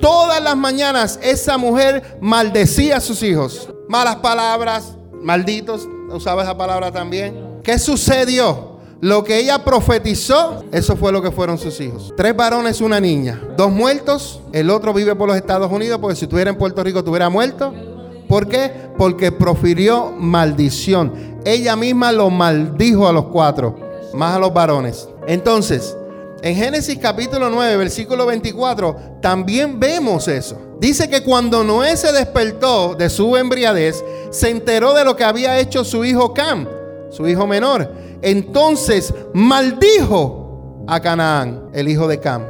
todas 0.00 0.42
las 0.42 0.56
mañanas 0.56 1.18
esa 1.22 1.58
mujer 1.58 2.18
maldecía 2.20 2.98
a 2.98 3.00
sus 3.00 3.22
hijos. 3.22 3.68
Malas 3.88 4.16
palabras, 4.16 4.94
malditos, 5.22 5.88
usaba 6.10 6.42
esa 6.42 6.56
palabra 6.56 6.92
también. 6.92 7.60
¿Qué 7.62 7.78
sucedió? 7.78 8.78
Lo 9.00 9.22
que 9.22 9.38
ella 9.38 9.64
profetizó, 9.64 10.64
eso 10.72 10.96
fue 10.96 11.12
lo 11.12 11.22
que 11.22 11.30
fueron 11.30 11.56
sus 11.56 11.80
hijos. 11.80 12.12
Tres 12.16 12.34
varones, 12.34 12.80
una 12.80 12.98
niña. 12.98 13.40
Dos 13.56 13.70
muertos, 13.70 14.40
el 14.52 14.70
otro 14.70 14.92
vive 14.92 15.14
por 15.14 15.28
los 15.28 15.36
Estados 15.36 15.70
Unidos, 15.70 15.98
porque 16.00 16.16
si 16.16 16.24
estuviera 16.24 16.50
en 16.50 16.58
Puerto 16.58 16.82
Rico 16.82 16.98
estuviera 16.98 17.28
muerto. 17.28 17.72
¿Por 18.28 18.48
qué? 18.48 18.72
Porque 18.98 19.30
profirió 19.30 20.12
maldición. 20.12 21.38
Ella 21.44 21.76
misma 21.76 22.10
lo 22.10 22.28
maldijo 22.28 23.08
a 23.08 23.12
los 23.12 23.26
cuatro, 23.26 23.76
más 24.14 24.34
a 24.34 24.38
los 24.38 24.52
varones. 24.52 25.08
Entonces, 25.28 25.96
en 26.42 26.54
Génesis 26.54 26.98
capítulo 26.98 27.50
9, 27.50 27.76
versículo 27.76 28.26
24, 28.26 29.18
también 29.20 29.80
vemos 29.80 30.28
eso. 30.28 30.58
Dice 30.80 31.08
que 31.08 31.22
cuando 31.22 31.64
Noé 31.64 31.96
se 31.96 32.12
despertó 32.12 32.94
de 32.94 33.10
su 33.10 33.36
embriaguez, 33.36 34.04
se 34.30 34.50
enteró 34.50 34.94
de 34.94 35.04
lo 35.04 35.16
que 35.16 35.24
había 35.24 35.58
hecho 35.58 35.84
su 35.84 36.04
hijo 36.04 36.32
Cam, 36.32 36.68
su 37.10 37.26
hijo 37.26 37.46
menor. 37.46 37.92
Entonces 38.22 39.12
maldijo 39.34 40.84
a 40.86 41.00
Canaán, 41.00 41.70
el 41.72 41.88
hijo 41.88 42.06
de 42.06 42.20
Cam. 42.20 42.44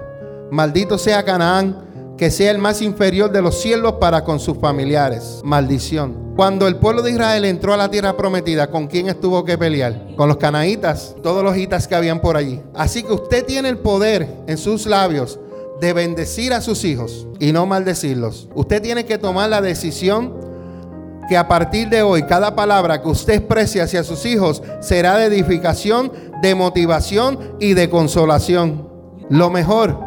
Maldito 0.50 0.98
sea 0.98 1.24
Canaán 1.24 1.87
que 2.18 2.32
sea 2.32 2.50
el 2.50 2.58
más 2.58 2.82
inferior 2.82 3.30
de 3.30 3.40
los 3.40 3.60
cielos 3.60 3.94
para 3.94 4.24
con 4.24 4.40
sus 4.40 4.58
familiares. 4.58 5.40
Maldición. 5.44 6.34
Cuando 6.34 6.66
el 6.66 6.76
pueblo 6.76 7.02
de 7.02 7.12
Israel 7.12 7.44
entró 7.44 7.72
a 7.72 7.76
la 7.76 7.90
tierra 7.90 8.16
prometida, 8.16 8.70
¿con 8.70 8.88
quién 8.88 9.08
estuvo 9.08 9.44
que 9.44 9.56
pelear? 9.56 10.16
Con 10.16 10.28
los 10.28 10.36
canaítas, 10.36 11.14
todos 11.22 11.44
los 11.44 11.56
hitas 11.56 11.86
que 11.86 11.94
habían 11.94 12.20
por 12.20 12.36
allí. 12.36 12.60
Así 12.74 13.04
que 13.04 13.12
usted 13.12 13.44
tiene 13.44 13.68
el 13.68 13.78
poder 13.78 14.28
en 14.48 14.58
sus 14.58 14.86
labios 14.86 15.38
de 15.80 15.92
bendecir 15.92 16.52
a 16.52 16.60
sus 16.60 16.84
hijos 16.84 17.28
y 17.38 17.52
no 17.52 17.66
maldecirlos. 17.66 18.48
Usted 18.54 18.82
tiene 18.82 19.06
que 19.06 19.18
tomar 19.18 19.48
la 19.48 19.60
decisión 19.60 20.34
que 21.28 21.36
a 21.36 21.46
partir 21.46 21.88
de 21.88 22.02
hoy 22.02 22.24
cada 22.24 22.56
palabra 22.56 23.00
que 23.00 23.08
usted 23.08 23.34
exprese 23.34 23.80
hacia 23.80 24.02
sus 24.02 24.26
hijos 24.26 24.62
será 24.80 25.16
de 25.18 25.26
edificación, 25.26 26.10
de 26.42 26.56
motivación 26.56 27.54
y 27.60 27.74
de 27.74 27.88
consolación. 27.88 28.88
Lo 29.28 29.50
mejor 29.50 30.00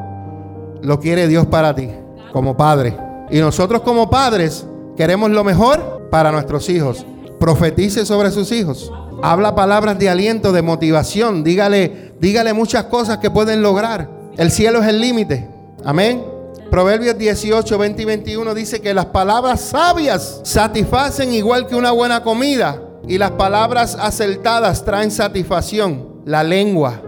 lo 0.81 0.99
quiere 0.99 1.27
Dios 1.27 1.45
para 1.45 1.73
ti 1.73 1.89
como 2.31 2.55
padre. 2.57 2.97
Y 3.29 3.39
nosotros 3.39 3.81
como 3.81 4.09
padres 4.09 4.65
queremos 4.95 5.31
lo 5.31 5.43
mejor 5.43 6.09
para 6.09 6.31
nuestros 6.31 6.69
hijos. 6.69 7.05
Profetice 7.39 8.05
sobre 8.05 8.31
sus 8.31 8.51
hijos. 8.51 8.91
Habla 9.23 9.55
palabras 9.55 9.97
de 9.99 10.09
aliento, 10.09 10.51
de 10.51 10.61
motivación. 10.61 11.43
Dígale, 11.43 12.13
dígale 12.19 12.53
muchas 12.53 12.85
cosas 12.85 13.17
que 13.19 13.31
pueden 13.31 13.61
lograr. 13.61 14.09
El 14.37 14.51
cielo 14.51 14.81
es 14.81 14.87
el 14.87 14.99
límite. 14.99 15.47
Amén. 15.83 16.23
Proverbios 16.69 17.17
18, 17.17 17.77
20 17.77 18.01
y 18.01 18.05
21 18.05 18.53
dice 18.53 18.79
que 18.79 18.93
las 18.93 19.07
palabras 19.07 19.59
sabias 19.59 20.39
satisfacen 20.43 21.33
igual 21.33 21.67
que 21.67 21.75
una 21.75 21.91
buena 21.91 22.23
comida 22.23 22.81
y 23.07 23.17
las 23.17 23.31
palabras 23.31 23.97
acertadas 23.99 24.85
traen 24.85 25.11
satisfacción. 25.11 26.21
La 26.25 26.43
lengua 26.43 27.01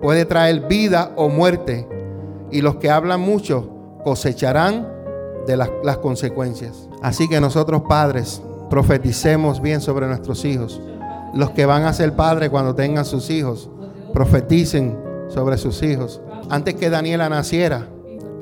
puede 0.00 0.24
traer 0.24 0.60
vida 0.68 1.12
o 1.16 1.28
muerte 1.28 1.88
y 2.50 2.60
los 2.60 2.76
que 2.76 2.90
hablan 2.90 3.20
mucho 3.20 3.79
cosecharán 4.04 4.86
de 5.46 5.56
las, 5.56 5.98
consecuencias. 5.98 6.88
Así 7.02 7.28
que 7.28 7.40
nosotros 7.40 7.82
padres 7.88 8.42
profeticemos 8.68 9.60
bien 9.60 9.80
sobre 9.80 10.06
nuestros 10.06 10.44
hijos. 10.44 10.80
Los 11.34 11.50
que 11.50 11.66
van 11.66 11.84
a 11.84 11.92
ser 11.92 12.14
padres 12.14 12.50
cuando 12.50 12.74
tengan 12.74 13.04
sus 13.04 13.30
hijos, 13.30 13.70
profeticen 14.12 14.98
sobre 15.28 15.58
sus 15.58 15.82
hijos. 15.82 16.20
Antes 16.48 16.74
que 16.74 16.90
Daniela 16.90 17.28
naciera, 17.28 17.86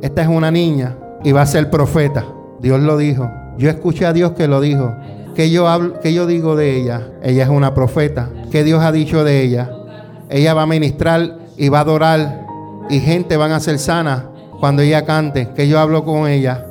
esta 0.03 0.23
es 0.23 0.29
una 0.29 0.51
niña 0.51 0.97
y 1.25 1.33
va 1.33 1.43
a 1.43 1.47
ser 1.47 1.71
profeta. 1.71 2.25
Dios 2.61 2.81
lo 2.81 2.97
dijo. 2.97 3.31
Yo 3.59 3.69
escuché 3.71 4.07
a 4.07 4.13
Dios 4.13 4.33
que 4.33 4.49
lo 4.49 4.61
dijo. 4.61 4.95
Que 5.35 5.51
yo, 5.51 5.69
hablo, 5.69 6.01
que 6.01 6.13
yo 6.13 6.27
digo 6.27 6.57
de 6.57 6.77
ella? 6.77 7.13
Ella 7.23 7.45
es 7.45 7.49
una 7.49 7.75
profeta. 7.75 8.31
Que 8.51 8.65
Dios 8.65 8.83
ha 8.83 8.91
dicho 8.91 9.25
de 9.25 9.43
ella? 9.43 9.71
Ella 10.31 10.55
va 10.55 10.63
a 10.63 10.67
ministrar 10.67 11.39
y 11.57 11.69
va 11.69 11.79
a 11.79 11.83
adorar 11.83 12.47
y 12.91 13.01
gente 13.01 13.37
van 13.37 13.53
a 13.53 13.61
ser 13.61 13.79
sana 13.79 14.31
cuando 14.61 14.83
ella 14.83 15.05
cante, 15.05 15.51
que 15.55 15.69
yo 15.69 15.79
hablo 15.79 16.05
con 16.05 16.29
ella, 16.29 16.67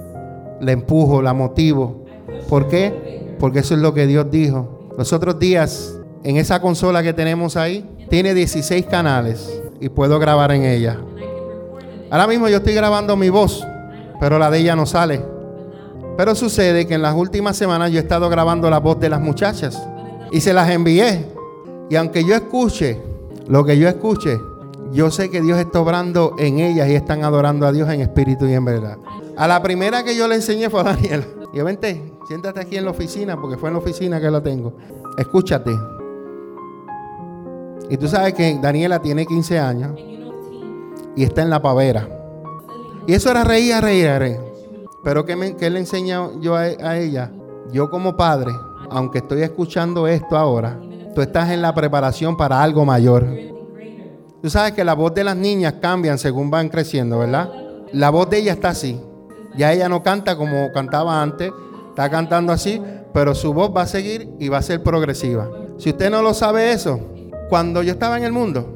la 0.59 0.71
empujo, 0.71 1.21
la 1.21 1.33
motivo. 1.33 2.05
¿Por 2.49 2.67
qué? 2.67 3.35
Porque 3.39 3.59
eso 3.59 3.75
es 3.75 3.79
lo 3.79 3.93
que 3.93 4.07
Dios 4.07 4.29
dijo. 4.29 4.89
Los 4.97 5.13
otros 5.13 5.39
días, 5.39 5.97
en 6.23 6.37
esa 6.37 6.61
consola 6.61 7.03
que 7.03 7.13
tenemos 7.13 7.55
ahí, 7.55 7.85
tiene 8.09 8.33
16 8.33 8.85
canales 8.87 9.61
y 9.79 9.89
puedo 9.89 10.19
grabar 10.19 10.51
en 10.51 10.63
ella. 10.63 10.99
Ahora 12.09 12.27
mismo 12.27 12.47
yo 12.47 12.57
estoy 12.57 12.73
grabando 12.73 13.15
mi 13.15 13.29
voz, 13.29 13.65
pero 14.19 14.39
la 14.39 14.49
de 14.49 14.59
ella 14.59 14.75
no 14.75 14.85
sale. 14.85 15.21
Pero 16.17 16.33
sucede 16.35 16.87
que 16.87 16.95
en 16.95 17.01
las 17.01 17.15
últimas 17.15 17.55
semanas 17.55 17.91
yo 17.91 17.99
he 17.99 18.01
estado 18.01 18.29
grabando 18.29 18.69
la 18.69 18.79
voz 18.79 18.99
de 18.99 19.09
las 19.09 19.21
muchachas 19.21 19.81
y 20.31 20.41
se 20.41 20.53
las 20.53 20.69
envié. 20.69 21.25
Y 21.89 21.95
aunque 21.95 22.23
yo 22.25 22.33
escuche 22.33 22.99
lo 23.47 23.63
que 23.63 23.77
yo 23.77 23.87
escuche, 23.87 24.39
yo 24.91 25.11
sé 25.11 25.29
que 25.29 25.41
Dios 25.41 25.57
está 25.57 25.81
obrando 25.81 26.35
en 26.37 26.59
ellas 26.59 26.87
y 26.87 26.95
están 26.95 27.23
adorando 27.23 27.65
a 27.65 27.71
Dios 27.71 27.89
en 27.89 28.01
espíritu 28.01 28.45
y 28.45 28.53
en 28.53 28.65
verdad. 28.65 28.97
A 29.35 29.47
la 29.47 29.61
primera 29.61 30.03
que 30.03 30.15
yo 30.15 30.27
le 30.27 30.35
enseñé 30.35 30.69
fue 30.69 30.81
a 30.81 30.83
Daniela. 30.83 31.25
Yo, 31.53 31.63
vente, 31.65 32.13
siéntate 32.27 32.59
aquí 32.59 32.77
en 32.77 32.85
la 32.85 32.91
oficina, 32.91 33.39
porque 33.39 33.57
fue 33.57 33.69
en 33.69 33.73
la 33.73 33.79
oficina 33.79 34.19
que 34.19 34.29
la 34.29 34.41
tengo. 34.41 34.73
Escúchate. 35.17 35.71
Y 37.89 37.97
tú 37.97 38.07
sabes 38.07 38.33
que 38.33 38.57
Daniela 38.61 39.01
tiene 39.01 39.25
15 39.25 39.59
años 39.59 39.99
y 41.15 41.23
está 41.23 41.41
en 41.41 41.49
la 41.49 41.61
pavera. 41.61 42.07
Y 43.05 43.13
eso 43.13 43.31
era 43.31 43.43
reír, 43.43 43.75
reír, 43.79 44.09
reír. 44.19 44.39
Pero 45.03 45.25
¿qué, 45.25 45.35
me, 45.35 45.53
le 45.53 45.79
enseño 45.79 46.39
yo 46.41 46.55
a 46.55 46.97
ella? 46.97 47.31
Yo 47.71 47.89
como 47.89 48.17
padre, 48.17 48.51
aunque 48.89 49.19
estoy 49.19 49.41
escuchando 49.41 50.07
esto 50.07 50.37
ahora, 50.37 50.79
tú 51.15 51.21
estás 51.21 51.49
en 51.51 51.61
la 51.61 51.73
preparación 51.73 52.35
para 52.35 52.61
algo 52.61 52.85
mayor. 52.85 53.25
Tú 54.41 54.49
sabes 54.49 54.73
que 54.73 54.83
la 54.83 54.93
voz 54.93 55.13
de 55.13 55.23
las 55.23 55.35
niñas 55.35 55.75
cambian 55.81 56.17
según 56.17 56.51
van 56.51 56.69
creciendo, 56.69 57.19
¿verdad? 57.19 57.49
La 57.91 58.09
voz 58.09 58.29
de 58.29 58.39
ella 58.39 58.53
está 58.53 58.69
así. 58.69 59.01
Ya 59.55 59.73
ella 59.73 59.89
no 59.89 60.03
canta 60.03 60.37
como 60.37 60.71
cantaba 60.71 61.21
antes, 61.21 61.51
está 61.89 62.09
cantando 62.09 62.53
así, 62.53 62.81
pero 63.13 63.33
su 63.33 63.53
voz 63.53 63.75
va 63.75 63.81
a 63.81 63.87
seguir 63.87 64.29
y 64.39 64.49
va 64.49 64.59
a 64.59 64.61
ser 64.61 64.83
progresiva. 64.83 65.49
Si 65.77 65.89
usted 65.89 66.11
no 66.11 66.21
lo 66.21 66.35
sabe 66.35 66.71
eso, 66.71 66.99
cuando 67.49 67.81
yo 67.81 67.93
estaba 67.93 68.17
en 68.17 68.23
el 68.23 68.31
mundo, 68.31 68.73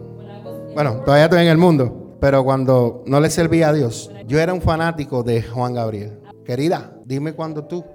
bueno, 0.74 1.02
todavía 1.06 1.26
estoy 1.26 1.42
en 1.42 1.50
el 1.50 1.58
mundo, 1.58 2.16
pero 2.20 2.44
cuando 2.44 3.04
no 3.06 3.20
le 3.20 3.30
servía 3.30 3.70
a 3.70 3.74
Dios, 3.74 4.10
yo 4.28 4.40
era 4.40 4.54
un 4.54 4.62
fanático 4.62 5.22
de 5.22 5.44
Juan 5.44 5.76
Gabriel. 5.76 6.20
Querida, 6.44 6.94
dime 7.06 7.34
cuando 7.34 7.66
tú 7.66 7.86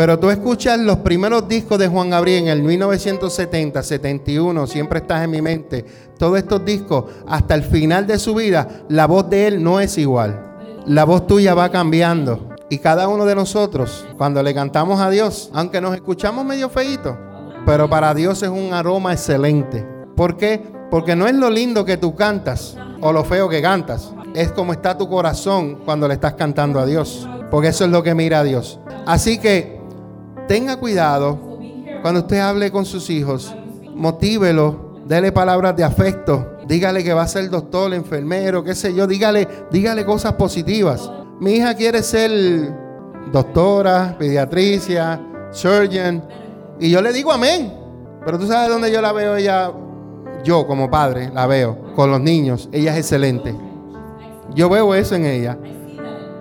Pero 0.00 0.18
tú 0.18 0.30
escuchas 0.30 0.78
los 0.78 1.00
primeros 1.00 1.46
discos 1.46 1.78
de 1.78 1.86
Juan 1.86 2.08
Gabriel 2.08 2.44
en 2.44 2.48
el 2.48 2.62
1970, 2.62 3.82
71, 3.82 4.66
siempre 4.66 5.00
estás 5.00 5.22
en 5.22 5.30
mi 5.30 5.42
mente. 5.42 5.84
Todos 6.16 6.38
estos 6.38 6.64
discos, 6.64 7.04
hasta 7.28 7.54
el 7.54 7.62
final 7.62 8.06
de 8.06 8.18
su 8.18 8.34
vida, 8.34 8.66
la 8.88 9.06
voz 9.06 9.28
de 9.28 9.46
él 9.46 9.62
no 9.62 9.78
es 9.78 9.98
igual. 9.98 10.56
La 10.86 11.04
voz 11.04 11.26
tuya 11.26 11.52
va 11.52 11.68
cambiando. 11.68 12.48
Y 12.70 12.78
cada 12.78 13.08
uno 13.08 13.26
de 13.26 13.34
nosotros, 13.34 14.06
cuando 14.16 14.42
le 14.42 14.54
cantamos 14.54 15.00
a 15.00 15.10
Dios, 15.10 15.50
aunque 15.52 15.82
nos 15.82 15.94
escuchamos 15.94 16.46
medio 16.46 16.70
feíto, 16.70 17.18
pero 17.66 17.90
para 17.90 18.14
Dios 18.14 18.42
es 18.42 18.48
un 18.48 18.72
aroma 18.72 19.12
excelente. 19.12 19.86
¿Por 20.16 20.38
qué? 20.38 20.62
Porque 20.90 21.14
no 21.14 21.26
es 21.26 21.34
lo 21.34 21.50
lindo 21.50 21.84
que 21.84 21.98
tú 21.98 22.16
cantas 22.16 22.74
o 23.02 23.12
lo 23.12 23.22
feo 23.22 23.50
que 23.50 23.60
cantas. 23.60 24.14
Es 24.34 24.50
como 24.50 24.72
está 24.72 24.96
tu 24.96 25.10
corazón 25.10 25.82
cuando 25.84 26.08
le 26.08 26.14
estás 26.14 26.32
cantando 26.36 26.80
a 26.80 26.86
Dios. 26.86 27.28
Porque 27.50 27.68
eso 27.68 27.84
es 27.84 27.90
lo 27.90 28.02
que 28.02 28.14
mira 28.14 28.38
a 28.38 28.44
Dios. 28.44 28.80
Así 29.04 29.38
que 29.38 29.79
tenga 30.50 30.78
cuidado 30.78 31.38
cuando 32.02 32.22
usted 32.22 32.40
hable 32.40 32.72
con 32.72 32.84
sus 32.84 33.08
hijos, 33.08 33.54
motívelo, 33.94 34.96
déle 35.06 35.30
palabras 35.30 35.76
de 35.76 35.84
afecto, 35.84 36.58
dígale 36.66 37.04
que 37.04 37.14
va 37.14 37.22
a 37.22 37.28
ser 37.28 37.48
doctor, 37.48 37.94
enfermero, 37.94 38.64
qué 38.64 38.74
sé 38.74 38.92
yo, 38.92 39.06
dígale, 39.06 39.46
dígale 39.70 40.04
cosas 40.04 40.32
positivas. 40.32 41.08
Mi 41.38 41.52
hija 41.52 41.76
quiere 41.76 42.02
ser 42.02 42.32
doctora, 43.30 44.16
pediatricia, 44.18 45.20
surgeon, 45.52 46.20
y 46.80 46.90
yo 46.90 47.00
le 47.00 47.12
digo 47.12 47.30
amén. 47.30 47.72
Pero 48.24 48.36
tú 48.36 48.48
sabes 48.48 48.70
dónde 48.70 48.90
yo 48.90 49.00
la 49.00 49.12
veo 49.12 49.36
ella, 49.36 49.70
yo 50.42 50.66
como 50.66 50.90
padre 50.90 51.30
la 51.32 51.46
veo 51.46 51.94
con 51.94 52.10
los 52.10 52.20
niños, 52.20 52.68
ella 52.72 52.90
es 52.90 52.98
excelente. 52.98 53.54
Yo 54.52 54.68
veo 54.68 54.96
eso 54.96 55.14
en 55.14 55.26
ella. 55.26 55.56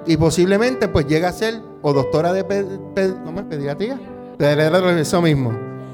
Y 0.07 0.17
posiblemente 0.17 0.87
pues 0.87 1.05
llega 1.05 1.29
a 1.29 1.31
ser 1.31 1.68
o 1.81 1.93
doctora 1.93 2.33
de 2.33 2.43
¿cómo 3.23 3.47
pediatría. 3.47 3.99
Eso 4.39 5.21
mismo. 5.21 5.51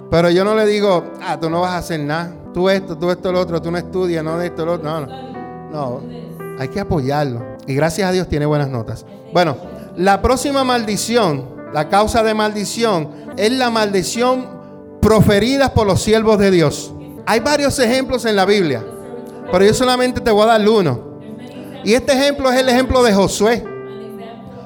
Pero 0.09 0.29
yo 0.29 0.43
no 0.43 0.55
le 0.55 0.65
digo, 0.65 1.03
ah, 1.21 1.39
tú 1.39 1.49
no 1.49 1.61
vas 1.61 1.71
a 1.71 1.77
hacer 1.77 1.99
nada. 1.99 2.33
Tú 2.53 2.69
esto, 2.69 2.97
tú 2.97 3.09
esto, 3.09 3.31
lo 3.31 3.41
otro, 3.41 3.61
tú 3.61 3.71
no 3.71 3.77
estudias, 3.77 4.23
no 4.23 4.38
de 4.38 4.47
esto, 4.47 4.65
lo 4.65 4.73
otro. 4.73 4.89
No, 4.89 5.01
no. 5.01 5.36
No, 5.71 6.01
hay 6.57 6.69
que 6.69 6.79
apoyarlo. 6.79 7.57
Y 7.67 7.75
gracias 7.75 8.07
a 8.07 8.11
Dios 8.11 8.29
tiene 8.29 8.45
buenas 8.45 8.69
notas. 8.69 9.05
Bueno, 9.33 9.57
la 9.97 10.21
próxima 10.21 10.63
maldición, 10.63 11.49
la 11.73 11.89
causa 11.89 12.23
de 12.23 12.33
maldición, 12.33 13.09
es 13.36 13.51
la 13.51 13.69
maldición 13.69 14.47
proferida 15.01 15.73
por 15.73 15.86
los 15.86 16.01
siervos 16.01 16.39
de 16.39 16.51
Dios. 16.51 16.93
Hay 17.25 17.41
varios 17.41 17.77
ejemplos 17.79 18.25
en 18.25 18.36
la 18.36 18.45
Biblia, 18.45 18.83
pero 19.51 19.65
yo 19.65 19.73
solamente 19.73 20.21
te 20.21 20.31
voy 20.31 20.43
a 20.43 20.57
dar 20.57 20.69
uno. 20.69 21.19
Y 21.83 21.93
este 21.93 22.13
ejemplo 22.13 22.49
es 22.51 22.59
el 22.59 22.69
ejemplo 22.69 23.03
de 23.03 23.13
Josué. 23.13 23.63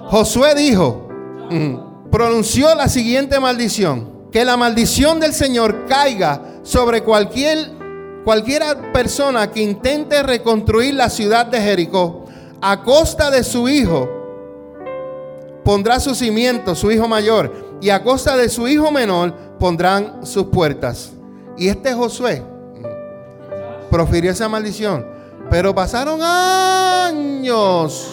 Josué 0.10 0.54
dijo, 0.56 1.09
pronunció 2.12 2.74
la 2.76 2.88
siguiente 2.88 3.40
maldición. 3.40 4.20
Que 4.32 4.46
la 4.46 4.58
maldición 4.58 5.20
del 5.20 5.34
Señor 5.34 5.86
caiga 5.88 6.42
sobre 6.62 7.04
cualquier, 7.04 7.72
persona 8.94 9.50
que 9.52 9.62
intente 9.62 10.22
reconstruir 10.22 10.94
la 10.94 11.10
ciudad 11.10 11.48
de 11.48 11.60
Jericó 11.60 12.26
a 12.62 12.84
costa 12.84 13.32
de 13.32 13.44
su 13.44 13.68
hijo, 13.70 14.08
pondrá 15.64 16.00
su 16.00 16.14
cimiento, 16.14 16.76
su 16.76 16.92
hijo 16.92 17.08
mayor, 17.08 17.78
y 17.82 17.90
a 17.90 18.04
costa 18.04 18.36
de 18.38 18.50
su 18.50 18.68
hijo 18.68 18.92
menor 18.92 19.34
pondrán 19.58 20.26
sus 20.26 20.46
puertas. 20.46 21.12
Y 21.58 21.70
este 21.70 21.94
Josué 21.94 22.44
profirió 23.90 24.32
esa 24.32 24.48
maldición. 24.48 25.06
Pero 25.50 25.74
pasaron 25.74 26.20
años 26.22 28.08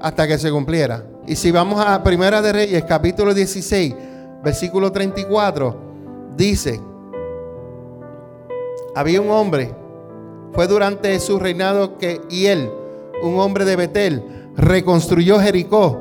hasta 0.00 0.26
que 0.26 0.36
se 0.36 0.50
cumpliera. 0.50 1.04
Y 1.26 1.36
si 1.36 1.50
vamos 1.50 1.84
a 1.84 2.02
Primera 2.02 2.42
de 2.42 2.52
Reyes, 2.52 2.84
capítulo 2.84 3.32
16, 3.32 3.94
versículo 4.42 4.92
34, 4.92 5.74
dice, 6.36 6.80
había 8.94 9.22
un 9.22 9.30
hombre, 9.30 9.74
fue 10.52 10.66
durante 10.66 11.18
su 11.20 11.38
reinado 11.38 11.96
que 11.96 12.20
y 12.28 12.46
él, 12.46 12.70
un 13.22 13.40
hombre 13.40 13.64
de 13.64 13.76
Betel, 13.76 14.22
reconstruyó 14.54 15.40
Jericó. 15.40 16.00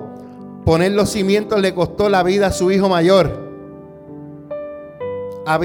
Poner 0.66 0.92
los 0.92 1.10
cimientos 1.10 1.60
le 1.60 1.74
costó 1.74 2.10
la 2.10 2.22
vida 2.24 2.48
a 2.48 2.52
su 2.52 2.70
hijo 2.72 2.90
mayor. 2.90 3.42
A 5.46 5.60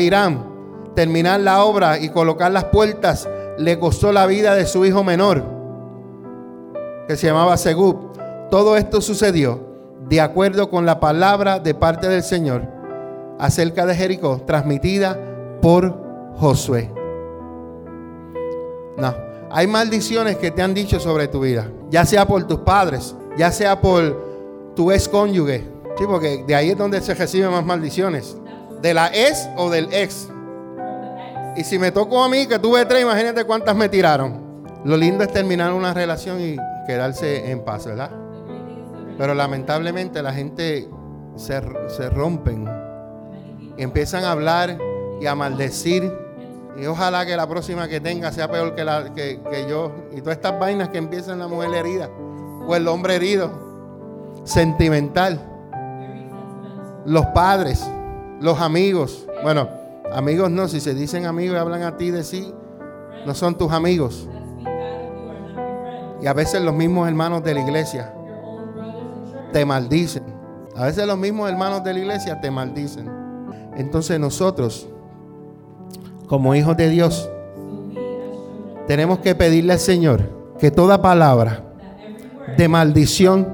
terminar 0.95 1.41
la 1.41 1.65
obra 1.65 1.99
y 1.99 2.09
colocar 2.09 2.51
las 2.51 2.65
puertas 2.65 3.29
le 3.59 3.79
costó 3.79 4.13
la 4.13 4.27
vida 4.27 4.55
de 4.55 4.67
su 4.67 4.85
hijo 4.85 5.05
menor, 5.05 5.45
que 7.07 7.17
se 7.17 7.27
llamaba 7.27 7.57
Segub. 7.57 8.08
Todo 8.51 8.77
esto 8.77 9.01
sucedió 9.03 9.61
de 10.09 10.21
acuerdo 10.23 10.71
con 10.71 10.87
la 10.87 11.01
palabra 11.01 11.59
de 11.59 11.75
parte 11.75 12.09
del 12.09 12.23
Señor 12.23 12.63
acerca 13.39 13.85
de 13.85 13.95
Jericó, 13.95 14.43
transmitida 14.47 15.19
por 15.61 15.95
Josué. 16.37 16.91
No, 18.97 19.15
hay 19.51 19.67
maldiciones 19.67 20.37
que 20.37 20.51
te 20.51 20.63
han 20.63 20.73
dicho 20.73 20.99
sobre 20.99 21.29
tu 21.29 21.41
vida, 21.41 21.71
ya 21.91 22.07
sea 22.07 22.27
por 22.27 22.47
tus 22.47 22.61
padres, 22.61 23.15
ya 23.37 23.53
sea 23.53 23.81
por 23.81 24.73
tu 24.75 24.91
ex 24.91 25.09
cónyuge. 25.09 25.65
Sí, 25.99 26.05
porque 26.07 26.45
de 26.47 26.55
ahí 26.55 26.71
es 26.71 26.79
donde 26.79 27.01
se 27.03 27.13
reciben 27.13 27.51
más 27.51 27.65
maldiciones. 27.65 28.37
De 28.81 28.95
la 28.95 29.09
ex 29.09 29.49
o 29.57 29.69
del 29.69 29.93
ex. 29.93 30.29
Y 31.57 31.65
si 31.65 31.79
me 31.79 31.91
tocó 31.91 32.23
a 32.23 32.29
mí, 32.29 32.47
que 32.47 32.59
tuve 32.59 32.87
tres, 32.87 33.03
imagínate 33.03 33.45
cuántas 33.45 33.75
me 33.77 33.89
tiraron. 33.89 34.65
Lo 34.85 34.97
lindo 34.97 35.25
es 35.25 35.33
terminar 35.33 35.73
una 35.73 35.93
relación 35.93 36.41
y 36.41 36.57
quedarse 36.87 37.51
en 37.51 37.65
paz, 37.65 37.85
¿verdad? 37.85 38.11
Pero 39.19 39.35
lamentablemente 39.35 40.23
la 40.23 40.33
gente 40.33 40.89
se, 41.37 41.61
se 41.89 42.09
rompen 42.11 42.67
y 43.77 43.83
empiezan 43.83 44.25
a 44.25 44.33
hablar 44.33 44.79
y 45.21 45.27
a 45.27 45.35
maldecir. 45.35 46.11
Y 46.81 46.87
ojalá 46.87 47.27
que 47.27 47.37
la 47.37 47.47
próxima 47.49 47.89
que 47.89 48.01
tenga 48.01 48.33
sea 48.33 48.49
peor 48.49 48.75
que, 48.75 48.85
la, 48.85 49.13
que, 49.13 49.41
que 49.51 49.69
yo. 49.69 49.93
Y 50.13 50.21
todas 50.21 50.37
estas 50.37 50.59
vainas 50.59 50.89
que 50.91 50.99
empiezan 50.99 51.41
la 51.41 51.49
mujer 51.49 51.75
herida 51.75 52.09
o 52.67 52.75
el 52.77 52.87
hombre 52.87 53.17
herido, 53.17 53.51
sentimental. 54.45 55.45
Los 57.05 57.27
padres, 57.27 57.85
los 58.41 58.61
amigos. 58.61 59.27
Bueno, 59.43 59.69
Amigos 60.13 60.51
no, 60.51 60.69
si 60.69 60.81
se 60.81 60.95
dicen 60.95 61.27
amigos 61.27 61.57
y 61.57 61.59
hablan 61.59 61.83
a 61.83 61.97
ti 61.99 62.11
de 62.11 62.25
sí, 62.25 62.55
no 63.27 63.35
son 63.35 63.59
tus 63.59 63.73
amigos. 63.73 64.27
Y 66.23 66.27
a 66.27 66.33
veces 66.33 66.63
los 66.63 66.75
mismos 66.75 67.07
hermanos 67.07 67.45
de 67.45 67.55
la 67.55 67.61
iglesia 67.61 68.15
te 69.53 69.65
maldicen. 69.65 70.23
A 70.77 70.87
veces 70.87 71.07
los 71.07 71.19
mismos 71.19 71.51
hermanos 71.51 71.83
de 71.85 71.93
la 71.93 71.99
iglesia 71.99 72.41
te 72.41 72.51
maldicen. 72.51 73.11
Entonces 73.77 74.19
nosotros, 74.19 74.89
como 76.27 76.55
hijos 76.55 76.77
de 76.77 76.89
Dios, 76.89 77.29
tenemos 78.87 79.19
que 79.19 79.35
pedirle 79.35 79.75
al 79.75 79.79
Señor 79.79 80.21
que 80.59 80.71
toda 80.71 81.03
palabra 81.03 81.63
de 82.57 82.69
maldición 82.69 83.49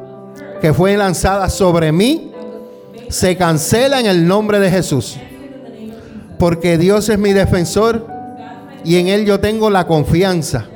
que 0.60 0.72
fue 0.72 0.96
lanzada 0.96 1.48
sobre 1.48 1.92
mí 1.92 2.32
se 3.08 3.36
cancela 3.36 4.00
en 4.00 4.06
el 4.06 4.26
nombre 4.26 4.60
de 4.60 4.70
Jesús 4.70 5.18
porque 6.38 6.78
Dios 6.78 7.08
es 7.08 7.18
mi 7.18 7.32
defensor 7.32 8.06
y 8.84 8.96
en 8.96 9.08
Él 9.08 9.24
yo 9.24 9.40
tengo 9.40 9.70
la 9.70 9.86
confianza. 9.86 10.66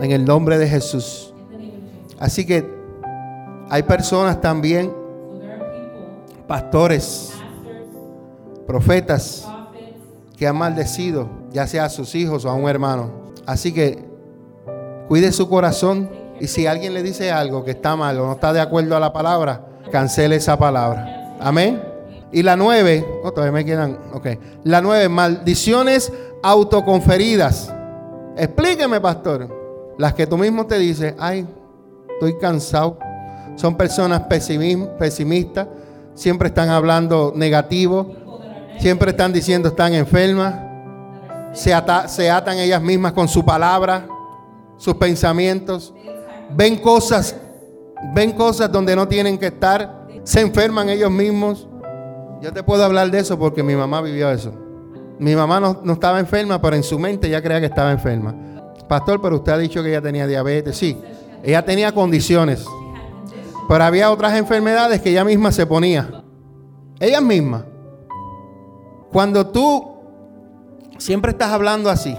En 0.00 0.10
el 0.10 0.24
nombre 0.24 0.58
de 0.58 0.68
Jesús. 0.68 1.32
Así 2.18 2.44
que 2.44 2.68
hay 3.68 3.82
personas 3.82 4.40
también, 4.40 4.92
pastores, 6.46 7.32
profetas, 8.66 9.46
que 10.36 10.46
han 10.46 10.56
maldecido, 10.56 11.28
ya 11.52 11.66
sea 11.66 11.84
a 11.84 11.88
sus 11.88 12.14
hijos 12.14 12.44
o 12.44 12.50
a 12.50 12.54
un 12.54 12.68
hermano. 12.68 13.10
Así 13.46 13.72
que 13.72 14.04
cuide 15.08 15.30
su 15.30 15.48
corazón 15.48 16.10
y 16.40 16.48
si 16.48 16.66
alguien 16.66 16.94
le 16.94 17.02
dice 17.02 17.30
algo 17.30 17.64
que 17.64 17.70
está 17.70 17.94
mal 17.94 18.18
o 18.18 18.26
no 18.26 18.32
está 18.32 18.52
de 18.52 18.60
acuerdo 18.60 18.96
a 18.96 19.00
la 19.00 19.12
palabra, 19.12 19.64
cancele 19.92 20.36
esa 20.36 20.58
palabra. 20.58 21.36
Amén. 21.40 21.80
Y 22.32 22.42
la 22.42 22.56
nueve, 22.56 23.06
oh, 23.22 23.30
todavía 23.30 23.52
me 23.52 23.64
quedan, 23.64 23.98
ok. 24.12 24.26
La 24.64 24.80
nueve, 24.80 25.08
maldiciones 25.08 26.12
autoconferidas. 26.42 27.72
Explíqueme, 28.36 29.00
pastor. 29.00 29.48
Las 29.98 30.14
que 30.14 30.26
tú 30.26 30.38
mismo 30.38 30.66
te 30.66 30.78
dices, 30.78 31.14
ay, 31.18 31.46
estoy 32.14 32.38
cansado. 32.38 32.98
Son 33.56 33.76
personas 33.76 34.22
pesimistas, 34.28 35.68
siempre 36.14 36.48
están 36.48 36.68
hablando 36.68 37.32
negativo, 37.34 38.14
siempre 38.78 39.10
están 39.10 39.32
diciendo 39.32 39.68
están 39.68 39.94
enfermas, 39.94 40.54
se, 41.52 41.72
atan 41.74 42.58
ellas 42.58 42.82
mismas 42.82 43.12
con 43.12 43.28
su 43.28 43.44
palabra, 43.44 44.06
sus 44.76 44.94
pensamientos, 44.94 45.94
ven 46.54 46.76
cosas, 46.76 47.36
ven 48.14 48.32
cosas 48.32 48.70
donde 48.72 48.96
no 48.96 49.06
tienen 49.06 49.38
que 49.38 49.46
estar, 49.46 50.06
se 50.24 50.40
enferman 50.40 50.88
ellos 50.88 51.10
mismos. 51.10 51.68
Yo 52.40 52.52
te 52.52 52.62
puedo 52.62 52.84
hablar 52.84 53.10
de 53.10 53.20
eso 53.20 53.38
porque 53.38 53.62
mi 53.62 53.76
mamá 53.76 54.00
vivió 54.00 54.30
eso. 54.30 54.52
Mi 55.18 55.36
mamá 55.36 55.60
no, 55.60 55.92
estaba 55.92 56.18
enferma, 56.18 56.60
pero 56.60 56.74
en 56.74 56.82
su 56.82 56.98
mente 56.98 57.28
ya 57.28 57.40
creía 57.40 57.60
que 57.60 57.66
estaba 57.66 57.92
enferma. 57.92 58.34
Pastor, 58.88 59.20
pero 59.22 59.36
usted 59.36 59.52
ha 59.52 59.58
dicho 59.58 59.82
que 59.82 59.90
ella 59.90 60.02
tenía 60.02 60.26
diabetes. 60.26 60.76
Sí, 60.76 61.00
ella 61.44 61.64
tenía 61.64 61.92
condiciones. 61.92 62.64
Pero 63.68 63.84
había 63.84 64.10
otras 64.10 64.36
enfermedades 64.36 65.00
que 65.00 65.10
ella 65.10 65.24
misma 65.24 65.52
se 65.52 65.66
ponía. 65.66 66.24
Ella 67.00 67.20
misma. 67.20 67.64
Cuando 69.12 69.46
tú 69.46 69.92
siempre 70.98 71.32
estás 71.32 71.50
hablando 71.50 71.90
así, 71.90 72.16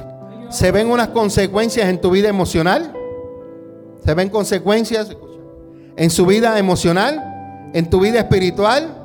se 0.50 0.72
ven 0.72 0.90
unas 0.90 1.10
consecuencias 1.10 1.88
en 1.90 2.00
tu 2.00 2.12
vida 2.12 2.30
emocional. 2.30 2.94
Se 4.06 4.14
ven 4.14 4.30
consecuencias 4.30 5.16
en 5.96 6.10
su 6.10 6.26
vida 6.26 6.58
emocional, 6.60 7.72
en 7.74 7.90
tu 7.90 8.00
vida 8.00 8.20
espiritual 8.20 9.04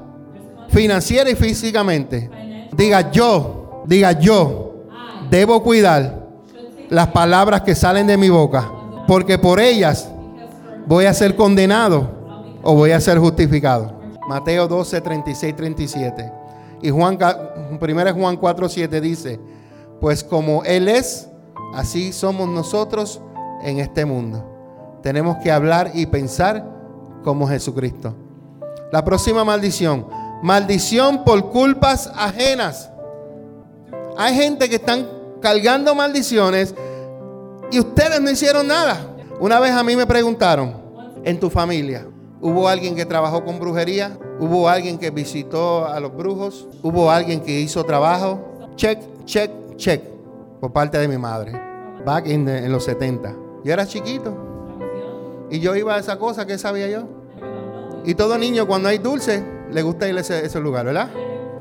financiera 0.69 1.31
y 1.31 1.35
físicamente. 1.35 2.31
Diga 2.77 3.11
yo, 3.11 3.83
diga 3.87 4.13
yo, 4.13 4.75
debo 5.31 5.63
cuidar 5.63 6.29
las 6.91 7.09
palabras 7.09 7.63
que 7.63 7.75
salen 7.75 8.07
de 8.07 8.17
mi 8.17 8.29
boca, 8.29 8.71
porque 9.07 9.39
por 9.39 9.61
ellas 9.61 10.11
voy 10.87 11.07
a 11.07 11.15
ser 11.15 11.37
condenado 11.37 12.18
o 12.71 12.75
voy 12.75 12.91
a 12.91 13.01
ser 13.01 13.19
justificado. 13.19 13.99
Mateo 14.29 14.69
12, 14.69 15.01
36, 15.01 15.57
37. 15.57 16.33
Y 16.83 16.91
Juan, 16.91 17.17
1 17.81 18.15
Juan 18.15 18.37
4, 18.37 18.69
7 18.69 19.01
dice, 19.01 19.41
pues 20.03 20.23
como 20.23 20.63
Él 20.65 20.87
es, 20.87 21.31
así 21.73 22.13
somos 22.13 22.47
nosotros 22.47 23.23
en 23.63 23.79
este 23.79 24.05
mundo. 24.05 24.45
Tenemos 25.03 25.39
que 25.39 25.51
hablar 25.51 25.93
y 25.95 26.05
pensar 26.05 26.63
como 27.25 27.49
Jesucristo. 27.49 28.15
La 28.93 29.03
próxima 29.03 29.45
maldición, 29.47 30.07
Maldición 30.43 31.25
por 31.25 31.49
culpas 31.49 32.13
ajenas. 32.15 32.91
Hay 34.19 34.35
gente 34.35 34.69
que 34.69 34.75
están 34.75 35.09
cargando 35.41 35.95
maldiciones 35.95 36.75
y 37.71 37.81
ustedes 37.81 38.21
no 38.21 38.31
hicieron 38.31 38.67
nada. 38.67 39.17
Una 39.41 39.59
vez 39.59 39.73
a 39.73 39.83
mí 39.83 39.97
me 39.97 40.07
preguntaron, 40.07 40.77
en 41.25 41.41
tu 41.41 41.49
familia, 41.49 42.07
¿hubo 42.41 42.69
alguien 42.69 42.95
que 42.95 43.07
trabajó 43.07 43.45
con 43.45 43.59
brujería? 43.59 44.19
¿Hubo 44.41 44.69
alguien 44.69 44.99
que 44.99 45.11
visitó 45.11 45.87
a 45.87 45.99
los 46.01 46.17
brujos? 46.17 46.69
¿Hubo 46.83 47.11
alguien 47.11 47.41
que 47.41 47.61
hizo 47.61 47.85
trabajo? 47.85 48.69
Check, 48.77 49.01
check, 49.25 49.51
check, 49.77 50.03
por 50.61 50.73
parte 50.73 50.99
de 50.99 51.09
mi 51.09 51.19
madre. 51.19 51.53
Back 52.05 52.27
in 52.29 52.49
en 52.49 52.71
los 52.71 52.85
70. 52.85 53.35
Yo 53.65 53.73
era 53.73 53.87
chiquito. 53.87 54.37
Y 55.51 55.61
yo 55.61 55.75
iba 55.75 55.95
a 55.95 55.99
esa 55.99 56.19
cosa, 56.19 56.47
¿qué 56.47 56.59
sabía 56.59 56.89
yo? 56.89 57.05
Y 58.05 58.15
todo 58.15 58.39
niño 58.39 58.67
cuando 58.67 58.89
hay 58.89 58.99
dulce, 58.99 59.43
le 59.71 59.83
gusta 59.83 60.09
ir 60.09 60.17
a 60.17 60.21
ese, 60.21 60.61
lugar, 60.61 60.87
¿verdad? 60.87 61.11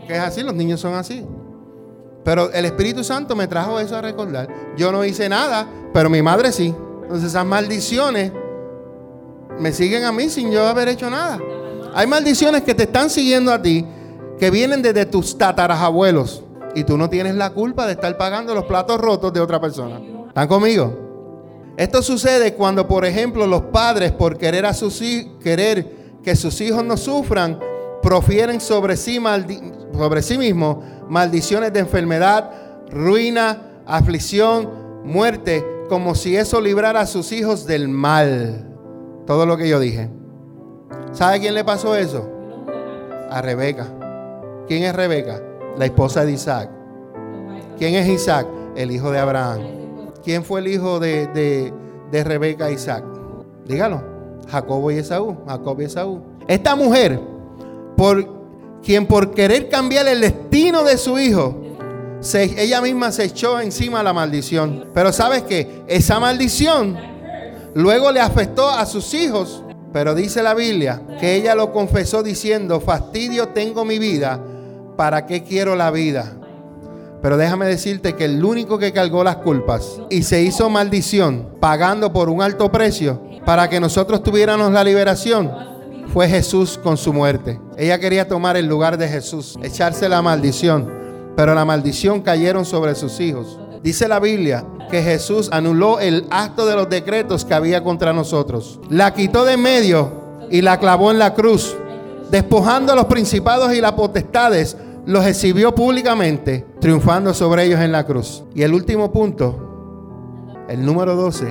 Que 0.05 0.13
es 0.13 0.19
así, 0.19 0.43
los 0.43 0.53
niños 0.53 0.79
son 0.79 0.93
así. 0.93 1.25
Pero 2.23 2.51
el 2.51 2.65
Espíritu 2.65 3.03
Santo 3.03 3.35
me 3.35 3.47
trajo 3.47 3.79
eso 3.79 3.95
a 3.95 4.01
recordar. 4.01 4.47
Yo 4.75 4.91
no 4.91 5.03
hice 5.05 5.29
nada, 5.29 5.67
pero 5.93 6.09
mi 6.09 6.21
madre 6.21 6.51
sí. 6.51 6.75
Entonces 7.03 7.29
esas 7.29 7.45
maldiciones 7.45 8.31
me 9.59 9.71
siguen 9.71 10.03
a 10.03 10.11
mí 10.11 10.29
sin 10.29 10.51
yo 10.51 10.65
haber 10.67 10.87
hecho 10.87 11.09
nada. 11.09 11.39
Hay 11.93 12.07
maldiciones 12.07 12.61
que 12.63 12.75
te 12.75 12.83
están 12.83 13.09
siguiendo 13.09 13.51
a 13.51 13.61
ti, 13.61 13.85
que 14.39 14.51
vienen 14.51 14.81
desde 14.81 15.05
tus 15.05 15.37
tatarabuelos. 15.37 16.43
y 16.75 16.83
tú 16.83 16.95
no 16.95 17.09
tienes 17.09 17.33
la 17.33 17.49
culpa 17.51 17.87
de 17.87 17.93
estar 17.93 18.15
pagando 18.17 18.53
los 18.53 18.65
platos 18.65 19.01
rotos 19.01 19.33
de 19.33 19.39
otra 19.39 19.59
persona. 19.59 19.99
¿Están 20.27 20.47
conmigo? 20.47 21.73
Esto 21.75 22.03
sucede 22.03 22.53
cuando, 22.53 22.87
por 22.87 23.03
ejemplo, 23.03 23.47
los 23.47 23.61
padres, 23.61 24.11
por 24.11 24.37
querer, 24.37 24.65
a 24.65 24.75
sus, 24.75 25.01
querer 25.41 26.19
que 26.21 26.35
sus 26.35 26.61
hijos 26.61 26.83
no 26.83 26.95
sufran, 26.95 27.57
profieren 28.03 28.61
sobre 28.61 28.95
sí, 28.95 29.19
sobre 29.93 30.21
sí 30.21 30.37
mismos 30.37 30.77
maldiciones 31.09 31.73
de 31.73 31.79
enfermedad, 31.79 32.51
ruina, 32.91 33.81
aflicción, 33.87 34.69
muerte, 35.03 35.65
como 35.89 36.15
si 36.15 36.35
eso 36.35 36.61
librara 36.61 37.01
a 37.01 37.07
sus 37.07 37.31
hijos 37.31 37.65
del 37.65 37.87
mal. 37.87 38.66
Todo 39.27 39.45
lo 39.45 39.57
que 39.57 39.67
yo 39.67 39.79
dije. 39.79 40.09
¿Sabe 41.11 41.41
quién 41.41 41.53
le 41.53 41.65
pasó 41.65 41.95
eso? 41.95 42.27
A 43.29 43.41
Rebeca. 43.41 43.85
¿Quién 44.67 44.83
es 44.83 44.95
Rebeca? 44.95 45.41
La 45.77 45.85
esposa 45.85 46.23
de 46.23 46.31
Isaac. 46.31 46.69
¿Quién 47.77 47.95
es 47.95 48.07
Isaac? 48.07 48.47
El 48.75 48.89
hijo 48.89 49.11
de 49.11 49.19
Abraham. 49.19 49.61
¿Quién 50.23 50.45
fue 50.45 50.61
el 50.61 50.67
hijo 50.67 50.99
de, 50.99 51.73
Rebeca 52.11 52.69
e 52.69 52.73
Isaac? 52.73 53.03
Dígalo. 53.65 54.01
Jacobo 54.49 54.91
y 54.91 54.99
Esaú. 54.99 55.37
Jacob 55.45 55.81
y 55.81 55.83
Esaú. 55.83 56.21
Esta 56.47 56.77
mujer, 56.77 57.19
por 57.97 58.25
quien 58.81 59.05
por 59.05 59.31
querer 59.31 59.67
cambiar 59.67 60.07
el 60.07 60.21
destino 60.21 60.85
de 60.85 60.97
su 60.97 61.19
hijo, 61.19 61.53
ella 62.33 62.81
misma 62.81 63.11
se 63.11 63.25
echó 63.25 63.59
encima 63.59 64.01
la 64.01 64.13
maldición. 64.13 64.85
Pero 64.93 65.11
sabes 65.11 65.43
que 65.43 65.83
esa 65.87 66.17
maldición 66.21 67.16
luego 67.77 68.11
le 68.11 68.19
afectó 68.19 68.69
a 68.69 68.85
sus 68.85 69.13
hijos. 69.13 69.63
Pero 69.93 70.15
dice 70.15 70.43
la 70.43 70.53
Biblia 70.53 71.01
que 71.19 71.35
ella 71.35 71.55
lo 71.55 71.71
confesó 71.71 72.23
diciendo, 72.23 72.81
fastidio 72.81 73.49
tengo 73.49 73.85
mi 73.85 73.99
vida, 73.99 74.43
¿para 74.97 75.25
qué 75.25 75.43
quiero 75.43 75.75
la 75.75 75.91
vida? 75.91 76.33
Pero 77.21 77.37
déjame 77.37 77.67
decirte 77.67 78.13
que 78.13 78.25
el 78.25 78.43
único 78.43 78.77
que 78.77 78.91
cargó 78.91 79.23
las 79.23 79.37
culpas 79.37 80.01
y 80.09 80.23
se 80.23 80.41
hizo 80.41 80.69
maldición 80.69 81.47
pagando 81.59 82.11
por 82.11 82.29
un 82.29 82.41
alto 82.41 82.71
precio 82.71 83.21
para 83.45 83.69
que 83.69 83.79
nosotros 83.79 84.23
tuviéramos 84.23 84.71
la 84.71 84.83
liberación 84.83 85.51
fue 86.13 86.27
Jesús 86.27 86.79
con 86.81 86.97
su 86.97 87.13
muerte. 87.13 87.59
Ella 87.77 87.99
quería 87.99 88.27
tomar 88.27 88.57
el 88.57 88.65
lugar 88.65 88.97
de 88.97 89.07
Jesús, 89.07 89.57
echarse 89.63 90.09
la 90.09 90.21
maldición, 90.21 90.91
pero 91.35 91.55
la 91.55 91.65
maldición 91.65 92.21
cayeron 92.21 92.65
sobre 92.65 92.93
sus 92.95 93.19
hijos. 93.19 93.59
Dice 93.81 94.07
la 94.07 94.19
Biblia 94.19 94.65
que 94.89 95.03
Jesús 95.03 95.49
anuló 95.51 95.99
el 95.99 96.25
acto 96.29 96.65
de 96.65 96.75
los 96.75 96.89
decretos 96.89 97.45
que 97.45 97.53
había 97.53 97.83
contra 97.83 98.13
nosotros. 98.13 98.79
La 98.89 99.13
quitó 99.13 99.45
de 99.45 99.57
medio 99.57 100.11
y 100.49 100.61
la 100.61 100.79
clavó 100.79 101.11
en 101.11 101.19
la 101.19 101.33
cruz, 101.33 101.75
despojando 102.31 102.93
a 102.93 102.95
los 102.95 103.05
principados 103.05 103.73
y 103.73 103.81
las 103.81 103.93
potestades 103.93 104.77
los 105.05 105.25
exhibió 105.25 105.73
públicamente, 105.73 106.65
triunfando 106.81 107.33
sobre 107.33 107.65
ellos 107.65 107.79
en 107.79 107.91
la 107.91 108.05
cruz. 108.05 108.43
Y 108.53 108.63
el 108.63 108.73
último 108.73 109.11
punto, 109.11 110.65
el 110.67 110.85
número 110.85 111.15
12, 111.15 111.45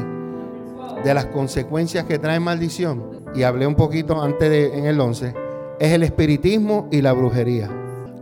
de 1.02 1.14
las 1.14 1.26
consecuencias 1.26 2.04
que 2.04 2.18
trae 2.18 2.38
maldición, 2.38 3.24
y 3.34 3.42
hablé 3.42 3.66
un 3.66 3.74
poquito 3.74 4.20
antes 4.20 4.50
de, 4.50 4.78
en 4.78 4.86
el 4.86 5.00
11, 5.00 5.34
es 5.78 5.92
el 5.92 6.02
espiritismo 6.02 6.88
y 6.90 7.00
la 7.00 7.12
brujería. 7.12 7.70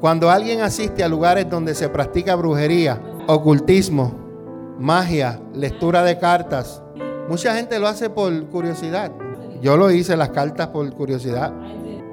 Cuando 0.01 0.31
alguien 0.31 0.61
asiste 0.61 1.03
a 1.03 1.09
lugares 1.09 1.49
donde 1.49 1.75
se 1.75 1.89
practica 1.89 2.35
brujería, 2.35 3.01
ocultismo, 3.27 4.24
magia, 4.79 5.41
lectura 5.55 6.03
de 6.03 6.19
cartas, 6.19 6.83
mucha 7.29 7.55
gente 7.55 7.79
lo 7.79 7.89
hace 7.89 8.11
por 8.11 8.47
curiosidad. 8.47 9.13
Yo 9.61 9.77
lo 9.77 9.91
hice 9.91 10.17
las 10.17 10.31
cartas 10.31 10.69
por 10.69 10.91
curiosidad. 10.93 11.53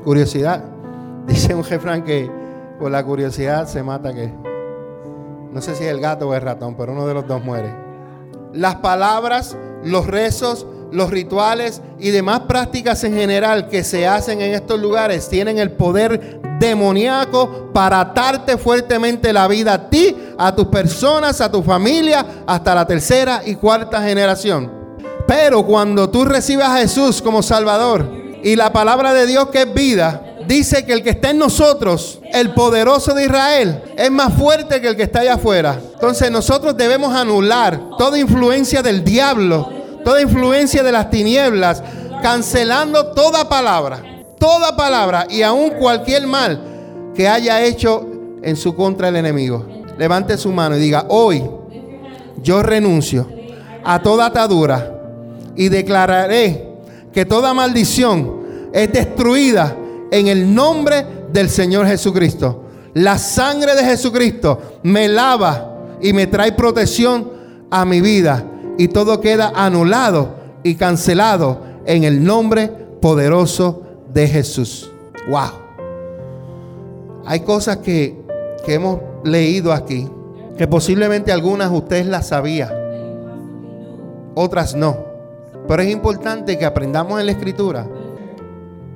Curiosidad. 0.03 0.64
Dice 1.28 1.53
un 1.53 1.64
jefran 1.64 2.03
que 2.03 2.30
por 2.80 2.91
la 2.91 3.03
curiosidad 3.03 3.68
se 3.68 3.84
mata 3.84 4.14
que. 4.14 4.32
No 5.51 5.62
sé 5.62 5.76
si 5.76 5.84
es 5.84 5.91
el 5.91 5.99
gato 5.99 6.30
o 6.30 6.34
el 6.34 6.41
ratón, 6.41 6.76
pero 6.76 6.93
uno 6.93 7.05
de 7.07 7.14
los 7.14 7.28
dos 7.28 7.43
muere. 7.43 7.74
Las 8.53 8.76
palabras, 8.76 9.57
los 9.84 10.07
rezos, 10.07 10.66
los 10.91 11.09
rituales 11.09 11.82
y 11.99 12.12
demás 12.12 12.41
prácticas 12.41 13.03
en 13.03 13.14
general 13.14 13.68
que 13.68 13.84
se 13.84 14.07
hacen 14.07 14.41
en 14.41 14.53
estos 14.53 14.80
lugares 14.80 15.30
tienen 15.30 15.57
el 15.57 15.72
poder 15.72 16.41
demoníaco 16.62 17.72
para 17.74 17.99
atarte 17.99 18.57
fuertemente 18.57 19.34
la 19.34 19.47
vida 19.49 19.74
a 19.74 19.89
ti, 19.89 20.16
a 20.38 20.55
tus 20.55 20.68
personas, 20.68 21.41
a 21.41 21.51
tu 21.51 21.62
familia, 21.64 22.26
hasta 22.47 22.74
la 22.74 22.86
tercera 22.86 23.41
y 23.45 23.55
cuarta 23.55 24.01
generación. 24.01 24.72
Pero 25.28 25.66
cuando 25.66 26.09
tú 26.09 26.24
recibas 26.24 26.70
a 26.70 26.78
Jesús 26.78 27.22
como 27.22 27.41
Salvador 27.41 28.07
y 28.43 28.55
la 28.55 28.72
palabra 28.72 29.14
de 29.14 29.26
Dios 29.26 29.49
que 29.49 29.64
es 29.64 29.74
vida, 29.74 30.22
dice 30.47 30.86
que 30.86 30.93
el 30.93 31.03
que 31.03 31.12
está 31.12 31.32
en 31.32 31.39
nosotros, 31.39 32.20
el 32.32 32.53
poderoso 32.53 33.14
de 33.14 33.26
Israel, 33.26 33.82
es 33.97 34.12
más 34.12 34.34
fuerte 34.34 34.82
que 34.82 34.88
el 34.88 34.95
que 34.95 35.03
está 35.03 35.22
allá 35.22 35.36
afuera. 35.36 35.80
Entonces 35.93 36.30
nosotros 36.32 36.78
debemos 36.78 37.14
anular 37.16 37.80
toda 37.97 38.20
influencia 38.20 38.82
del 38.82 39.03
diablo, 39.03 39.70
toda 40.03 40.22
influencia 40.22 40.84
de 40.84 40.91
las 40.91 41.09
tinieblas, 41.09 41.82
cancelando 42.22 43.07
toda 43.07 43.49
palabra, 43.49 44.03
toda 44.42 44.76
palabra 44.76 45.28
y 45.30 45.44
aún 45.44 45.70
cualquier 45.70 46.26
mal 46.26 46.60
que 47.14 47.28
haya 47.28 47.64
hecho 47.64 48.08
en 48.42 48.56
su 48.56 48.76
contra 48.76 49.10
el 49.10 49.16
enemigo. 49.16 49.64
Levante 50.00 50.36
su 50.36 50.52
mano 50.52 50.76
y 50.76 50.80
diga, 50.80 51.06
hoy 51.10 51.44
yo 52.42 52.64
renuncio 52.64 53.30
a 53.84 54.02
toda 54.02 54.26
atadura 54.26 55.00
y 55.56 55.70
declararé 55.70 56.72
que 57.14 57.24
toda 57.24 57.54
maldición 57.54 58.70
es 58.74 58.92
destruida 58.92 59.78
en 60.10 60.28
el 60.28 60.56
nombre 60.56 61.06
del 61.32 61.48
Señor 61.48 61.86
Jesucristo. 61.86 62.64
La 62.96 63.20
sangre 63.20 63.76
de 63.76 63.84
Jesucristo 63.84 64.80
me 64.82 65.08
lava 65.08 65.98
y 66.02 66.14
me 66.14 66.26
trae 66.26 66.54
protección 66.54 67.32
a 67.70 67.86
mi 67.86 68.02
vida. 68.02 68.44
Y 68.80 68.88
todo 68.88 69.22
queda 69.22 69.54
anulado 69.56 70.34
y 70.64 70.74
cancelado 70.74 71.62
en 71.86 72.06
el 72.06 72.24
nombre 72.24 72.70
poderoso 73.00 73.84
de 74.14 74.28
Jesús. 74.28 74.91
Wow. 75.30 75.51
Hay 77.26 77.41
cosas 77.41 77.78
que, 77.78 78.20
que 78.66 78.74
hemos 78.74 78.99
leído 79.24 79.74
aquí, 79.74 80.07
que 80.57 80.68
posiblemente 80.68 81.32
algunas 81.32 81.72
ustedes 81.72 82.05
las 82.05 82.28
sabían, 82.30 82.72
otras 84.36 84.76
no. 84.76 84.97
Pero 85.68 85.84
es 85.84 85.89
importante 85.89 86.57
que 86.57 86.66
aprendamos 86.66 87.20
en 87.20 87.28
la 87.28 87.32
escritura 87.32 87.88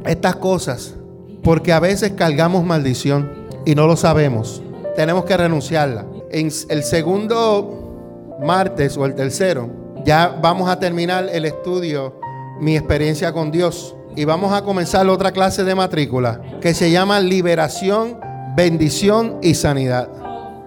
estas 0.05 0.35
cosas 0.35 0.95
porque 1.43 1.71
a 1.71 1.79
veces 1.79 2.13
cargamos 2.17 2.63
maldición 2.65 3.31
y 3.65 3.75
no 3.75 3.87
lo 3.87 3.95
sabemos. 3.95 4.63
Tenemos 4.95 5.25
que 5.25 5.37
renunciarla. 5.37 6.05
En 6.31 6.49
el 6.69 6.83
segundo 6.83 8.37
martes 8.43 8.97
o 8.97 9.05
el 9.05 9.13
tercero, 9.13 9.69
ya 10.03 10.39
vamos 10.41 10.69
a 10.69 10.79
terminar 10.79 11.29
el 11.31 11.45
estudio, 11.45 12.19
mi 12.59 12.75
experiencia 12.75 13.31
con 13.31 13.51
Dios. 13.51 13.95
Y 14.15 14.25
vamos 14.25 14.53
a 14.53 14.61
comenzar 14.61 15.07
otra 15.07 15.31
clase 15.31 15.63
de 15.63 15.75
matrícula 15.75 16.41
que 16.61 16.73
se 16.73 16.89
llama 16.89 17.19
liberación, 17.19 18.19
bendición 18.55 19.39
y 19.41 19.55
sanidad. 19.55 20.09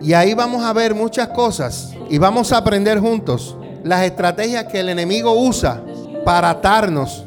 Y 0.01 0.13
ahí 0.13 0.35
vamos 0.35 0.65
a 0.65 0.73
ver 0.73 0.95
muchas 0.95 1.29
cosas 1.29 1.93
y 2.09 2.19
vamos 2.19 2.53
a 2.53 2.59
aprender 2.59 3.01
juntos 3.01 3.57
las 3.83 4.03
estrategias 4.03 4.65
que 4.65 4.81
el 4.81 4.89
enemigo 4.89 5.33
usa 5.33 5.83
para 6.25 6.51
atarnos 6.51 7.25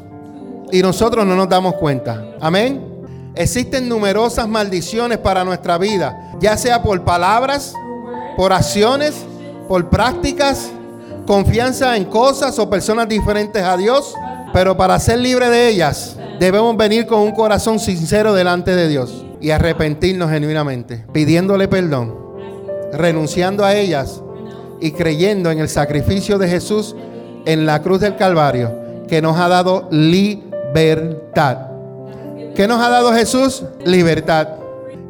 y 0.70 0.80
nosotros 0.80 1.26
no 1.26 1.34
nos 1.34 1.48
damos 1.48 1.74
cuenta. 1.74 2.24
Amén. 2.40 2.92
Existen 3.34 3.88
numerosas 3.88 4.46
maldiciones 4.46 5.18
para 5.18 5.44
nuestra 5.44 5.78
vida, 5.78 6.34
ya 6.40 6.56
sea 6.56 6.82
por 6.82 7.02
palabras, 7.02 7.74
por 8.36 8.52
acciones, 8.52 9.14
por 9.68 9.88
prácticas, 9.88 10.70
confianza 11.26 11.96
en 11.96 12.04
cosas 12.04 12.58
o 12.58 12.68
personas 12.68 13.08
diferentes 13.08 13.62
a 13.62 13.76
Dios. 13.76 14.14
Pero 14.52 14.76
para 14.76 14.98
ser 14.98 15.18
libre 15.18 15.48
de 15.48 15.68
ellas, 15.68 16.16
debemos 16.38 16.76
venir 16.76 17.06
con 17.06 17.20
un 17.20 17.32
corazón 17.32 17.78
sincero 17.78 18.34
delante 18.34 18.74
de 18.74 18.88
Dios 18.88 19.24
y 19.40 19.50
arrepentirnos 19.50 20.30
genuinamente, 20.30 21.04
pidiéndole 21.12 21.68
perdón, 21.68 22.14
renunciando 22.92 23.64
a 23.64 23.74
ellas 23.74 24.22
y 24.80 24.92
creyendo 24.92 25.50
en 25.50 25.58
el 25.58 25.68
sacrificio 25.68 26.38
de 26.38 26.48
Jesús 26.48 26.94
en 27.46 27.66
la 27.66 27.82
cruz 27.82 28.00
del 28.00 28.16
Calvario, 28.16 28.70
que 29.08 29.22
nos 29.22 29.38
ha 29.38 29.48
dado 29.48 29.88
libertad. 29.90 31.58
¿Qué 32.54 32.68
nos 32.68 32.80
ha 32.82 32.90
dado 32.90 33.12
Jesús? 33.12 33.64
Libertad. 33.84 34.48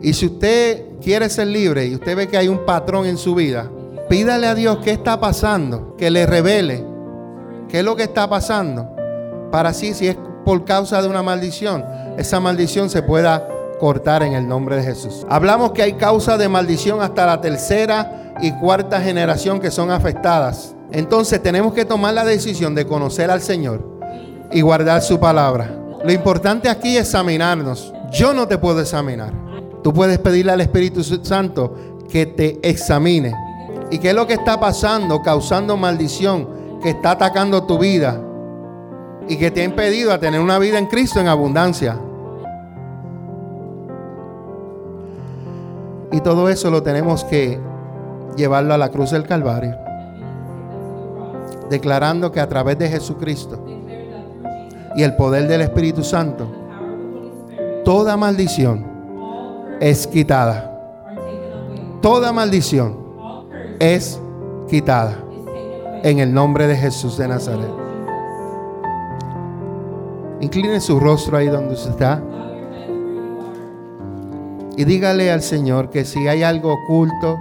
Y 0.00 0.12
si 0.14 0.26
usted 0.26 0.84
quiere 1.02 1.28
ser 1.28 1.48
libre 1.48 1.86
y 1.86 1.94
usted 1.94 2.16
ve 2.16 2.28
que 2.28 2.38
hay 2.38 2.48
un 2.48 2.64
patrón 2.64 3.06
en 3.06 3.18
su 3.18 3.34
vida, 3.34 3.68
pídale 4.08 4.46
a 4.46 4.54
Dios 4.54 4.78
qué 4.84 4.92
está 4.92 5.18
pasando, 5.18 5.96
que 5.96 6.10
le 6.10 6.26
revele 6.26 6.84
qué 7.68 7.78
es 7.78 7.84
lo 7.84 7.96
que 7.96 8.02
está 8.04 8.28
pasando, 8.28 8.91
para 9.52 9.68
así 9.68 9.94
si 9.94 10.08
es 10.08 10.16
por 10.44 10.64
causa 10.64 11.00
de 11.00 11.08
una 11.08 11.22
maldición, 11.22 11.84
esa 12.16 12.40
maldición 12.40 12.90
se 12.90 13.02
pueda 13.02 13.46
cortar 13.78 14.24
en 14.24 14.32
el 14.32 14.48
nombre 14.48 14.76
de 14.76 14.82
Jesús. 14.82 15.24
Hablamos 15.28 15.70
que 15.72 15.82
hay 15.82 15.92
causa 15.92 16.36
de 16.36 16.48
maldición 16.48 17.00
hasta 17.00 17.26
la 17.26 17.40
tercera 17.40 18.34
y 18.40 18.50
cuarta 18.52 19.00
generación 19.00 19.60
que 19.60 19.70
son 19.70 19.90
afectadas. 19.90 20.74
Entonces 20.90 21.40
tenemos 21.42 21.74
que 21.74 21.84
tomar 21.84 22.14
la 22.14 22.24
decisión 22.24 22.74
de 22.74 22.86
conocer 22.86 23.30
al 23.30 23.40
Señor 23.40 24.00
y 24.50 24.62
guardar 24.62 25.02
su 25.02 25.20
palabra. 25.20 25.70
Lo 26.02 26.12
importante 26.12 26.68
aquí 26.68 26.96
es 26.96 27.06
examinarnos. 27.06 27.92
Yo 28.10 28.34
no 28.34 28.48
te 28.48 28.58
puedo 28.58 28.80
examinar. 28.80 29.32
Tú 29.84 29.92
puedes 29.92 30.18
pedirle 30.18 30.52
al 30.52 30.60
Espíritu 30.60 31.04
Santo 31.04 31.74
que 32.10 32.26
te 32.26 32.58
examine. 32.68 33.32
¿Y 33.90 33.98
qué 33.98 34.10
es 34.10 34.14
lo 34.14 34.26
que 34.26 34.34
está 34.34 34.58
pasando, 34.58 35.22
causando 35.22 35.76
maldición, 35.76 36.48
que 36.82 36.90
está 36.90 37.12
atacando 37.12 37.64
tu 37.64 37.78
vida 37.78 38.20
y 39.28 39.36
que 39.36 39.50
te 39.50 39.62
ha 39.62 39.64
impedido 39.64 40.12
a 40.12 40.18
tener 40.18 40.40
una 40.40 40.58
vida 40.58 40.78
en 40.78 40.86
Cristo 40.86 41.20
en 41.20 41.28
abundancia? 41.28 41.98
Y 46.12 46.20
todo 46.20 46.48
eso 46.48 46.70
lo 46.70 46.82
tenemos 46.82 47.24
que 47.24 47.58
llevarlo 48.36 48.74
a 48.74 48.78
la 48.78 48.90
cruz 48.90 49.10
del 49.10 49.26
Calvario, 49.26 49.76
declarando 51.70 52.30
que 52.30 52.40
a 52.40 52.48
través 52.48 52.78
de 52.78 52.88
Jesucristo 52.88 53.64
y 54.94 55.02
el 55.02 55.16
poder 55.16 55.48
del 55.48 55.62
Espíritu 55.62 56.04
Santo, 56.04 56.46
toda 57.84 58.16
maldición 58.16 58.86
es 59.80 60.06
quitada. 60.06 60.68
Toda 62.02 62.32
maldición 62.32 62.98
es 63.78 64.20
quitada 64.68 65.16
en 66.02 66.18
el 66.18 66.34
nombre 66.34 66.66
de 66.66 66.76
Jesús 66.76 67.16
de 67.16 67.28
Nazaret. 67.28 67.81
Incline 70.42 70.80
su 70.80 70.98
rostro 70.98 71.36
ahí 71.36 71.46
donde 71.46 71.74
usted 71.74 71.90
está. 71.90 72.20
Y 74.76 74.84
dígale 74.84 75.30
al 75.30 75.40
Señor 75.40 75.88
que 75.88 76.04
si 76.04 76.26
hay 76.26 76.42
algo 76.42 76.72
oculto, 76.72 77.38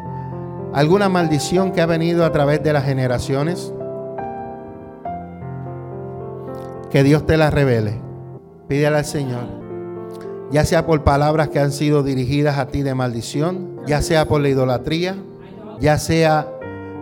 alguna 0.72 1.10
maldición 1.10 1.72
que 1.72 1.82
ha 1.82 1.88
venido 1.88 2.24
a 2.24 2.32
través 2.32 2.62
de 2.62 2.74
las 2.74 2.86
generaciones, 2.86 3.74
que 6.92 7.04
Dios 7.04 7.26
te 7.26 7.38
la 7.38 7.50
revele. 7.50 8.00
Pídele 8.68 8.98
al 8.98 9.06
Señor. 9.06 9.46
Ya 10.52 10.64
sea 10.64 10.86
por 10.86 11.04
palabras 11.04 11.50
que 11.50 11.60
han 11.60 11.72
sido 11.72 12.04
dirigidas 12.04 12.60
a 12.60 12.68
ti 12.68 12.84
de 12.84 12.94
maldición, 12.94 13.78
ya 13.88 14.04
sea 14.04 14.28
por 14.28 14.42
la 14.42 14.50
idolatría, 14.50 15.16
ya 15.80 15.98
sea 15.98 16.48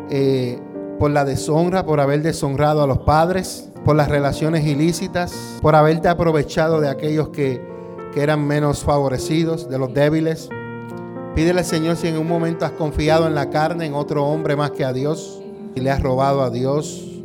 eh, 0.10 0.60
por 0.98 1.12
la 1.12 1.26
deshonra, 1.26 1.86
por 1.86 2.00
haber 2.00 2.22
deshonrado 2.22 2.84
a 2.84 2.88
los 2.88 3.00
padres, 3.00 3.69
por 3.90 3.96
las 3.96 4.08
relaciones 4.08 4.68
ilícitas, 4.68 5.58
por 5.64 5.76
haberte 5.76 6.10
aprovechado 6.10 6.80
de 6.80 6.90
aquellos 6.90 7.30
que, 7.30 7.60
que 8.14 8.22
eran 8.22 8.46
menos 8.46 8.84
favorecidos, 8.84 9.68
de 9.68 9.80
los 9.80 9.92
débiles. 9.96 10.48
Pídele 11.34 11.64
Señor 11.64 11.96
si 11.96 12.08
en 12.08 12.20
un 12.20 12.28
momento 12.28 12.66
has 12.66 12.72
confiado 12.74 13.26
en 13.26 13.34
la 13.34 13.50
carne, 13.50 13.88
en 13.88 13.96
otro 13.96 14.28
hombre 14.28 14.56
más 14.56 14.70
que 14.70 14.86
a 14.86 14.94
Dios, 14.94 15.42
y 15.74 15.80
le 15.80 15.90
has 15.90 16.04
robado 16.04 16.44
a 16.44 16.52
Dios, 16.52 17.24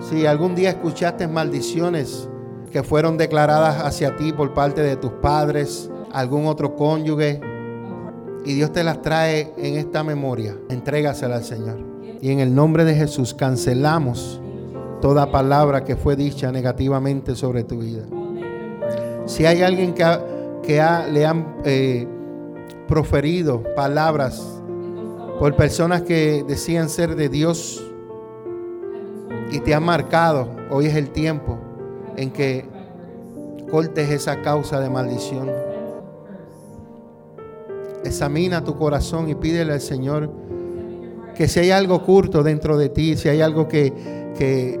si 0.00 0.26
algún 0.26 0.54
día 0.54 0.68
escuchaste 0.68 1.26
maldiciones 1.26 2.28
que 2.70 2.82
fueron 2.82 3.16
declaradas 3.16 3.82
hacia 3.82 4.16
ti 4.16 4.34
por 4.34 4.52
parte 4.52 4.82
de 4.82 4.96
tus 4.96 5.12
padres, 5.12 5.90
algún 6.12 6.44
otro 6.44 6.76
cónyuge, 6.76 7.40
y 8.44 8.52
Dios 8.52 8.70
te 8.70 8.84
las 8.84 9.00
trae 9.00 9.54
en 9.56 9.76
esta 9.78 10.04
memoria, 10.04 10.58
entrégasela 10.68 11.36
al 11.36 11.44
Señor. 11.44 11.78
Y 12.20 12.32
en 12.32 12.40
el 12.40 12.54
nombre 12.54 12.84
de 12.84 12.94
Jesús 12.94 13.32
cancelamos 13.32 14.42
toda 15.00 15.30
palabra 15.30 15.84
que 15.84 15.96
fue 15.96 16.16
dicha 16.16 16.52
negativamente 16.52 17.34
sobre 17.34 17.64
tu 17.64 17.78
vida. 17.78 18.04
Si 19.26 19.46
hay 19.46 19.62
alguien 19.62 19.94
que, 19.94 20.04
que 20.62 20.82
le 21.12 21.26
han 21.26 21.56
eh, 21.64 22.06
proferido 22.88 23.62
palabras 23.74 24.60
por 25.38 25.56
personas 25.56 26.02
que 26.02 26.44
decían 26.46 26.88
ser 26.88 27.16
de 27.16 27.28
Dios, 27.28 27.82
y 29.50 29.60
te 29.60 29.74
ha 29.74 29.80
marcado, 29.80 30.48
hoy 30.70 30.86
es 30.86 30.94
el 30.94 31.10
tiempo 31.10 31.58
en 32.16 32.30
que 32.30 32.64
cortes 33.70 34.10
esa 34.10 34.42
causa 34.42 34.80
de 34.80 34.88
maldición. 34.88 35.50
Examina 38.04 38.64
tu 38.64 38.76
corazón 38.76 39.28
y 39.28 39.34
pídele 39.34 39.72
al 39.72 39.80
Señor 39.80 40.30
que 41.34 41.48
si 41.48 41.60
hay 41.60 41.70
algo 41.70 41.96
oculto 41.96 42.42
dentro 42.42 42.76
de 42.76 42.88
ti, 42.88 43.16
si 43.16 43.28
hay 43.28 43.40
algo 43.40 43.68
que, 43.68 43.92
que 44.36 44.78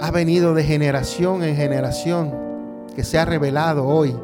ha 0.00 0.10
venido 0.10 0.54
de 0.54 0.64
generación 0.64 1.42
en 1.42 1.56
generación, 1.56 2.32
que 2.94 3.04
se 3.04 3.18
ha 3.18 3.24
revelado 3.24 3.86
hoy, 3.86 4.14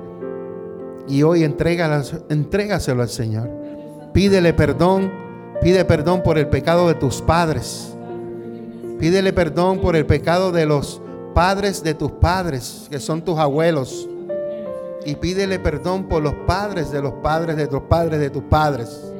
y 1.09 1.23
hoy 1.23 1.45
entrégaselo 1.45 3.03
al 3.03 3.09
Señor. 3.09 3.51
Pídele 4.13 4.53
perdón, 4.53 5.13
pide 5.63 5.85
perdón 5.85 6.23
por 6.23 6.39
el 6.39 6.49
pecado 6.49 6.89
de 6.89 6.95
tus 6.95 7.21
padres 7.23 7.91
Pídele 9.01 9.33
perdón 9.33 9.79
por 9.79 9.97
el 9.97 10.05
pecado 10.05 10.53
de 10.53 10.67
los 10.67 11.01
padres 11.33 11.83
de 11.83 11.95
tus 11.95 12.13
padres, 12.13 12.87
que 12.91 13.01
son 13.01 13.23
tus 13.23 13.39
abuelos. 13.39 14.07
Y 15.07 15.15
pídele 15.15 15.59
perdón 15.59 16.05
por 16.05 16.23
los 16.23 16.35
padres 16.47 16.91
de 16.91 17.01
los 17.01 17.15
padres 17.15 17.57
de 17.57 17.67
tus 17.67 17.81
padres 17.81 18.21
de 18.21 18.29
tus 18.29 18.43
padres. 18.43 19.11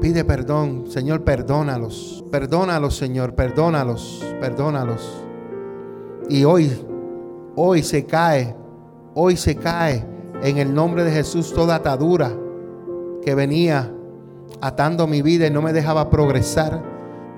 Pide 0.00 0.24
perdón, 0.24 0.84
Señor, 0.88 1.24
perdónalos. 1.24 2.24
Perdónalos, 2.30 2.96
Señor, 2.96 3.34
perdónalos, 3.34 4.24
perdónalos. 4.40 5.24
Y 6.32 6.44
hoy, 6.44 6.72
hoy 7.56 7.82
se 7.82 8.06
cae, 8.06 8.56
hoy 9.14 9.36
se 9.36 9.54
cae 9.56 10.04
en 10.42 10.56
el 10.56 10.72
nombre 10.74 11.04
de 11.04 11.12
Jesús 11.12 11.52
toda 11.52 11.74
atadura 11.74 12.32
que 13.22 13.34
venía 13.34 13.92
atando 14.60 15.06
mi 15.06 15.20
vida 15.20 15.46
y 15.46 15.50
no 15.50 15.60
me 15.60 15.72
dejaba 15.72 16.08
progresar 16.08 16.92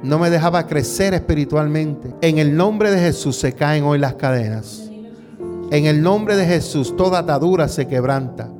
no 0.04 0.18
me 0.18 0.28
dejaba 0.28 0.66
crecer 0.66 1.14
espiritualmente. 1.14 2.14
En 2.20 2.38
el 2.38 2.54
nombre 2.54 2.90
de 2.90 2.98
Jesús 2.98 3.36
se 3.36 3.54
caen 3.54 3.84
hoy 3.84 3.98
las 3.98 4.14
cadenas. 4.14 4.90
En 5.70 5.86
el 5.86 6.02
nombre 6.02 6.36
de 6.36 6.44
Jesús 6.44 6.94
toda 6.94 7.20
atadura 7.20 7.68
se 7.68 7.88
quebranta. 7.88 8.50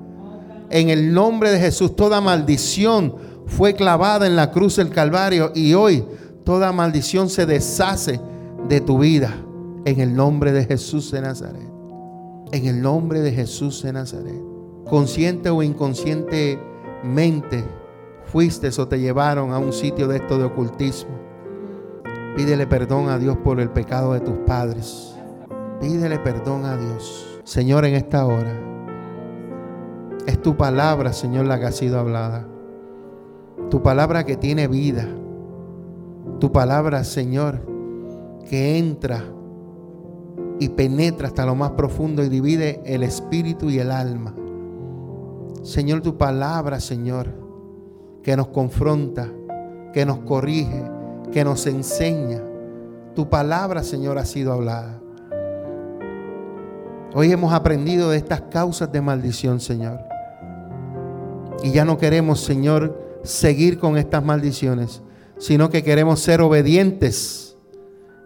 En 0.71 0.89
el 0.89 1.13
nombre 1.13 1.51
de 1.51 1.61
Jesús 1.61 1.95
toda 1.95 2.23
maldición 2.23 3.15
fue 3.47 3.75
clavada 3.75 4.27
en 4.27 4.37
la 4.37 4.51
cruz 4.51 4.77
del 4.77 4.89
Calvario 4.89 5.53
y 5.55 5.75
hoy 5.75 6.03
toda 6.45 6.73
maldición 6.73 7.29
se 7.29 7.45
deshace 7.45 8.19
de 8.67 8.81
tu 8.81 8.99
vida. 8.99 9.44
En 9.85 10.01
el 10.01 10.15
nombre 10.15 10.53
de 10.53 10.65
Jesús 10.65 11.11
de 11.11 11.21
Nazaret. 11.21 11.69
En 12.53 12.67
el 12.67 12.81
nombre 12.81 13.21
de 13.21 13.33
Jesús 13.33 13.83
de 13.83 13.93
Nazaret. 13.93 14.41
Consciente 14.89 15.51
o 15.51 15.63
inconscientemente 15.63 17.65
fuiste 18.27 18.71
o 18.79 18.89
te 18.89 19.01
llevaron 19.01 19.53
a 19.53 19.59
un 19.59 19.73
sitio 19.73 20.09
de 20.09 20.17
esto 20.17 20.39
de 20.39 20.45
ocultismo 20.45 21.25
Pídele 22.37 22.67
perdón 22.67 23.11
a 23.11 23.19
Dios 23.19 23.37
por 23.39 23.61
el 23.61 23.71
pecado 23.71 24.13
de 24.13 24.21
tus 24.21 24.37
padres. 24.39 25.15
Pídele 25.81 26.19
perdón 26.19 26.65
a 26.65 26.77
Dios. 26.77 27.41
Señor, 27.45 27.85
en 27.85 27.95
esta 27.95 28.27
hora. 28.27 28.53
Es 30.27 30.43
tu 30.43 30.57
palabra, 30.57 31.13
Señor, 31.13 31.47
la 31.47 31.61
que 31.61 31.67
ha 31.67 31.73
sido 31.73 32.01
hablada. 32.01 32.45
Tu 33.71 33.83
palabra 33.83 34.25
que 34.25 34.37
tiene 34.37 34.67
vida. 34.67 35.07
Tu 36.41 36.51
palabra, 36.51 37.05
Señor, 37.05 37.61
que 38.49 38.79
entra 38.79 39.23
y 40.61 40.69
penetra 40.71 41.29
hasta 41.29 41.47
lo 41.47 41.55
más 41.55 41.73
profundo 41.73 42.23
y 42.23 42.29
divide 42.29 42.81
el 42.85 43.03
espíritu 43.03 43.71
y 43.71 43.79
el 43.79 43.91
alma. 43.91 44.35
Señor, 45.63 46.03
tu 46.03 46.17
palabra, 46.17 46.81
Señor, 46.81 47.29
que 48.23 48.37
nos 48.37 48.49
confronta, 48.49 49.29
que 49.93 50.05
nos 50.05 50.19
corrige, 50.19 50.85
que 51.33 51.45
nos 51.45 51.67
enseña. 51.67 52.43
Tu 53.15 53.29
palabra, 53.29 53.83
Señor, 53.83 54.19
ha 54.19 54.25
sido 54.25 54.53
hablada. 54.53 55.01
Hoy 57.15 57.31
hemos 57.31 57.53
aprendido 57.53 58.11
de 58.11 58.17
estas 58.17 58.43
causas 58.43 58.91
de 58.91 59.01
maldición, 59.01 59.61
Señor. 59.61 60.01
Y 61.63 61.71
ya 61.71 61.85
no 61.85 61.97
queremos, 61.97 62.41
Señor, 62.41 63.01
seguir 63.23 63.79
con 63.79 63.97
estas 63.97 64.25
maldiciones, 64.25 65.03
sino 65.39 65.71
que 65.71 65.83
queremos 65.83 66.21
ser 66.21 66.41
obedientes 66.41 67.57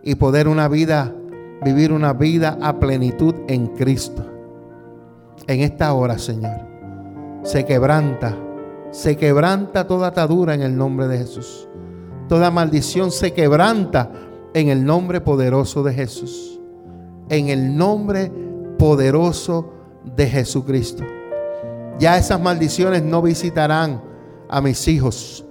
y 0.02 0.14
poder 0.14 0.48
una 0.48 0.68
vida, 0.68 1.14
vivir 1.64 1.92
una 1.92 2.12
vida 2.12 2.58
a 2.60 2.78
plenitud 2.78 3.34
en 3.48 3.68
Cristo. 3.68 4.24
En 5.46 5.60
esta 5.60 5.92
hora, 5.92 6.18
Señor, 6.18 6.60
se 7.42 7.64
quebranta, 7.64 8.36
se 8.90 9.16
quebranta 9.16 9.86
toda 9.86 10.08
atadura 10.08 10.54
en 10.54 10.62
el 10.62 10.76
nombre 10.76 11.08
de 11.08 11.18
Jesús. 11.18 11.68
Toda 12.28 12.50
maldición 12.50 13.10
se 13.10 13.32
quebranta 13.32 14.10
en 14.54 14.68
el 14.68 14.84
nombre 14.84 15.20
poderoso 15.20 15.82
de 15.82 15.94
Jesús. 15.94 16.60
En 17.30 17.48
el 17.48 17.76
nombre 17.76 18.30
poderoso 18.78 19.72
de 20.16 20.26
Jesucristo. 20.26 21.04
Ya 21.98 22.16
esas 22.16 22.40
maldiciones 22.40 23.02
no 23.02 23.22
visitarán 23.22 24.02
a 24.48 24.60
mis 24.60 24.86
hijos. 24.88 25.44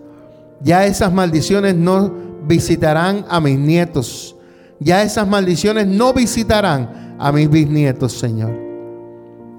Ya 0.62 0.86
esas 0.86 1.12
maldiciones 1.12 1.76
no 1.76 2.12
visitarán 2.47 3.26
a 3.30 3.39
mis 3.39 3.60
nietos. 3.60 4.36
Ya 4.80 5.03
esas 5.03 5.28
maldiciones 5.28 5.88
no 5.88 6.13
visitarán 6.13 7.15
a 7.19 7.32
mis 7.32 7.49
bisnietos, 7.49 8.13
Señor. 8.13 8.51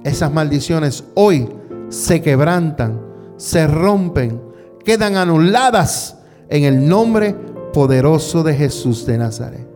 Esas 0.05 0.33
maldiciones 0.33 1.05
hoy 1.15 1.49
se 1.89 2.23
quebrantan, 2.23 3.01
se 3.37 3.67
rompen, 3.67 4.41
quedan 4.85 5.17
anuladas 5.17 6.19
en 6.49 6.65
el 6.65 6.89
nombre 6.89 7.35
poderoso 7.73 8.43
de 8.43 8.55
Jesús 8.55 9.05
de 9.07 9.19
Nazaret. 9.19 9.69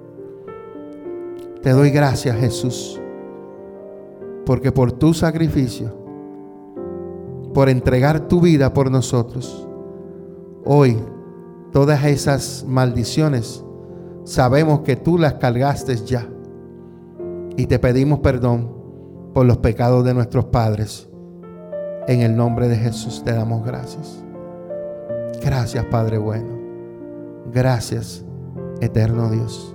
Te 1.63 1.71
doy 1.71 1.91
gracias, 1.91 2.37
Jesús, 2.39 3.01
porque 4.47 4.73
por 4.73 4.93
tu 4.93 5.13
sacrificio, 5.15 5.97
por 7.53 7.69
entregar 7.69 8.29
tu 8.29 8.41
vida 8.41 8.73
por 8.73 8.91
nosotros, 8.91 9.69
Hoy, 10.65 10.97
todas 11.73 12.05
esas 12.05 12.65
maldiciones, 12.69 13.65
sabemos 14.25 14.81
que 14.81 14.97
tú 14.97 15.19
las 15.19 15.35
cargaste 15.35 15.97
ya. 15.97 16.27
Y 17.57 17.67
te 17.67 17.79
pedimos 17.79 18.21
perdón 18.21 18.73
por 19.35 19.47
los 19.47 19.59
pecados 19.59 20.05
de 20.05 20.15
nuestros 20.15 20.47
padres. 20.47 21.09
En 22.09 22.21
el 22.21 22.37
nombre 22.37 22.69
de 22.69 22.77
Jesús 22.77 23.23
te 23.25 23.33
damos 23.33 23.65
gracias. 23.65 24.23
Gracias 25.43 25.85
Padre 25.87 26.19
bueno. 26.19 26.49
Gracias 27.53 28.25
eterno 28.81 29.31
Dios. 29.31 29.75